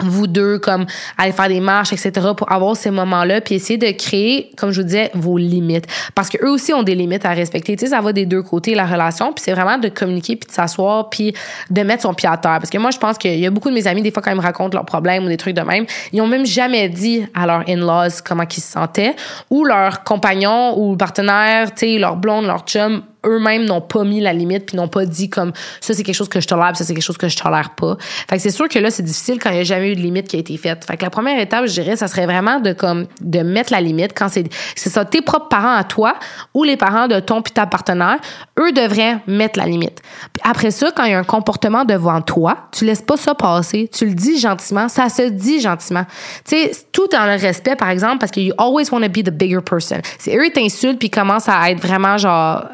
vous 0.00 0.26
deux, 0.26 0.58
comme 0.58 0.86
aller 1.16 1.32
faire 1.32 1.48
des 1.48 1.60
marches, 1.60 1.92
etc., 1.92 2.28
pour 2.36 2.50
avoir 2.52 2.76
ces 2.76 2.90
moments-là, 2.90 3.40
puis 3.40 3.54
essayer 3.54 3.78
de 3.78 3.90
créer, 3.96 4.50
comme 4.56 4.70
je 4.70 4.80
vous 4.80 4.86
disais, 4.86 5.10
vos 5.14 5.38
limites. 5.38 5.86
Parce 6.14 6.28
que 6.28 6.36
eux 6.44 6.50
aussi 6.50 6.74
ont 6.74 6.82
des 6.82 6.94
limites 6.94 7.24
à 7.24 7.30
respecter. 7.30 7.76
Tu 7.76 7.86
sais, 7.86 7.90
ça 7.92 8.00
va 8.00 8.12
des 8.12 8.26
deux 8.26 8.42
côtés, 8.42 8.74
la 8.74 8.86
relation, 8.86 9.32
puis 9.32 9.42
c'est 9.42 9.52
vraiment 9.52 9.78
de 9.78 9.88
communiquer, 9.88 10.36
puis 10.36 10.48
de 10.48 10.52
s'asseoir, 10.52 11.08
puis 11.08 11.34
de 11.70 11.82
mettre 11.82 12.02
son 12.02 12.14
pied 12.14 12.28
à 12.28 12.36
terre. 12.36 12.58
Parce 12.58 12.70
que 12.70 12.78
moi, 12.78 12.90
je 12.90 12.98
pense 12.98 13.16
qu'il 13.16 13.38
y 13.38 13.46
a 13.46 13.50
beaucoup 13.50 13.70
de 13.70 13.74
mes 13.74 13.86
amis, 13.86 14.02
des 14.02 14.10
fois, 14.10 14.22
quand 14.22 14.30
ils 14.30 14.36
me 14.36 14.42
racontent 14.42 14.76
leurs 14.76 14.84
problèmes 14.84 15.24
ou 15.24 15.28
des 15.28 15.38
trucs 15.38 15.54
de 15.56 15.62
même, 15.62 15.86
ils 16.12 16.20
ont 16.20 16.26
même 16.26 16.44
jamais 16.44 16.88
dit 16.88 17.26
à 17.34 17.46
leurs 17.46 17.68
in-laws 17.68 18.22
comment 18.24 18.44
ils 18.44 18.60
se 18.60 18.72
sentaient, 18.72 19.16
ou 19.50 19.64
leur 19.64 20.04
compagnon 20.04 20.78
ou 20.78 20.96
partenaire, 20.96 21.72
tu 21.74 21.86
sais, 21.86 21.98
leur 21.98 22.16
blonde, 22.16 22.46
leur 22.46 22.60
chum, 22.60 23.02
eux-mêmes 23.26 23.64
n'ont 23.64 23.80
pas 23.80 24.04
mis 24.04 24.20
la 24.20 24.32
limite 24.32 24.66
puis 24.66 24.76
n'ont 24.76 24.88
pas 24.88 25.04
dit 25.04 25.28
comme 25.28 25.52
ça 25.80 25.94
c'est 25.94 26.02
quelque 26.02 26.14
chose 26.14 26.28
que 26.28 26.40
je 26.40 26.46
tolère 26.46 26.68
puis 26.68 26.78
ça 26.78 26.84
c'est 26.84 26.94
quelque 26.94 27.02
chose 27.02 27.18
que 27.18 27.28
je 27.28 27.36
tolère 27.36 27.70
pas. 27.74 27.96
Fait 28.28 28.36
que 28.36 28.42
c'est 28.42 28.50
sûr 28.50 28.68
que 28.68 28.78
là 28.78 28.90
c'est 28.90 29.02
difficile 29.02 29.38
quand 29.38 29.50
il 29.50 29.56
n'y 29.56 29.60
a 29.60 29.64
jamais 29.64 29.92
eu 29.92 29.96
de 29.96 30.00
limite 30.00 30.28
qui 30.28 30.36
a 30.36 30.38
été 30.38 30.56
faite. 30.56 30.84
Fait 30.84 30.96
que 30.96 31.04
la 31.04 31.10
première 31.10 31.38
étape, 31.38 31.66
je 31.66 31.72
dirais, 31.72 31.96
ça 31.96 32.08
serait 32.08 32.26
vraiment 32.26 32.60
de 32.60 32.72
comme 32.72 33.06
de 33.20 33.40
mettre 33.40 33.72
la 33.72 33.80
limite 33.80 34.12
quand 34.14 34.28
c'est 34.28 34.44
c'est 34.74 34.90
ça 34.90 35.04
tes 35.04 35.22
propres 35.22 35.48
parents 35.48 35.74
à 35.74 35.84
toi 35.84 36.14
ou 36.54 36.64
les 36.64 36.76
parents 36.76 37.08
de 37.08 37.20
ton 37.20 37.42
puis 37.42 37.52
ta 37.52 37.66
partenaire, 37.66 38.18
eux 38.58 38.72
devraient 38.72 39.18
mettre 39.26 39.58
la 39.58 39.66
limite. 39.66 40.00
Puis 40.32 40.42
après 40.44 40.70
ça, 40.70 40.90
quand 40.94 41.04
il 41.04 41.12
y 41.12 41.14
a 41.14 41.18
un 41.18 41.24
comportement 41.24 41.84
devant 41.84 42.20
toi, 42.20 42.68
tu 42.72 42.84
laisses 42.84 43.02
pas 43.02 43.16
ça 43.16 43.34
passer, 43.34 43.90
tu 43.92 44.06
le 44.06 44.14
dis 44.14 44.38
gentiment, 44.38 44.88
ça 44.88 45.08
se 45.08 45.22
dit 45.22 45.60
gentiment. 45.60 46.04
Tu 46.44 46.56
sais, 46.56 46.72
tout 46.92 47.14
en 47.14 47.26
le 47.26 47.40
respect 47.40 47.76
par 47.76 47.90
exemple 47.90 48.18
parce 48.18 48.32
que 48.32 48.40
you 48.40 48.54
always 48.58 48.90
want 48.90 49.00
to 49.00 49.08
be 49.08 49.22
the 49.24 49.30
bigger 49.30 49.60
person. 49.60 49.98
C'est 50.18 50.36
eux 50.36 50.46
ils 50.46 50.52
t'insultent 50.52 50.98
puis 50.98 51.10
commencent 51.10 51.48
à 51.48 51.70
être 51.70 51.80
vraiment 51.80 52.18
genre 52.18 52.64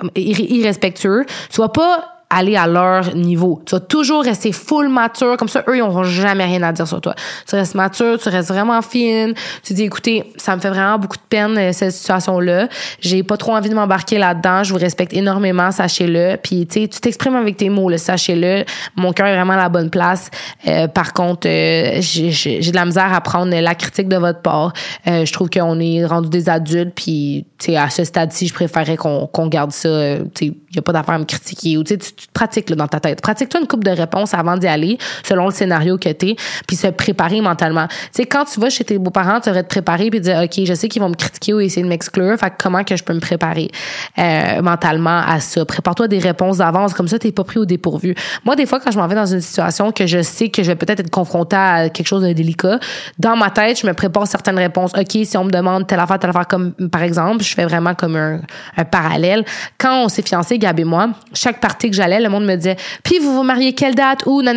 irrespectueux. 0.44 1.26
Tu 1.50 1.60
vas 1.60 1.68
pas 1.68 2.11
aller 2.32 2.56
à 2.56 2.66
leur 2.66 3.14
niveau. 3.14 3.60
Tu 3.66 3.74
vas 3.74 3.80
toujours 3.80 4.24
rester 4.24 4.52
full 4.52 4.88
mature, 4.88 5.36
comme 5.36 5.48
ça, 5.48 5.62
eux, 5.68 5.76
ils 5.76 5.80
n'auront 5.80 6.02
jamais 6.02 6.44
rien 6.44 6.62
à 6.62 6.72
dire 6.72 6.88
sur 6.88 7.00
toi. 7.00 7.14
Tu 7.46 7.54
restes 7.54 7.74
mature, 7.74 8.18
tu 8.18 8.28
restes 8.30 8.48
vraiment 8.48 8.80
fine. 8.80 9.34
Tu 9.62 9.74
dis, 9.74 9.82
écoutez, 9.82 10.24
ça 10.36 10.56
me 10.56 10.60
fait 10.60 10.70
vraiment 10.70 10.98
beaucoup 10.98 11.16
de 11.16 11.22
peine, 11.28 11.58
euh, 11.58 11.72
cette 11.72 11.92
situation-là. 11.92 12.68
J'ai 13.00 13.22
pas 13.22 13.36
trop 13.36 13.54
envie 13.54 13.68
de 13.68 13.74
m'embarquer 13.74 14.18
là-dedans. 14.18 14.64
Je 14.64 14.72
vous 14.72 14.78
respecte 14.78 15.12
énormément, 15.12 15.70
sachez-le. 15.70 16.36
Puis, 16.42 16.66
tu 16.66 16.80
sais, 16.80 16.88
tu 16.88 17.00
t'exprimes 17.00 17.36
avec 17.36 17.58
tes 17.58 17.68
mots, 17.68 17.94
sachez-le. 17.96 18.64
Mon 18.96 19.12
cœur 19.12 19.26
est 19.26 19.36
vraiment 19.36 19.52
à 19.52 19.58
la 19.58 19.68
bonne 19.68 19.90
place. 19.90 20.30
Euh, 20.66 20.88
par 20.88 21.12
contre, 21.12 21.46
euh, 21.48 21.98
j'ai 22.00 22.60
de 22.60 22.74
la 22.74 22.86
misère 22.86 23.12
à 23.12 23.20
prendre 23.20 23.54
la 23.54 23.74
critique 23.74 24.08
de 24.08 24.16
votre 24.16 24.40
part. 24.40 24.72
je 25.04 25.30
trouve 25.32 25.50
qu'on 25.50 25.78
est 25.80 26.06
rendu 26.06 26.30
des 26.30 26.48
adultes, 26.48 26.94
puis, 26.94 27.44
tu 27.58 27.72
sais, 27.72 27.76
à 27.76 27.90
ce 27.90 28.04
stade-ci, 28.04 28.46
je 28.46 28.54
préférerais 28.54 28.96
qu'on 28.96 29.46
garde 29.48 29.72
ça. 29.72 30.16
tu 30.34 30.46
sais, 30.46 30.46
il 30.46 30.76
n'y 30.76 30.78
a 30.78 30.82
pas 30.82 30.92
d'affaire 30.92 31.14
à 31.14 31.18
me 31.18 31.24
critiquer. 31.24 31.76
Tu 32.22 32.28
te 32.28 32.32
pratiques 32.32 32.70
là, 32.70 32.76
dans 32.76 32.86
ta 32.86 33.00
tête. 33.00 33.20
Pratique-toi 33.20 33.60
une 33.60 33.66
coupe 33.66 33.82
de 33.82 33.90
réponses 33.90 34.32
avant 34.32 34.56
d'y 34.56 34.68
aller, 34.68 34.96
selon 35.24 35.46
le 35.46 35.50
scénario 35.50 35.98
que 35.98 36.08
t'es, 36.08 36.36
puis 36.68 36.76
se 36.76 36.86
préparer 36.86 37.40
mentalement. 37.40 37.88
Tu 37.88 37.96
sais, 38.12 38.24
quand 38.26 38.44
tu 38.44 38.60
vas 38.60 38.70
chez 38.70 38.84
tes 38.84 38.96
beaux-parents, 38.96 39.40
tu 39.40 39.48
devrais 39.48 39.64
te 39.64 39.68
préparer 39.68 40.08
puis 40.08 40.20
dire, 40.20 40.40
OK, 40.44 40.64
je 40.64 40.74
sais 40.74 40.88
qu'ils 40.88 41.02
vont 41.02 41.08
me 41.08 41.16
critiquer 41.16 41.52
ou 41.52 41.58
essayer 41.58 41.82
de 41.82 41.88
m'exclure, 41.88 42.38
fait 42.38 42.52
comment 42.62 42.84
que 42.84 42.94
je 42.94 43.02
peux 43.02 43.12
me 43.12 43.20
préparer 43.20 43.70
euh, 44.18 44.62
mentalement 44.62 45.22
à 45.26 45.40
ça? 45.40 45.64
Prépare-toi 45.64 46.06
des 46.06 46.20
réponses 46.20 46.58
d'avance, 46.58 46.94
comme 46.94 47.08
ça, 47.08 47.18
t'es 47.18 47.32
pas 47.32 47.44
pris 47.44 47.58
au 47.58 47.64
dépourvu. 47.64 48.14
Moi, 48.44 48.54
des 48.54 48.66
fois, 48.66 48.78
quand 48.78 48.92
je 48.92 48.98
m'en 48.98 49.08
vais 49.08 49.16
dans 49.16 49.26
une 49.26 49.40
situation 49.40 49.90
que 49.90 50.06
je 50.06 50.22
sais 50.22 50.48
que 50.48 50.62
je 50.62 50.68
vais 50.68 50.76
peut-être 50.76 51.00
être 51.00 51.10
confrontée 51.10 51.56
à 51.56 51.88
quelque 51.88 52.06
chose 52.06 52.22
de 52.22 52.32
délicat, 52.32 52.78
dans 53.18 53.36
ma 53.36 53.50
tête, 53.50 53.80
je 53.80 53.86
me 53.86 53.94
prépare 53.94 54.26
certaines 54.28 54.58
réponses. 54.58 54.92
OK, 54.96 55.18
si 55.24 55.36
on 55.36 55.44
me 55.44 55.50
demande 55.50 55.86
telle 55.88 56.00
affaire, 56.00 56.18
telle 56.18 56.30
affaire, 56.30 56.46
comme 56.46 56.72
par 56.90 57.02
exemple, 57.02 57.42
je 57.42 57.52
fais 57.54 57.64
vraiment 57.64 57.94
comme 57.94 58.16
un, 58.16 58.40
parallèle. 58.84 59.44
Quand 59.78 60.04
on 60.04 60.08
s'est 60.08 60.22
fiancés, 60.22 60.58
Gab 60.58 60.78
et 60.78 60.84
moi, 60.84 61.10
chaque 61.32 61.60
partie 61.60 61.90
que 61.90 61.96
j'allais, 61.96 62.11
le 62.20 62.28
monde 62.28 62.44
me 62.44 62.56
disait, 62.56 62.76
puis 63.02 63.18
vous 63.18 63.34
vous 63.34 63.42
mariez 63.42 63.74
quelle 63.74 63.94
date 63.94 64.24
ou 64.26 64.42
non. 64.42 64.52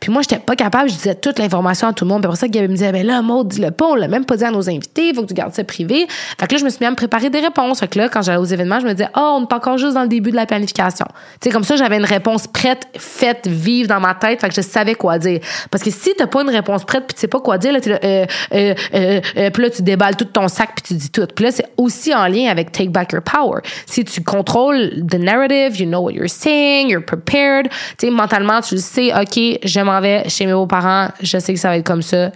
Puis 0.00 0.10
moi, 0.10 0.22
j'étais 0.22 0.38
pas 0.38 0.56
capable, 0.56 0.90
je 0.90 0.94
disais 0.94 1.14
toute 1.14 1.38
l'information 1.38 1.88
à 1.88 1.92
tout 1.92 2.04
le 2.04 2.10
monde. 2.10 2.22
Puis 2.22 2.28
pour 2.28 2.36
ça, 2.36 2.48
Gab 2.48 2.62
me 2.64 2.68
disait, 2.68 2.92
ben 2.92 3.06
là, 3.06 3.22
Maud, 3.22 3.48
dis-le 3.48 3.70
pas, 3.70 3.86
on 3.86 3.94
l'a 3.94 4.08
même 4.08 4.24
pas 4.24 4.36
dit 4.36 4.44
à 4.44 4.50
nos 4.50 4.68
invités, 4.68 5.12
faut 5.14 5.22
que 5.22 5.28
tu 5.28 5.34
gardes 5.34 5.54
ça 5.54 5.64
privé. 5.64 6.06
Fait 6.08 6.46
que 6.46 6.54
là, 6.54 6.58
je 6.58 6.64
me 6.64 6.70
suis 6.70 6.78
mis 6.80 6.86
à 6.86 6.90
me 6.90 6.96
préparer 6.96 7.30
des 7.30 7.40
réponses. 7.40 7.80
Fait 7.80 7.88
que 7.88 7.98
là, 7.98 8.08
quand 8.08 8.22
j'allais 8.22 8.38
aux 8.38 8.44
événements, 8.44 8.80
je 8.80 8.86
me 8.86 8.92
disais, 8.92 9.08
oh, 9.16 9.38
on 9.38 9.46
est 9.46 9.52
encore 9.52 9.78
juste 9.78 9.94
dans 9.94 10.02
le 10.02 10.08
début 10.08 10.30
de 10.30 10.36
la 10.36 10.46
planification. 10.46 11.06
Tu 11.40 11.48
sais, 11.48 11.50
comme 11.50 11.64
ça, 11.64 11.76
j'avais 11.76 11.96
une 11.96 12.04
réponse 12.04 12.46
prête, 12.46 12.86
faite, 12.96 13.46
vive 13.46 13.86
dans 13.86 14.00
ma 14.00 14.14
tête. 14.14 14.40
Fait 14.40 14.48
que 14.48 14.54
je 14.54 14.60
savais 14.60 14.94
quoi 14.94 15.18
dire. 15.18 15.40
Parce 15.70 15.82
que 15.82 15.90
si 15.90 16.14
t'as 16.16 16.26
pas 16.26 16.42
une 16.42 16.50
réponse 16.50 16.84
prête 16.84 17.06
puis 17.06 17.14
tu 17.14 17.20
sais 17.20 17.28
pas 17.28 17.40
quoi 17.40 17.58
dire, 17.58 17.74
euh, 17.74 18.26
euh, 18.52 18.74
euh, 18.94 19.50
puis 19.50 19.62
là, 19.62 19.70
tu 19.70 19.82
déballes 19.82 20.16
tout 20.16 20.24
ton 20.24 20.48
sac 20.48 20.70
puis 20.76 20.84
tu 20.86 20.94
dis 20.94 21.10
tout. 21.10 21.26
Puis 21.34 21.44
là, 21.44 21.50
c'est 21.50 21.66
aussi 21.76 22.14
en 22.14 22.26
lien 22.26 22.50
avec 22.50 22.72
Take 22.72 22.90
Back 22.90 23.12
Your 23.12 23.22
Power. 23.22 23.60
Si 23.86 24.04
tu 24.04 24.22
contrôles 24.22 25.04
the 25.06 25.18
narrative, 25.18 25.80
you 25.80 25.86
know 25.86 26.00
what 26.00 26.12
you're 26.12 26.30
saying, 26.30 26.77
you're 26.86 27.04
prepared. 27.04 27.70
Tu 27.98 28.06
sais, 28.06 28.10
mentalement, 28.10 28.60
tu 28.60 28.78
sais, 28.78 29.12
OK, 29.12 29.58
je 29.64 29.80
m'en 29.80 30.00
vais 30.00 30.28
chez 30.28 30.46
mes 30.46 30.52
beaux-parents, 30.52 31.08
je 31.20 31.38
sais 31.38 31.54
que 31.54 31.58
ça 31.58 31.68
va 31.68 31.76
être 31.78 31.86
comme 31.86 32.02
ça 32.02 32.30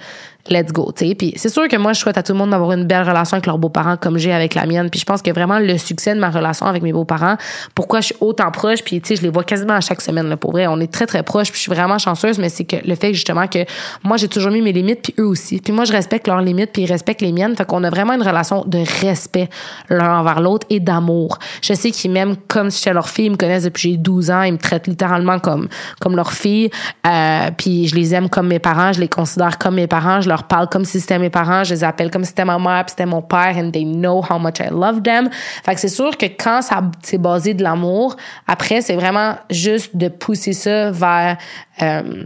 let's 0.51 0.73
go, 0.73 0.93
tu 0.97 1.07
sais. 1.07 1.15
Puis 1.15 1.33
c'est 1.37 1.49
sûr 1.49 1.69
que 1.69 1.77
moi, 1.77 1.93
je 1.93 2.01
souhaite 2.01 2.19
à 2.19 2.23
tout 2.23 2.33
le 2.33 2.39
monde 2.39 2.51
d'avoir 2.51 2.73
une 2.73 2.85
belle 2.85 3.07
relation 3.09 3.37
avec 3.37 3.47
leurs 3.47 3.59
beaux-parents 3.59 3.97
comme 3.97 4.19
j'ai 4.19 4.33
avec 4.33 4.55
la 4.55 4.67
mienne. 4.67 4.91
Puis 4.91 5.01
je 5.01 5.05
pense 5.05 5.23
que 5.23 5.31
vraiment 5.31 5.59
le 5.59 5.79
succès 5.79 6.15
de 6.15 6.21
ma 6.21 6.31
relation 6.31 6.67
avec 6.67 6.83
mes 6.83 6.93
beaux-parents, 6.93 7.37
pourquoi 7.75 8.01
je 8.01 8.07
suis 8.07 8.17
autant 8.21 8.51
proche, 8.51 8.83
puis 8.83 9.01
tu 9.01 9.09
sais, 9.09 9.17
je 9.17 9.23
les 9.23 9.29
vois 9.29 9.45
quasiment 9.45 9.75
à 9.75 9.81
chaque 9.81 10.01
semaine, 10.01 10.29
là, 10.29 10.37
pour 10.37 10.53
vrai. 10.53 10.67
On 10.67 10.81
est 10.81 10.93
très, 10.93 11.07
très 11.07 11.23
proches, 11.23 11.51
puis 11.51 11.59
je 11.59 11.63
suis 11.63 11.73
vraiment 11.73 11.99
chanceuse, 11.99 12.39
mais 12.39 12.49
c'est 12.49 12.65
que 12.65 12.77
le 12.85 12.95
fait 12.95 13.13
justement 13.15 13.47
que 13.47 13.61
moi, 14.03 14.17
j'ai 14.17 14.29
toujours 14.29 14.51
mis 14.51 14.63
mes 14.63 14.73
limites, 14.73 15.03
puis 15.03 15.15
eux 15.19 15.27
aussi. 15.27 15.61
Puis 15.61 15.73
moi, 15.73 15.85
je 15.85 15.93
respecte 15.93 16.27
leurs 16.27 16.41
limites, 16.41 16.73
puis 16.73 16.83
ils 16.83 16.91
respectent 16.91 17.23
les 17.23 17.33
miennes. 17.33 17.57
Fait 17.57 17.67
qu'on 17.67 17.85
a 17.85 17.91
vraiment 17.91 18.15
une 18.15 18.23
relation 18.23 18.65
de 18.67 18.79
respect 19.01 19.49
l'un 19.89 20.21
envers 20.21 20.41
l'autre 20.41 20.67
et 20.71 20.81
d'amour. 20.81 21.39
Je 21.63 21.75
sais 21.75 21.91
qu'ils 21.91 22.11
m'aiment 22.11 22.37
comme 22.49 22.71
si 22.71 22.79
j'étais 22.79 22.95
leur 22.95 23.09
fille, 23.09 23.27
ils 23.27 23.33
me 23.33 23.37
connaissent 23.37 23.65
depuis 23.65 23.83
j'ai 23.83 23.97
12 23.97 24.31
ans, 24.31 24.43
ils 24.43 24.53
me 24.53 24.59
traitent 24.59 24.87
littéralement 24.87 25.39
comme, 25.39 25.69
comme 26.01 26.15
leur 26.15 26.33
fille. 26.33 26.71
Euh, 27.07 27.51
puis 27.57 27.89
je 27.89 27.97
les 27.97 28.15
aime 28.15 28.29
comme 28.29 28.49
mes 28.49 28.59
parents, 28.59 28.93
je 28.93 29.01
les 29.01 29.09
considère 29.09 29.59
comme 29.59 29.75
mes 29.75 29.87
parents, 29.87 30.21
leur 30.33 30.45
parle 30.45 30.69
comme 30.69 30.85
si 30.85 31.01
c'était 31.01 31.19
mes 31.19 31.31
parents, 31.31 31.65
je 31.65 31.75
les 31.75 31.85
appelle 31.85 32.11
comme 32.11 32.25
si 32.25 32.31
c'était 32.31 32.45
ma 32.45 32.59
mère, 32.59 32.85
puis 32.85 32.91
c'était 32.91 33.07
mon 33.07 33.23
père, 33.23 33.55
and 33.57 33.71
they 33.71 33.85
know 33.85 34.23
how 34.29 34.39
much 34.39 34.59
I 34.61 34.71
love 34.71 35.03
them. 35.03 35.29
Fait 35.65 35.75
que 35.75 35.81
c'est 35.81 35.89
sûr 35.89 36.17
que 36.17 36.27
quand 36.27 36.63
ça 36.63 36.83
c'est 37.03 37.19
basé 37.19 37.55
de 37.55 37.63
l'amour, 37.63 38.17
après 38.47 38.81
c'est 38.81 38.95
vraiment 38.95 39.37
juste 39.51 39.97
de 39.97 40.09
pousser 40.09 40.53
ça 40.53 40.91
vers 40.91 41.37
euh, 41.83 42.25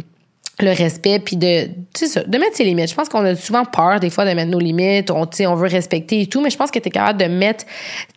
le 0.61 0.71
respect 0.71 1.19
puis 1.19 1.37
de 1.37 1.69
tu 1.95 2.07
de 2.07 2.38
mettre 2.38 2.57
ses 2.57 2.64
limites. 2.64 2.90
Je 2.90 2.95
pense 2.95 3.09
qu'on 3.09 3.25
a 3.25 3.35
souvent 3.35 3.64
peur 3.64 4.01
des 4.01 4.11
fois 4.11 4.25
de 4.25 4.33
mettre 4.33 4.51
nos 4.51 4.59
limites, 4.59 5.11
on 5.11 5.27
on 5.40 5.55
veut 5.55 5.69
respecter 5.69 6.23
et 6.23 6.27
tout, 6.27 6.40
mais 6.40 6.51
je 6.51 6.57
pense 6.57 6.71
que 6.71 6.79
tu 6.79 6.88
es 6.88 6.90
capable 6.90 7.21
de 7.21 7.27
mettre 7.27 7.64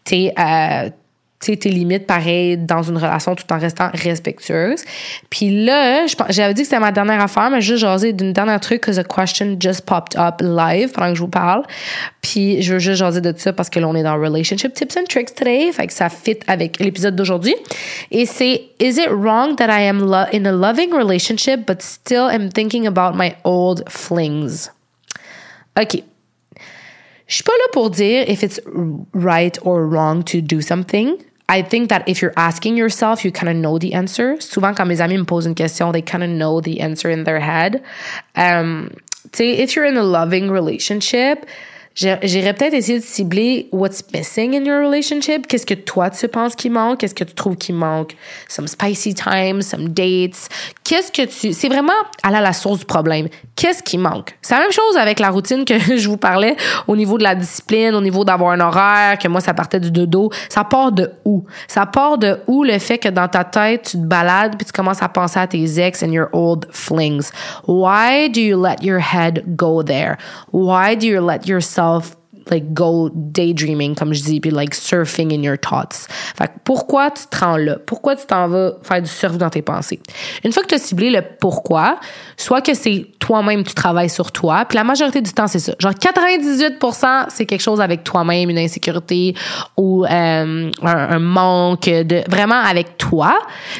tes 0.03 0.33
euh, 0.39 0.89
tes 1.39 1.69
limites 1.69 2.05
pareil 2.05 2.57
dans 2.57 2.83
une 2.83 2.97
relation 2.97 3.33
tout 3.33 3.51
en 3.51 3.57
restant 3.57 3.89
respectueuse. 3.93 4.83
Puis 5.29 5.63
là, 5.65 6.05
j'avais 6.29 6.53
dit 6.53 6.61
que 6.61 6.67
c'était 6.67 6.79
ma 6.79 6.91
dernière 6.91 7.21
affaire, 7.21 7.49
mais 7.49 7.61
juste 7.61 7.79
jaser 7.79 8.13
d'une 8.13 8.33
dernière 8.33 8.59
truc 8.59 8.81
que 8.81 8.91
the 8.91 9.07
question 9.07 9.57
just 9.59 9.85
popped 9.85 10.19
up 10.19 10.41
live 10.41 10.91
pendant 10.91 11.09
que 11.09 11.15
je 11.15 11.21
vous 11.21 11.29
parle. 11.29 11.63
Puis 12.21 12.61
je 12.61 12.73
veux 12.73 12.79
juste 12.79 12.99
jaser 12.99 13.21
de 13.21 13.33
ça 13.37 13.53
parce 13.53 13.69
que 13.69 13.79
là, 13.79 13.87
on 13.87 13.95
est 13.95 14.03
dans 14.03 14.19
relationship 14.19 14.73
tips 14.73 14.97
and 14.97 15.05
tricks 15.07 15.33
today. 15.33 15.71
Fait 15.71 15.87
que 15.87 15.93
ça 15.93 16.09
fit 16.09 16.39
avec 16.47 16.79
l'épisode 16.79 17.15
d'aujourd'hui. 17.15 17.55
Et 18.11 18.25
c'est 18.25 18.63
Is 18.79 18.99
it 18.99 19.09
wrong 19.09 19.55
that 19.55 19.67
I 19.67 19.87
am 19.87 20.01
in 20.33 20.45
a 20.45 20.51
loving 20.51 20.93
relationship 20.93 21.65
but 21.65 21.81
still 21.81 22.29
am 22.29 22.49
thinking 22.49 22.85
about 22.85 23.15
my 23.15 23.35
old 23.43 23.83
flings? 23.89 24.69
OK. 25.79 26.03
Je 27.27 27.35
suis 27.35 27.43
pas 27.43 27.51
là 27.51 27.65
pour 27.71 27.91
dire 27.91 28.27
if 28.27 28.41
it's 28.41 28.59
right 29.13 29.59
or 29.63 29.87
wrong 29.87 30.23
to 30.23 30.41
do 30.41 30.61
something. 30.61 31.15
I 31.49 31.63
think 31.63 31.89
that 31.89 32.07
if 32.07 32.21
you're 32.21 32.33
asking 32.37 32.77
yourself, 32.77 33.25
you 33.25 33.31
kind 33.31 33.49
of 33.49 33.55
know 33.55 33.79
the 33.79 33.93
answer. 33.93 34.39
Souvent, 34.39 34.77
quand 34.77 34.87
mes 34.87 35.01
amis 35.01 35.17
me 35.17 35.25
posent 35.25 35.47
une 35.47 35.55
question, 35.55 35.91
they 35.91 36.03
kind 36.03 36.23
of 36.23 36.29
know 36.29 36.61
the 36.61 36.79
answer 36.79 37.09
in 37.09 37.23
their 37.23 37.39
head. 37.39 37.83
Um, 38.35 38.91
if 39.37 39.75
you're 39.75 39.85
in 39.85 39.97
a 39.97 40.03
loving 40.03 40.51
relationship, 40.51 41.47
J'irais 41.99 42.53
peut-être 42.53 42.73
essayer 42.73 42.99
de 42.99 43.03
cibler 43.03 43.67
what's 43.73 44.05
missing 44.13 44.55
in 44.55 44.63
your 44.63 44.79
relationship. 44.81 45.47
Qu'est-ce 45.47 45.65
que 45.65 45.73
toi 45.73 46.09
tu 46.09 46.29
penses 46.29 46.55
qui 46.55 46.69
manque? 46.69 46.99
Qu'est-ce 46.99 47.13
que 47.13 47.25
tu 47.25 47.33
trouves 47.33 47.57
qui 47.57 47.73
manque? 47.73 48.15
Some 48.47 48.67
spicy 48.67 49.13
time, 49.13 49.61
some 49.61 49.89
dates. 49.89 50.47
Qu'est-ce 50.85 51.11
que 51.11 51.25
tu. 51.25 51.51
C'est 51.51 51.67
vraiment 51.67 51.91
aller 52.23 52.37
à 52.37 52.41
la 52.41 52.53
source 52.53 52.79
du 52.79 52.85
problème. 52.85 53.27
Qu'est-ce 53.53 53.83
qui 53.83 53.97
manque? 53.97 54.37
C'est 54.41 54.55
la 54.55 54.61
même 54.61 54.71
chose 54.71 54.95
avec 54.95 55.19
la 55.19 55.29
routine 55.29 55.65
que 55.65 55.77
je 55.97 56.07
vous 56.07 56.15
parlais 56.15 56.55
au 56.87 56.95
niveau 56.95 57.17
de 57.17 57.23
la 57.23 57.35
discipline, 57.35 57.93
au 57.93 58.01
niveau 58.01 58.23
d'avoir 58.23 58.51
un 58.51 58.61
horaire, 58.61 59.17
que 59.17 59.27
moi 59.27 59.41
ça 59.41 59.53
partait 59.53 59.81
du 59.81 59.91
dodo. 59.91 60.29
Ça 60.47 60.63
part 60.63 60.93
de 60.93 61.11
où? 61.25 61.43
Ça 61.67 61.85
part 61.85 62.17
de 62.17 62.39
où 62.47 62.63
le 62.63 62.79
fait 62.79 62.97
que 62.97 63.09
dans 63.09 63.27
ta 63.27 63.43
tête, 63.43 63.89
tu 63.91 63.97
te 63.97 64.05
balades 64.05 64.55
puis 64.55 64.65
tu 64.65 64.71
commences 64.71 65.01
à 65.01 65.09
penser 65.09 65.39
à 65.39 65.47
tes 65.47 65.81
ex 65.81 66.01
and 66.01 66.13
your 66.13 66.29
old 66.31 66.65
flings? 66.71 67.31
Why 67.67 68.29
do 68.29 68.39
you 68.39 68.57
let 68.57 68.77
your 68.81 69.01
head 69.01 69.43
go 69.57 69.83
there? 69.83 70.15
Why 70.53 70.95
do 70.95 71.05
you 71.05 71.19
let 71.19 71.45
yourself 71.45 71.88
yourself 71.97 72.18
like 72.51 72.73
go 72.73 73.09
daydreaming 73.13 73.95
comme 73.95 74.13
je 74.13 74.23
dis 74.23 74.39
puis 74.39 74.51
like 74.51 74.73
surfing 74.73 75.33
in 75.33 75.43
your 75.43 75.57
thoughts. 75.57 76.07
Fait 76.37 76.51
pourquoi 76.63 77.11
tu 77.11 77.23
te 77.29 77.37
rends 77.43 77.57
là? 77.57 77.77
Pourquoi 77.85 78.15
tu 78.15 78.25
t'en 78.25 78.47
vas 78.47 78.73
faire 78.83 79.01
du 79.01 79.09
surf 79.09 79.37
dans 79.37 79.49
tes 79.49 79.61
pensées? 79.61 79.99
Une 80.43 80.51
fois 80.51 80.63
que 80.63 80.69
tu 80.69 80.75
as 80.75 80.79
ciblé 80.79 81.09
le 81.09 81.21
pourquoi, 81.39 81.99
soit 82.37 82.61
que 82.61 82.73
c'est 82.73 83.05
toi-même 83.19 83.63
tu 83.63 83.73
travailles 83.73 84.09
sur 84.09 84.31
toi, 84.31 84.65
puis 84.65 84.77
la 84.77 84.83
majorité 84.83 85.21
du 85.21 85.31
temps 85.31 85.47
c'est 85.47 85.59
ça. 85.59 85.73
Genre 85.79 85.93
98% 85.93 87.25
c'est 87.29 87.45
quelque 87.45 87.61
chose 87.61 87.81
avec 87.81 88.03
toi-même, 88.03 88.49
une 88.49 88.57
insécurité 88.57 89.35
ou 89.77 90.05
euh, 90.05 90.71
un, 90.81 91.19
manque 91.19 91.85
de 91.85 92.23
vraiment 92.29 92.59
avec 92.59 92.97
toi. 92.97 93.37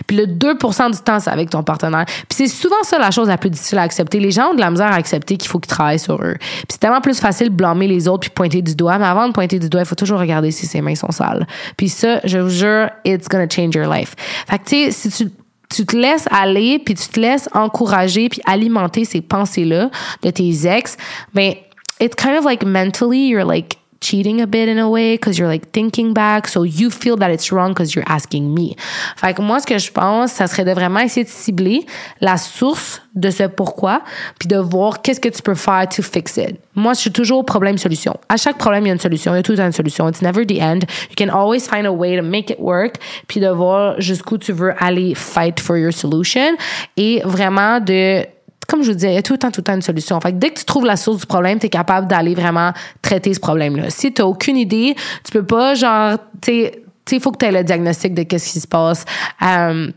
Puis 0.08 0.17
le 0.17 0.25
2% 0.25 0.91
du 0.91 0.97
temps 0.99 1.19
c'est 1.19 1.29
avec 1.29 1.49
ton 1.49 1.63
partenaire. 1.63 2.05
Puis 2.05 2.38
c'est 2.38 2.47
souvent 2.47 2.84
ça 2.84 2.97
la 2.99 3.12
chose 3.12 3.27
la 3.27 3.38
plus 3.38 3.49
difficile 3.49 3.77
à 3.77 3.84
accepter. 3.84 4.19
Les 4.19 4.32
gens 4.32 4.51
ont 4.51 4.55
de 4.55 4.60
la 4.60 4.71
misère 4.71 4.91
à 4.91 4.95
accepter 4.95 5.38
qu'il 5.38 5.49
faut 5.49 5.60
qu'ils 5.60 5.69
travaillent 5.69 5.99
sur 5.99 6.15
eux. 6.15 6.36
Puis 6.39 6.65
c'est 6.69 6.79
tellement 6.79 7.01
plus 7.01 7.19
facile 7.19 7.49
de 7.49 7.53
blâmer 7.53 7.88
les 7.88 8.08
autres 8.08 8.21
puis 8.21 8.29
pointer 8.29 8.59
du 8.62 8.76
doigt, 8.76 8.98
mais 8.98 9.06
avant 9.06 9.28
de 9.28 9.34
pointer 9.34 9.60
du 9.60 9.69
doigt, 9.69 9.82
il 9.82 9.88
faut 9.88 9.95
toujours 9.95 10.19
regarder 10.19 10.52
si 10.52 10.65
ses 10.65 10.82
mains 10.82 10.95
sont 10.95 11.12
sales. 11.12 11.48
Puis 11.78 11.89
ça, 11.89 12.19
je 12.24 12.38
vous 12.38 12.50
jure, 12.50 12.89
it's 13.06 13.28
gonna 13.28 13.48
change 13.50 13.76
your 13.76 13.91
life. 13.91 14.15
Fait 14.48 14.60
que 14.60 14.63
tu 14.63 14.69
sais, 14.69 14.91
si 14.91 15.10
tu 15.10 15.32
tu 15.69 15.86
te 15.86 15.95
laisses 15.95 16.28
aller 16.32 16.80
puis 16.80 16.95
tu 16.95 17.08
te 17.10 17.19
laisses 17.19 17.48
encourager 17.54 18.28
puis 18.28 18.41
alimenter 18.45 19.06
ces 19.06 19.22
pensées 19.22 19.65
là 19.65 19.91
de 20.24 20.32
tes 20.32 20.67
ex 20.67 20.98
ben 21.34 21.54
it's 22.00 22.15
kind 22.15 22.36
of 22.36 22.43
like 22.43 22.65
mentally 22.65 23.28
you're 23.28 23.45
like 23.45 23.78
cheating 24.01 24.41
a 24.41 24.47
bit 24.47 24.69
in 24.69 24.77
a 24.77 24.89
way 24.89 25.15
because 25.15 25.38
you're 25.38 25.47
like 25.47 25.71
thinking 25.71 26.13
back. 26.13 26.47
So 26.47 26.63
you 26.63 26.89
feel 26.89 27.17
that 27.17 27.31
it's 27.31 27.51
wrong 27.51 27.73
because 27.73 27.95
you're 27.95 28.07
asking 28.07 28.53
me. 28.53 28.75
Fait 29.17 29.33
que 29.33 29.41
moi, 29.41 29.59
ce 29.59 29.65
que 29.65 29.77
je 29.77 29.91
pense, 29.91 30.31
ça 30.31 30.47
serait 30.47 30.65
de 30.65 30.71
vraiment 30.71 30.99
essayer 30.99 31.23
de 31.23 31.29
cibler 31.29 31.85
la 32.21 32.38
source 32.38 33.01
de 33.15 33.29
ce 33.29 33.43
pourquoi 33.43 34.01
puis 34.39 34.47
de 34.47 34.57
voir 34.57 35.01
qu'est-ce 35.01 35.19
que 35.19 35.29
tu 35.29 35.41
peux 35.41 35.55
faire 35.55 35.88
to 35.89 36.01
fix 36.01 36.38
it. 36.38 36.57
Moi, 36.75 36.93
je 36.93 36.99
suis 36.99 37.12
toujours 37.12 37.43
problème-solution. 37.45 38.15
À 38.29 38.38
chaque 38.38 38.57
problème, 38.57 38.85
il 38.85 38.88
y 38.88 38.91
a 38.91 38.93
une 38.93 38.99
solution. 38.99 39.33
Il 39.33 39.38
y 39.38 39.39
a 39.39 39.43
tout 39.43 39.51
le 39.51 39.57
temps 39.57 39.65
une 39.65 39.71
solution. 39.71 40.07
It's 40.07 40.21
never 40.21 40.45
the 40.45 40.62
end. 40.62 40.79
You 41.09 41.15
can 41.17 41.29
always 41.29 41.67
find 41.67 41.85
a 41.85 41.91
way 41.91 42.15
to 42.15 42.23
make 42.23 42.49
it 42.49 42.59
work 42.59 42.95
puis 43.27 43.39
de 43.39 43.49
voir 43.49 43.99
jusqu'où 43.99 44.38
tu 44.38 44.53
veux 44.53 44.73
aller 44.81 45.13
fight 45.15 45.59
for 45.59 45.77
your 45.77 45.93
solution 45.93 46.55
et 46.97 47.21
vraiment 47.25 47.79
de 47.79 48.25
comme 48.69 48.84
je 48.84 48.89
vous 48.89 48.95
disais, 48.95 49.12
il 49.12 49.15
y 49.15 49.17
a 49.17 49.23
tout 49.23 49.34
le 49.34 49.39
temps, 49.39 49.51
tout 49.51 49.62
le 49.62 49.63
temps 49.63 49.73
une 49.73 49.82
solution. 49.82 50.19
Fait 50.21 50.38
dès 50.38 50.51
que 50.51 50.60
tu 50.60 50.65
trouves 50.65 50.86
la 50.86 50.95
source 50.95 51.19
du 51.19 51.25
problème, 51.25 51.60
tu 51.60 51.65
es 51.65 51.69
capable 51.69 52.08
d'aller 52.08 52.36
vraiment 52.36 52.71
traiter 53.01 53.34
ce 53.34 53.39
problème-là. 53.39 53.89
Si 53.89 54.13
tu 54.13 54.21
aucune 54.21 54.58
idée, 54.58 54.95
tu 55.23 55.32
peux 55.32 55.43
pas, 55.43 55.73
genre, 55.73 56.17
tu 56.41 56.51
sais, 56.51 56.82
il 57.12 57.19
faut 57.19 57.32
que 57.32 57.39
tu 57.39 57.45
aies 57.45 57.51
le 57.51 57.63
diagnostic 57.63 58.13
de 58.13 58.23
qu'est-ce 58.23 58.53
qui 58.53 58.60
se 58.60 58.67
passe. 58.67 59.05
Euh, 59.41 59.91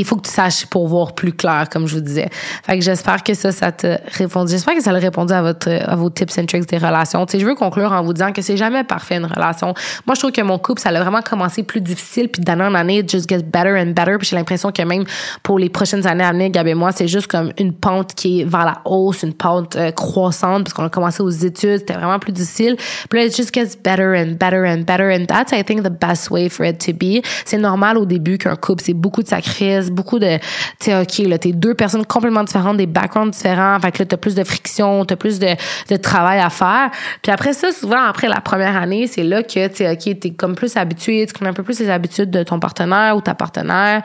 il 0.00 0.04
faut 0.04 0.16
que 0.16 0.26
tu 0.26 0.32
saches 0.32 0.66
pour 0.66 0.86
voir 0.88 1.14
plus 1.14 1.32
clair, 1.32 1.68
comme 1.70 1.86
je 1.86 1.94
vous 1.94 2.00
disais. 2.00 2.28
Fait 2.64 2.78
que 2.78 2.84
j'espère 2.84 3.22
que 3.22 3.34
ça, 3.34 3.52
ça 3.52 3.72
te 3.72 3.96
répond. 4.16 4.46
J'espère 4.46 4.74
que 4.74 4.82
ça 4.82 4.90
a 4.90 4.94
répondu 4.94 5.32
à 5.32 5.42
votre, 5.42 5.70
à 5.70 5.96
vos 5.96 6.10
tips 6.10 6.38
and 6.38 6.46
tricks 6.46 6.68
des 6.68 6.78
relations. 6.78 7.24
Tu 7.26 7.38
je 7.38 7.46
veux 7.46 7.54
conclure 7.54 7.92
en 7.92 8.02
vous 8.02 8.12
disant 8.12 8.32
que 8.32 8.42
c'est 8.42 8.56
jamais 8.56 8.84
parfait 8.84 9.16
une 9.16 9.26
relation. 9.26 9.74
Moi, 10.06 10.14
je 10.14 10.20
trouve 10.20 10.32
que 10.32 10.42
mon 10.42 10.58
couple, 10.58 10.80
ça 10.80 10.90
a 10.90 11.00
vraiment 11.00 11.22
commencé 11.22 11.62
plus 11.62 11.80
difficile, 11.80 12.28
puis 12.28 12.42
d'année 12.42 12.64
en 12.64 12.74
année, 12.74 12.98
it 12.98 13.10
just 13.10 13.28
gets 13.28 13.42
better 13.42 13.76
and 13.78 13.92
better. 13.92 14.16
Puis 14.18 14.28
j'ai 14.28 14.36
l'impression 14.36 14.72
que 14.72 14.82
même 14.82 15.04
pour 15.42 15.58
les 15.58 15.68
prochaines 15.68 16.06
années 16.06 16.24
à 16.24 16.32
venir, 16.32 16.50
Gab 16.50 16.66
et 16.66 16.74
moi, 16.74 16.92
c'est 16.92 17.08
juste 17.08 17.26
comme 17.26 17.52
une 17.58 17.72
pente 17.72 18.14
qui 18.14 18.40
est 18.40 18.44
vers 18.44 18.64
la 18.64 18.80
hausse, 18.84 19.22
une 19.22 19.34
pente 19.34 19.76
euh, 19.76 19.90
croissante, 19.90 20.64
parce 20.64 20.74
qu'on 20.74 20.84
a 20.84 20.90
commencé 20.90 21.22
aux 21.22 21.30
études, 21.30 21.78
c'était 21.78 21.94
vraiment 21.94 22.18
plus 22.18 22.32
difficile. 22.32 22.76
Puis 23.08 23.18
là, 23.18 23.26
it 23.26 23.36
just 23.36 23.54
gets 23.54 23.76
better 23.82 24.14
and 24.16 24.36
better 24.38 24.64
and 24.66 24.82
better. 24.86 25.10
And 25.10 25.26
that's, 25.26 25.52
I 25.52 25.62
think, 25.62 25.82
the 25.82 25.90
best 25.90 26.30
way 26.30 26.48
for 26.48 26.64
it 26.66 26.78
to 26.86 26.92
be. 26.92 27.22
C'est 27.44 27.58
normal 27.58 27.98
au 27.98 28.06
début 28.06 28.38
qu'un 28.38 28.56
couple, 28.56 28.82
c'est 28.84 28.94
beaucoup 28.94 29.22
de 29.22 29.28
sacrifices, 29.28 29.85
beaucoup 29.90 30.18
de, 30.18 30.38
tu 30.80 30.90
sais, 30.90 31.00
OK, 31.00 31.18
là, 31.28 31.38
t'es 31.38 31.52
deux 31.52 31.74
personnes 31.74 32.04
complètement 32.06 32.44
différentes, 32.44 32.76
des 32.76 32.86
backgrounds 32.86 33.36
différents. 33.36 33.78
Fait 33.80 33.92
que 33.92 33.98
là, 34.00 34.06
t'as 34.06 34.16
plus 34.16 34.34
de 34.34 34.44
friction, 34.44 35.04
t'as 35.04 35.16
plus 35.16 35.38
de, 35.38 35.54
de 35.90 35.96
travail 35.96 36.40
à 36.40 36.50
faire. 36.50 36.90
Puis 37.22 37.32
après 37.32 37.52
ça, 37.52 37.72
souvent, 37.72 38.02
après 38.02 38.28
la 38.28 38.40
première 38.40 38.76
année, 38.76 39.06
c'est 39.06 39.22
là 39.22 39.42
que, 39.42 39.68
tu 39.68 39.76
sais, 39.76 39.90
OK, 39.90 40.20
t'es 40.20 40.30
comme 40.30 40.54
plus 40.54 40.76
habitué, 40.76 41.26
tu 41.26 41.32
connais 41.32 41.50
un 41.50 41.54
peu 41.54 41.62
plus 41.62 41.78
les 41.80 41.90
habitudes 41.90 42.30
de 42.30 42.42
ton 42.42 42.58
partenaire 42.58 43.16
ou 43.16 43.20
ta 43.20 43.34
partenaire. 43.34 44.02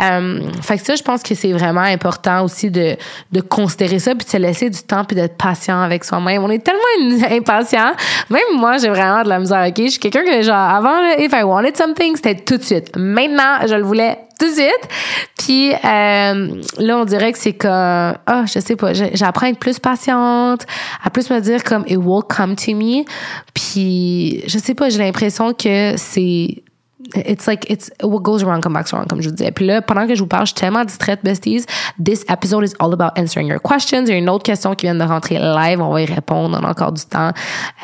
Euh, 0.00 0.40
fait 0.62 0.78
que 0.78 0.84
ça, 0.84 0.94
je 0.94 1.02
pense 1.02 1.22
que 1.22 1.34
c'est 1.34 1.52
vraiment 1.52 1.80
important 1.80 2.44
aussi 2.44 2.70
de, 2.70 2.96
de 3.32 3.40
considérer 3.40 3.98
ça 3.98 4.14
puis 4.14 4.24
de 4.24 4.30
se 4.30 4.36
laisser 4.36 4.70
du 4.70 4.82
temps 4.82 5.04
puis 5.04 5.14
d'être 5.14 5.36
patient 5.36 5.80
avec 5.80 6.04
soi-même. 6.04 6.42
On 6.42 6.50
est 6.50 6.64
tellement 6.64 7.26
impatient. 7.30 7.92
Même 8.30 8.42
moi, 8.56 8.78
j'ai 8.78 8.88
vraiment 8.88 9.22
de 9.22 9.28
la 9.28 9.38
misère. 9.38 9.66
OK, 9.68 9.74
je 9.78 9.88
suis 9.88 9.98
quelqu'un 9.98 10.24
que, 10.24 10.42
genre, 10.42 10.56
avant, 10.56 11.00
if 11.18 11.32
I 11.32 11.42
wanted 11.42 11.76
something, 11.76 12.16
c'était 12.16 12.36
tout 12.36 12.56
de 12.56 12.62
suite. 12.62 12.96
Maintenant, 12.96 13.66
je 13.66 13.74
le 13.74 13.82
voulais 13.82 14.18
tout 14.44 14.50
de 14.50 14.54
suite. 14.54 14.88
Puis 15.38 15.72
euh, 15.72 16.62
là, 16.78 16.98
on 16.98 17.04
dirait 17.04 17.32
que 17.32 17.38
c'est 17.38 17.54
comme, 17.54 17.70
ah, 17.70 18.16
oh, 18.30 18.42
je 18.46 18.60
sais 18.60 18.76
pas, 18.76 18.92
j'apprends 18.92 19.46
à 19.46 19.50
être 19.50 19.58
plus 19.58 19.78
patiente, 19.78 20.66
à 21.02 21.10
plus 21.10 21.30
me 21.30 21.40
dire 21.40 21.64
comme 21.64 21.84
it 21.86 21.98
will 21.98 22.22
come 22.28 22.56
to 22.56 22.74
me. 22.74 23.04
Puis 23.54 24.42
je 24.46 24.58
sais 24.58 24.74
pas, 24.74 24.88
j'ai 24.88 24.98
l'impression 24.98 25.52
que 25.52 25.94
c'est 25.96 26.62
It's 27.16 27.46
like, 27.46 27.70
it's 27.70 27.90
what 28.02 28.22
goes 28.22 28.42
around 28.42 28.62
comes 28.62 28.72
back 28.72 28.92
around, 28.92 29.08
comme 29.08 29.20
je 29.20 29.28
vous 29.28 29.34
disais. 29.34 29.52
Puis 29.52 29.66
là, 29.66 29.82
pendant 29.82 30.06
que 30.06 30.14
je 30.14 30.20
vous 30.20 30.26
parle, 30.26 30.46
je 30.46 30.52
suis 30.52 30.60
tellement 30.60 30.84
distraite, 30.84 31.20
besties. 31.22 31.66
This 32.02 32.24
episode 32.30 32.64
is 32.64 32.74
all 32.80 32.92
about 32.92 33.12
answering 33.16 33.46
your 33.46 33.60
questions. 33.60 34.04
Il 34.06 34.08
y 34.08 34.12
a 34.12 34.16
une 34.16 34.30
autre 34.30 34.42
question 34.42 34.74
qui 34.74 34.86
vient 34.86 34.94
de 34.94 35.04
rentrer 35.04 35.38
live. 35.38 35.80
On 35.82 35.92
va 35.92 36.00
y 36.00 36.06
répondre. 36.06 36.58
On 36.60 36.64
a 36.64 36.70
encore 36.70 36.92
du 36.92 37.04
temps. 37.04 37.32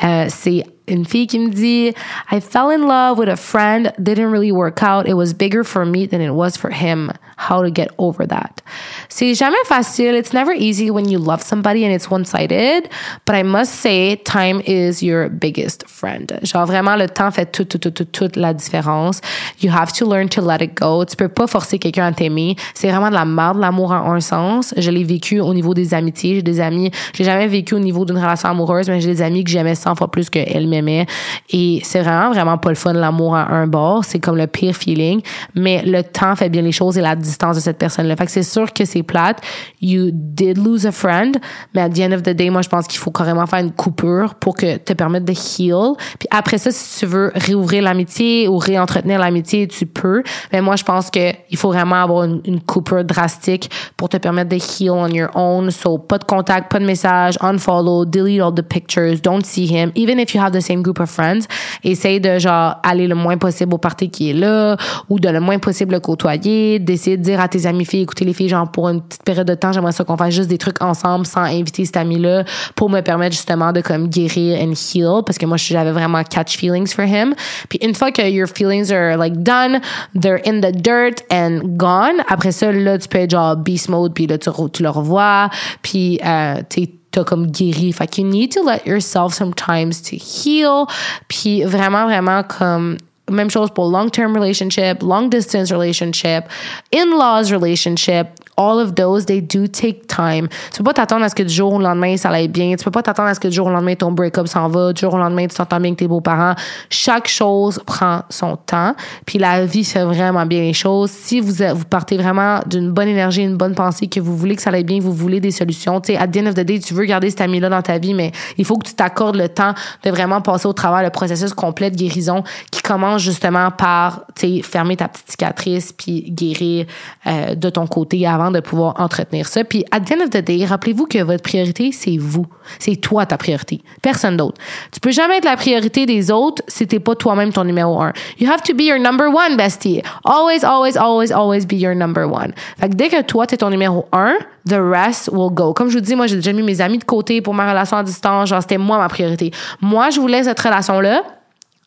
Euh, 0.03 0.25
c'est 0.27 0.65
une 0.87 1.05
fille 1.05 1.27
qui 1.27 1.39
me 1.39 1.49
dit 1.49 1.93
I 2.31 2.39
fell 2.39 2.69
in 2.69 2.87
love 2.87 3.17
with 3.17 3.29
a 3.29 3.35
friend, 3.35 3.91
didn't 3.97 4.31
really 4.31 4.51
work 4.51 4.81
out. 4.83 5.07
It 5.07 5.15
was 5.15 5.33
bigger 5.33 5.63
for 5.63 5.85
me 5.85 6.07
than 6.07 6.21
it 6.21 6.33
was 6.33 6.57
for 6.57 6.71
him. 6.71 7.11
How 7.37 7.63
to 7.63 7.71
get 7.71 7.89
over 7.97 8.27
that? 8.27 8.61
C'est 9.09 9.33
jamais 9.33 9.57
facile. 9.65 10.15
It's 10.15 10.31
never 10.31 10.53
easy 10.53 10.91
when 10.91 11.09
you 11.09 11.17
love 11.17 11.41
somebody 11.41 11.83
and 11.83 11.93
it's 11.93 12.09
one-sided. 12.09 12.87
But 13.25 13.35
I 13.35 13.43
must 13.43 13.81
say, 13.81 14.17
time 14.17 14.61
is 14.65 15.01
your 15.01 15.29
biggest 15.29 15.87
friend. 15.87 16.39
Genre 16.43 16.67
vraiment, 16.67 16.95
le 16.95 17.07
temps 17.07 17.31
fait 17.31 17.51
toute, 17.51 17.69
toute, 17.69 17.93
toute, 17.93 18.11
toute 18.11 18.35
la 18.35 18.53
différence. 18.53 19.21
You 19.59 19.71
have 19.71 19.91
to 19.93 20.05
learn 20.05 20.29
to 20.29 20.41
let 20.41 20.61
it 20.61 20.75
go. 20.75 21.03
Tu 21.03 21.15
peux 21.15 21.29
pas 21.29 21.47
forcer 21.47 21.79
quelqu'un 21.79 22.07
à 22.07 22.11
t'aimer. 22.11 22.55
C'est 22.75 22.89
vraiment 22.89 23.09
de 23.09 23.15
la 23.15 23.25
merde, 23.25 23.57
l'amour 23.57 23.91
en 23.91 24.13
un 24.13 24.19
sens. 24.19 24.73
Je 24.77 24.91
l'ai 24.91 25.03
vécu 25.03 25.39
au 25.39 25.53
niveau 25.53 25.73
des 25.73 25.93
amitiés. 25.93 26.35
J'ai 26.35 26.43
des 26.43 26.59
amis, 26.59 26.91
j'ai 27.13 27.23
jamais 27.23 27.47
vécu 27.47 27.73
au 27.73 27.79
niveau 27.79 28.05
d'une 28.05 28.17
relation 28.17 28.49
amoureuse, 28.49 28.87
mais 28.89 29.01
j'ai 29.01 29.09
des 29.09 29.21
amis 29.21 29.43
que 29.43 29.49
j'aimais 29.49 29.75
100 29.75 29.95
fois 29.95 30.11
plus 30.11 30.29
qu'elles 30.29 30.67
m'aimaient. 30.71 31.05
Et 31.49 31.81
c'est 31.83 32.01
vraiment, 32.01 32.31
vraiment 32.31 32.57
pas 32.57 32.69
le 32.69 32.75
fun, 32.75 32.93
l'amour 32.93 33.35
à 33.35 33.51
un 33.51 33.67
bord. 33.67 34.03
C'est 34.05 34.19
comme 34.19 34.37
le 34.37 34.47
pire 34.47 34.75
feeling. 34.75 35.21
Mais 35.55 35.83
le 35.85 36.03
temps 36.03 36.35
fait 36.35 36.49
bien 36.49 36.61
les 36.61 36.71
choses 36.71 36.97
et 36.97 37.01
la 37.01 37.15
distance 37.15 37.55
de 37.55 37.61
cette 37.61 37.77
personne-là. 37.77 38.15
Fait 38.15 38.25
que 38.25 38.31
c'est 38.31 38.43
sûr 38.43 38.71
que 38.73 38.85
c'est 38.85 39.03
plate. 39.03 39.41
You 39.81 40.09
did 40.11 40.57
lose 40.57 40.85
a 40.85 40.91
friend. 40.91 41.37
Mais 41.73 41.81
at 41.81 41.89
the 41.89 41.99
end 41.99 42.13
of 42.13 42.23
the 42.23 42.29
day, 42.29 42.49
moi, 42.49 42.61
je 42.61 42.69
pense 42.69 42.87
qu'il 42.87 42.99
faut 42.99 43.11
carrément 43.11 43.45
faire 43.45 43.59
une 43.59 43.71
coupure 43.71 44.35
pour 44.35 44.55
que 44.55 44.77
te 44.77 44.93
permettre 44.93 45.25
de 45.25 45.33
heal. 45.33 45.93
Puis 46.19 46.27
après 46.31 46.57
ça, 46.57 46.71
si 46.71 46.99
tu 46.99 47.05
veux 47.05 47.31
réouvrir 47.35 47.83
l'amitié 47.83 48.47
ou 48.47 48.57
réentretenir 48.57 49.19
l'amitié, 49.19 49.67
tu 49.67 49.85
peux. 49.85 50.23
Mais 50.51 50.61
moi, 50.61 50.75
je 50.75 50.83
pense 50.83 51.09
que 51.09 51.31
il 51.49 51.57
faut 51.57 51.69
vraiment 51.69 51.95
avoir 51.95 52.23
une, 52.23 52.41
une 52.45 52.61
coupure 52.61 53.03
drastique 53.03 53.69
pour 53.97 54.09
te 54.09 54.17
permettre 54.17 54.49
de 54.49 54.55
heal 54.55 54.91
on 54.91 55.07
your 55.07 55.29
own. 55.35 55.71
So, 55.71 55.97
pas 55.97 56.17
de 56.17 56.25
contact, 56.25 56.71
pas 56.71 56.79
de 56.79 56.85
message, 56.85 57.37
unfollow, 57.41 58.05
delete 58.05 58.41
all 58.41 58.53
the 58.53 58.61
pictures, 58.61 59.21
don't 59.21 59.45
see 59.45 59.67
him. 59.67 59.91
Even 59.95 60.19
if 60.19 60.33
you 60.33 60.41
have 60.41 60.53
the 60.53 60.60
same 60.61 60.81
group 60.81 60.99
of 60.99 61.09
friends, 61.09 61.41
essaye 61.83 62.19
de 62.19 62.39
genre 62.39 62.75
aller 62.83 63.07
le 63.07 63.15
moins 63.15 63.37
possible 63.37 63.73
au 63.73 63.77
party 63.77 64.09
qui 64.09 64.29
est 64.31 64.33
là 64.33 64.77
ou 65.09 65.19
de 65.19 65.29
le 65.29 65.39
moins 65.39 65.59
possible 65.59 65.93
le 65.93 65.99
côtoyer, 65.99 66.79
d'essayer 66.79 67.17
de 67.17 67.23
dire 67.23 67.39
à 67.39 67.47
tes 67.47 67.65
amis 67.65 67.85
filles, 67.85 68.03
écoutez 68.03 68.25
les 68.25 68.33
filles, 68.33 68.49
genre 68.49 68.69
pour 68.71 68.89
une 68.89 69.01
petite 69.01 69.23
période 69.23 69.47
de 69.47 69.55
temps, 69.55 69.71
j'aimerais 69.71 69.91
ça 69.91 70.03
qu'on 70.03 70.17
fasse 70.17 70.33
juste 70.33 70.49
des 70.49 70.57
trucs 70.57 70.81
ensemble 70.81 71.25
sans 71.25 71.41
inviter 71.41 71.85
cet 71.85 71.97
ami-là 71.97 72.43
pour 72.75 72.89
me 72.89 73.01
permettre 73.01 73.35
justement 73.35 73.71
de 73.71 73.81
comme 73.81 74.07
guérir 74.07 74.59
and 74.61 74.73
heal 74.73 75.21
parce 75.25 75.37
que 75.37 75.45
moi 75.45 75.57
j'avais 75.57 75.91
vraiment 75.91 76.23
catch 76.23 76.57
feelings 76.57 76.87
for 76.87 77.05
him. 77.05 77.33
Puis 77.69 77.79
une 77.81 77.95
fois 77.95 78.11
que 78.11 78.21
your 78.29 78.47
feelings 78.47 78.91
are 78.91 79.17
like 79.17 79.37
done, 79.43 79.81
they're 80.19 80.41
in 80.45 80.61
the 80.61 80.71
dirt 80.71 81.23
and 81.31 81.61
gone, 81.77 82.21
après 82.27 82.51
ça 82.51 82.71
là 82.71 82.97
tu 82.97 83.07
peux 83.07 83.19
être 83.19 83.31
genre 83.31 83.55
beast 83.55 83.89
mode 83.89 84.13
puis 84.13 84.27
là 84.27 84.37
tu, 84.37 84.49
tu 84.73 84.83
le 84.83 84.89
revois 84.89 85.49
puis 85.81 86.19
euh, 86.25 86.61
tu 86.69 86.87
t'as 87.11 87.23
comme 87.23 87.47
guéri. 87.47 87.91
Fait 87.91 88.07
que 88.07 88.21
you 88.21 88.27
need 88.27 88.51
to 88.51 88.63
let 88.63 88.85
yourself 88.85 89.33
sometimes 89.33 90.01
to 90.01 90.15
heal. 90.15 90.85
Puis 91.27 91.63
vraiment, 91.63 92.05
vraiment 92.05 92.43
comme 92.43 92.97
même 93.29 93.49
chose 93.49 93.69
pour 93.71 93.89
long-term 93.89 94.35
relationship, 94.35 95.01
long-distance 95.01 95.71
relationship, 95.71 96.45
in-laws 96.93 97.51
relationship, 97.51 98.27
all 98.57 98.79
of 98.79 98.95
those, 98.95 99.25
they 99.25 99.41
do 99.41 99.67
take 99.67 100.07
time. 100.07 100.47
Tu 100.71 100.77
peux 100.77 100.83
pas 100.83 100.93
t'attendre 100.93 101.23
à 101.23 101.29
ce 101.29 101.35
que 101.35 101.43
du 101.43 101.53
jour 101.53 101.73
au 101.73 101.79
lendemain, 101.79 102.17
ça 102.17 102.29
aille 102.29 102.47
bien. 102.47 102.75
Tu 102.75 102.83
peux 102.83 102.91
pas 102.91 103.03
t'attendre 103.03 103.29
à 103.29 103.33
ce 103.33 103.39
que 103.39 103.47
du 103.47 103.55
jour 103.55 103.67
au 103.67 103.69
lendemain, 103.69 103.95
ton 103.95 104.11
break-up 104.11 104.47
s'en 104.47 104.67
va. 104.67 104.93
Du 104.93 105.01
jour 105.01 105.13
au 105.13 105.17
lendemain, 105.17 105.47
tu 105.47 105.55
t'entends 105.55 105.79
bien 105.79 105.89
avec 105.89 105.99
tes 105.99 106.07
beaux-parents. 106.07 106.55
Chaque 106.89 107.27
chose 107.27 107.79
prend 107.85 108.23
son 108.29 108.55
temps. 108.57 108.95
Puis 109.25 109.39
la 109.39 109.65
vie 109.65 109.83
fait 109.83 110.03
vraiment 110.03 110.45
bien 110.45 110.61
les 110.61 110.73
choses. 110.73 111.11
Si 111.11 111.39
vous, 111.39 111.53
vous 111.53 111.85
partez 111.85 112.17
vraiment 112.17 112.59
d'une 112.65 112.91
bonne 112.91 113.07
énergie, 113.07 113.43
une 113.43 113.57
bonne 113.57 113.75
pensée, 113.75 114.07
que 114.07 114.19
vous 114.19 114.35
voulez 114.35 114.55
que 114.55 114.61
ça 114.61 114.71
aille 114.71 114.83
bien, 114.83 114.99
vous 114.99 115.13
voulez 115.13 115.39
des 115.39 115.51
solutions. 115.51 116.01
Tu 116.01 116.13
sais, 116.13 116.19
at 116.19 116.27
the 116.27 116.37
end 116.37 116.47
of 116.47 116.55
the 116.55 116.61
day, 116.61 116.79
tu 116.79 116.93
veux 116.93 117.05
garder 117.05 117.29
cet 117.29 117.41
ami-là 117.41 117.69
dans 117.69 117.81
ta 117.81 117.97
vie, 117.97 118.13
mais 118.13 118.31
il 118.57 118.65
faut 118.65 118.77
que 118.77 118.87
tu 118.87 118.93
t'accordes 118.93 119.35
le 119.35 119.49
temps 119.49 119.73
de 120.03 120.09
vraiment 120.09 120.41
passer 120.41 120.67
au 120.67 120.73
travers 120.73 121.03
le 121.03 121.09
processus 121.09 121.53
complet 121.53 121.91
de 121.91 121.95
guérison 121.95 122.43
qui 122.71 122.81
commence 122.81 123.21
justement 123.21 123.71
par, 123.71 124.21
tu 124.35 124.57
sais, 124.57 124.61
fermer 124.61 124.97
ta 124.97 125.07
petite 125.07 125.31
cicatrice 125.31 125.93
puis 125.93 126.31
guérir 126.31 126.85
euh, 127.27 127.55
de 127.55 127.69
ton 127.69 127.87
côté 127.87 128.25
avant 128.27 128.40
de 128.49 128.59
pouvoir 128.61 128.99
entretenir 128.99 129.47
ça. 129.47 129.63
Puis, 129.63 129.85
at 129.91 129.99
the 129.99 130.13
end 130.13 130.23
of 130.23 130.29
the 130.31 130.37
day, 130.37 130.65
rappelez-vous 130.65 131.05
que 131.05 131.21
votre 131.21 131.43
priorité, 131.43 131.91
c'est 131.91 132.17
vous. 132.17 132.47
C'est 132.79 132.95
toi 132.95 133.25
ta 133.25 133.37
priorité. 133.37 133.81
Personne 134.01 134.37
d'autre. 134.37 134.59
Tu 134.91 134.99
peux 134.99 135.11
jamais 135.11 135.37
être 135.37 135.45
la 135.45 135.57
priorité 135.57 136.05
des 136.05 136.31
autres 136.31 136.63
si 136.67 136.87
t'es 136.87 136.99
pas 136.99 137.15
toi-même 137.15 137.51
ton 137.51 137.63
numéro 137.63 138.01
un. 138.01 138.13
You 138.39 138.49
have 138.49 138.63
to 138.63 138.73
be 138.73 138.83
your 138.83 138.99
number 138.99 139.27
one, 139.27 139.57
bestie. 139.57 140.01
Always, 140.23 140.63
always, 140.63 140.97
always, 140.97 141.31
always 141.31 141.65
be 141.65 141.73
your 141.73 141.93
number 141.93 142.23
one. 142.23 142.53
Fait 142.79 142.89
que 142.89 142.95
dès 142.95 143.09
que 143.09 143.21
toi, 143.21 143.45
t'es 143.45 143.57
ton 143.57 143.69
numéro 143.69 144.07
un, 144.13 144.35
the 144.67 144.79
rest 144.79 145.29
will 145.31 145.51
go. 145.51 145.73
Comme 145.73 145.89
je 145.89 145.97
vous 145.97 146.03
dis, 146.03 146.15
moi, 146.15 146.27
j'ai 146.27 146.35
déjà 146.35 146.53
mis 146.53 146.63
mes 146.63 146.81
amis 146.81 146.97
de 146.97 147.03
côté 147.03 147.41
pour 147.41 147.53
ma 147.53 147.69
relation 147.69 147.97
à 147.97 148.03
distance. 148.03 148.49
Genre, 148.49 148.61
c'était 148.61 148.77
moi 148.77 148.97
ma 148.97 149.09
priorité. 149.09 149.51
Moi, 149.81 150.09
je 150.09 150.19
voulais 150.19 150.43
cette 150.43 150.59
relation-là 150.59 151.23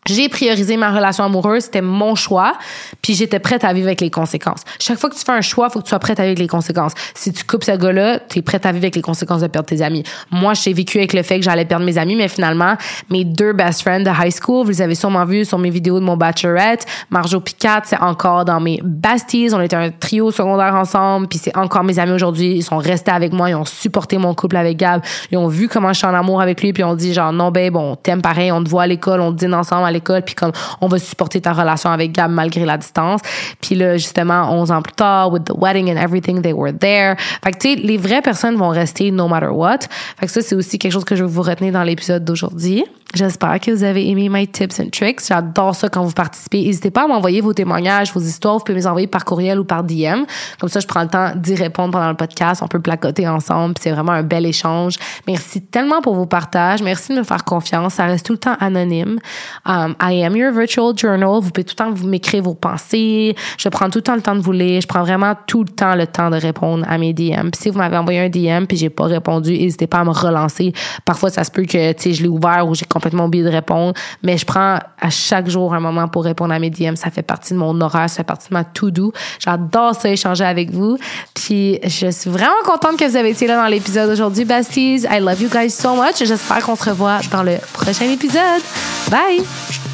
j'ai 0.07 0.29
priorisé 0.29 0.77
ma 0.77 0.93
relation 0.93 1.25
amoureuse, 1.25 1.65
c'était 1.65 1.81
mon 1.81 2.15
choix, 2.15 2.55
puis 3.03 3.15
j'étais 3.15 3.39
prête 3.39 3.65
à 3.65 3.73
vivre 3.73 3.87
avec 3.87 4.01
les 4.01 4.11
conséquences. 4.11 4.61
Chaque 4.79 4.99
fois 4.99 5.09
que 5.09 5.15
tu 5.15 5.25
fais 5.25 5.33
un 5.33 5.41
choix, 5.41 5.71
faut 5.71 5.79
que 5.79 5.85
tu 5.85 5.91
sois 5.91 5.99
prête 5.99 6.21
à 6.21 6.25
vivre 6.25 6.33
avec 6.33 6.39
les 6.41 6.49
conséquences. 6.49 6.93
Si 7.15 7.33
tu 7.33 7.45
coupes 7.45 7.65
ce 7.65 7.73
gars-là, 7.73 8.19
tu 8.19 8.39
es 8.39 8.43
prête 8.43 8.67
à 8.67 8.73
vivre 8.73 8.85
avec 8.85 8.97
les 8.97 9.03
conséquences 9.03 9.41
de 9.41 9.47
perdre 9.47 9.69
tes 9.69 9.83
amis. 9.83 10.05
Moi, 10.31 10.53
j'ai 10.55 10.73
vécu 10.73 10.99
avec 10.99 11.15
le 11.15 11.23
fait 11.23 11.39
que 11.39 11.45
j'allais 11.45 11.65
perdre 11.65 11.87
mes 11.87 11.97
amis, 11.97 12.17
mais 12.17 12.29
finalement, 12.29 12.75
mes 13.09 13.25
deux 13.25 13.53
best 13.53 13.81
friends 13.81 14.01
de 14.01 14.11
high 14.11 14.33
school, 14.33 14.65
vous 14.65 14.71
les 14.71 14.83
avez 14.83 14.95
sûrement 14.95 15.25
vus 15.25 15.47
sur 15.47 15.59
mes 15.59 15.71
vidéos 15.71 16.01
de 16.01 16.05
mon 16.05 16.17
bachelorette, 16.17 16.85
Marjo 17.11 17.41
Picat, 17.41 17.83
c'est 17.85 18.01
encore 18.01 18.45
dans 18.45 18.61
mes 18.61 18.81
besties, 18.85 19.49
on 19.53 19.61
était 19.61 19.77
un 19.77 19.91
trio 19.91 20.31
secondaire 20.31 20.75
ensemble, 20.75 21.29
puis 21.29 21.39
c'est 21.39 21.57
encore 21.57 21.85
mes 21.85 21.99
amis 21.99 22.13
aujourd'hui, 22.13 22.57
ils 22.57 22.63
sont 22.63 22.79
restés 22.79 23.11
avec 23.11 23.33
moi, 23.33 23.51
ils 23.51 23.55
ont 23.55 23.65
supporté 23.65 24.19
mon 24.19 24.35
couple 24.35 24.57
avec 24.57 24.77
Gab, 24.77 25.03
ils 25.31 25.39
ont 25.39 25.49
vu 25.49 25.69
comment 25.69 25.93
je 25.93 25.99
suis 25.99 26.07
en 26.07 26.15
amour 26.15 26.41
avec 26.43 26.63
lui, 26.63 26.73
puis 26.73 26.85
on 26.85 26.95
dit 26.95 27.15
genre 27.15 27.33
non 27.33 27.51
ben 27.51 27.71
bon, 27.71 27.97
t'aimes 27.97 28.23
pareil, 28.23 28.53
on 28.53 28.63
te 28.63 28.69
voit 28.69 28.83
à 28.83 28.87
l'école, 28.87 29.21
on 29.21 29.31
dîne 29.31 29.55
ensemble 29.55 29.94
l'école, 29.95 30.23
puis 30.23 30.35
comme 30.35 30.53
on 30.81 30.89
va 30.89 30.99
supporter 30.99 31.41
ta 31.41 31.53
relation 31.53 31.91
avec 31.91 32.13
Gab 32.13 32.31
malgré 32.31 32.65
la 32.65 32.77
distance. 32.77 33.21
Puis 33.61 33.75
là, 33.75 33.97
justement, 33.97 34.51
11 34.51 34.71
ans 34.71 34.83
plus 34.83 34.95
tard, 34.95 35.33
with 35.33 35.45
the 35.45 35.57
wedding 35.57 35.91
and 35.91 35.97
everything, 35.97 36.43
they 36.43 36.53
were 36.53 36.73
there. 36.73 37.17
Fait 37.43 37.53
que, 37.53 37.59
tu 37.59 37.75
sais, 37.75 37.77
les 37.77 37.97
vraies 37.97 38.23
personnes 38.23 38.57
vont 38.57 38.69
rester 38.69 39.11
no 39.11 39.29
matter 39.29 39.47
what. 39.47 39.79
Fait 40.19 40.27
que 40.27 40.33
ça, 40.33 40.43
c'est 40.43 40.55
aussi 40.55 40.79
quelque 40.79 40.93
chose 40.93 41.05
que 41.05 41.17
je 41.17 41.25
veux 41.25 41.31
vous 41.31 41.43
retenir 41.43 41.73
dans 41.73 41.83
l'épisode 41.83 42.25
d'aujourd'hui. 42.25 42.85
J'espère 43.15 43.61
que 43.61 43.71
vous 43.71 43.85
avez 43.85 44.09
aimé 44.09 44.29
my 44.29 44.49
tips 44.49 44.81
and 44.81 44.89
tricks. 44.91 45.21
J'adore 45.29 45.77
ça 45.77 45.89
quand 45.89 46.03
vous 46.03 46.13
participez. 46.13 46.65
N'hésitez 46.65 46.91
pas 46.91 47.05
à 47.05 47.07
m'envoyer 47.07 47.41
vos 47.41 47.53
témoignages, 47.53 48.13
vos 48.13 48.21
histoires. 48.21 48.59
Vous 48.59 48.65
pouvez 48.65 48.75
me 48.75 48.81
les 48.81 48.87
envoyer 48.89 49.07
par 49.07 49.25
courriel 49.25 49.61
ou 49.61 49.65
par 49.65 49.85
DM. 49.85 50.25
Comme 50.59 50.69
ça, 50.69 50.81
je 50.81 50.87
prends 50.89 51.03
le 51.03 51.09
temps 51.09 51.31
d'y 51.37 51.55
répondre 51.55 51.93
pendant 51.93 52.09
le 52.09 52.17
podcast. 52.17 52.61
On 52.65 52.67
peut 52.67 52.81
placoter 52.81 53.29
ensemble. 53.29 53.77
C'est 53.81 53.93
vraiment 53.93 54.11
un 54.11 54.25
bel 54.25 54.45
échange. 54.45 54.97
Merci 55.29 55.63
tellement 55.63 56.03
pour 56.03 56.17
vos 56.17 56.27
partages. 56.27 56.83
Merci 56.83 57.13
de 57.13 57.19
me 57.19 57.23
faire 57.23 57.45
confiance. 57.45 57.95
Ça 57.95 58.07
reste 58.07 58.27
tout 58.27 58.33
le 58.33 58.39
temps 58.39 58.57
anonyme. 58.59 59.21
Um, 59.65 59.95
I 60.03 60.25
am 60.25 60.35
your 60.35 60.53
virtual 60.53 60.93
journal. 60.97 61.41
Vous 61.41 61.51
pouvez 61.51 61.65
tout 61.65 61.77
le 61.79 61.85
temps 61.85 62.07
m'écrire 62.07 62.43
vos 62.43 62.55
pensées. 62.55 63.37
Je 63.59 63.69
prends 63.69 63.91
tout 63.91 63.99
le 63.99 64.03
temps 64.03 64.17
le 64.17 64.23
temps 64.23 64.35
de 64.35 64.41
vous 64.41 64.51
lire. 64.51 64.81
Je 64.81 64.89
prends 64.89 65.05
vraiment 65.05 65.35
tout 65.47 65.63
le 65.63 65.71
temps 65.71 65.95
le 65.95 66.09
temps 66.09 66.31
de 66.31 66.37
répondre 66.37 66.85
à 66.89 66.99
mes 66.99 67.13
DM. 67.13 67.51
Si 67.57 67.71
vous 67.71 67.79
m'avez 67.79 67.97
envoyé 67.97 68.19
un 68.19 68.29
DM 68.29 68.67
puis 68.67 68.77
j'ai 68.77 68.91
pas 68.91 69.05
répondu, 69.05 69.53
n'hésitez 69.53 69.87
pas 69.87 69.99
à 69.99 70.05
me 70.05 70.11
relancer. 70.11 70.73
Parfois, 71.05 71.31
ça 71.31 71.45
se 71.45 71.53
peut 71.53 71.63
que, 71.63 71.93
tu 71.93 72.03
sais, 72.03 72.13
je 72.13 72.23
l'ai 72.25 72.29
ouvert 72.29 72.67
ou 72.69 72.75
j'ai 72.75 72.87
complètement 73.05 73.27
oublié 73.27 73.45
de 73.45 73.51
répondre, 73.51 73.93
mais 74.23 74.39
je 74.39 74.47
prends 74.47 74.79
à 75.01 75.11
chaque 75.11 75.49
jour 75.49 75.75
un 75.75 75.81
moment 75.81 76.09
pour 76.09 76.25
répondre 76.25 76.55
à 76.55 76.59
mes 76.59 76.71
DM. 76.71 76.95
Ça 76.95 77.11
fait 77.11 77.23
partie 77.23 77.53
de 77.53 77.59
mon 77.59 77.79
horaire, 77.83 78.09
ça 78.09 78.17
fait 78.17 78.25
partie 78.25 78.49
de 78.49 78.55
ma 78.55 78.65
to-do. 78.65 79.13
J'adore 79.39 79.95
ça, 79.95 80.09
échanger 80.09 80.45
avec 80.45 80.71
vous. 80.71 80.97
Puis 81.35 81.81
je 81.85 82.11
suis 82.11 82.31
vraiment 82.31 82.55
contente 82.65 82.97
que 82.97 83.05
vous 83.05 83.17
avez 83.17 83.31
été 83.31 83.47
là 83.47 83.57
dans 83.57 83.69
l'épisode 83.69 84.11
aujourd'hui, 84.11 84.47
Basties. 84.47 85.05
I 85.11 85.21
love 85.21 85.43
you 85.43 85.51
guys 85.51 85.71
so 85.71 85.95
much. 85.95 86.17
J'espère 86.25 86.65
qu'on 86.65 86.77
se 86.77 86.89
revoit 86.89 87.19
dans 87.31 87.43
le 87.43 87.59
prochain 87.75 88.07
épisode. 88.07 88.63
Bye! 89.11 89.94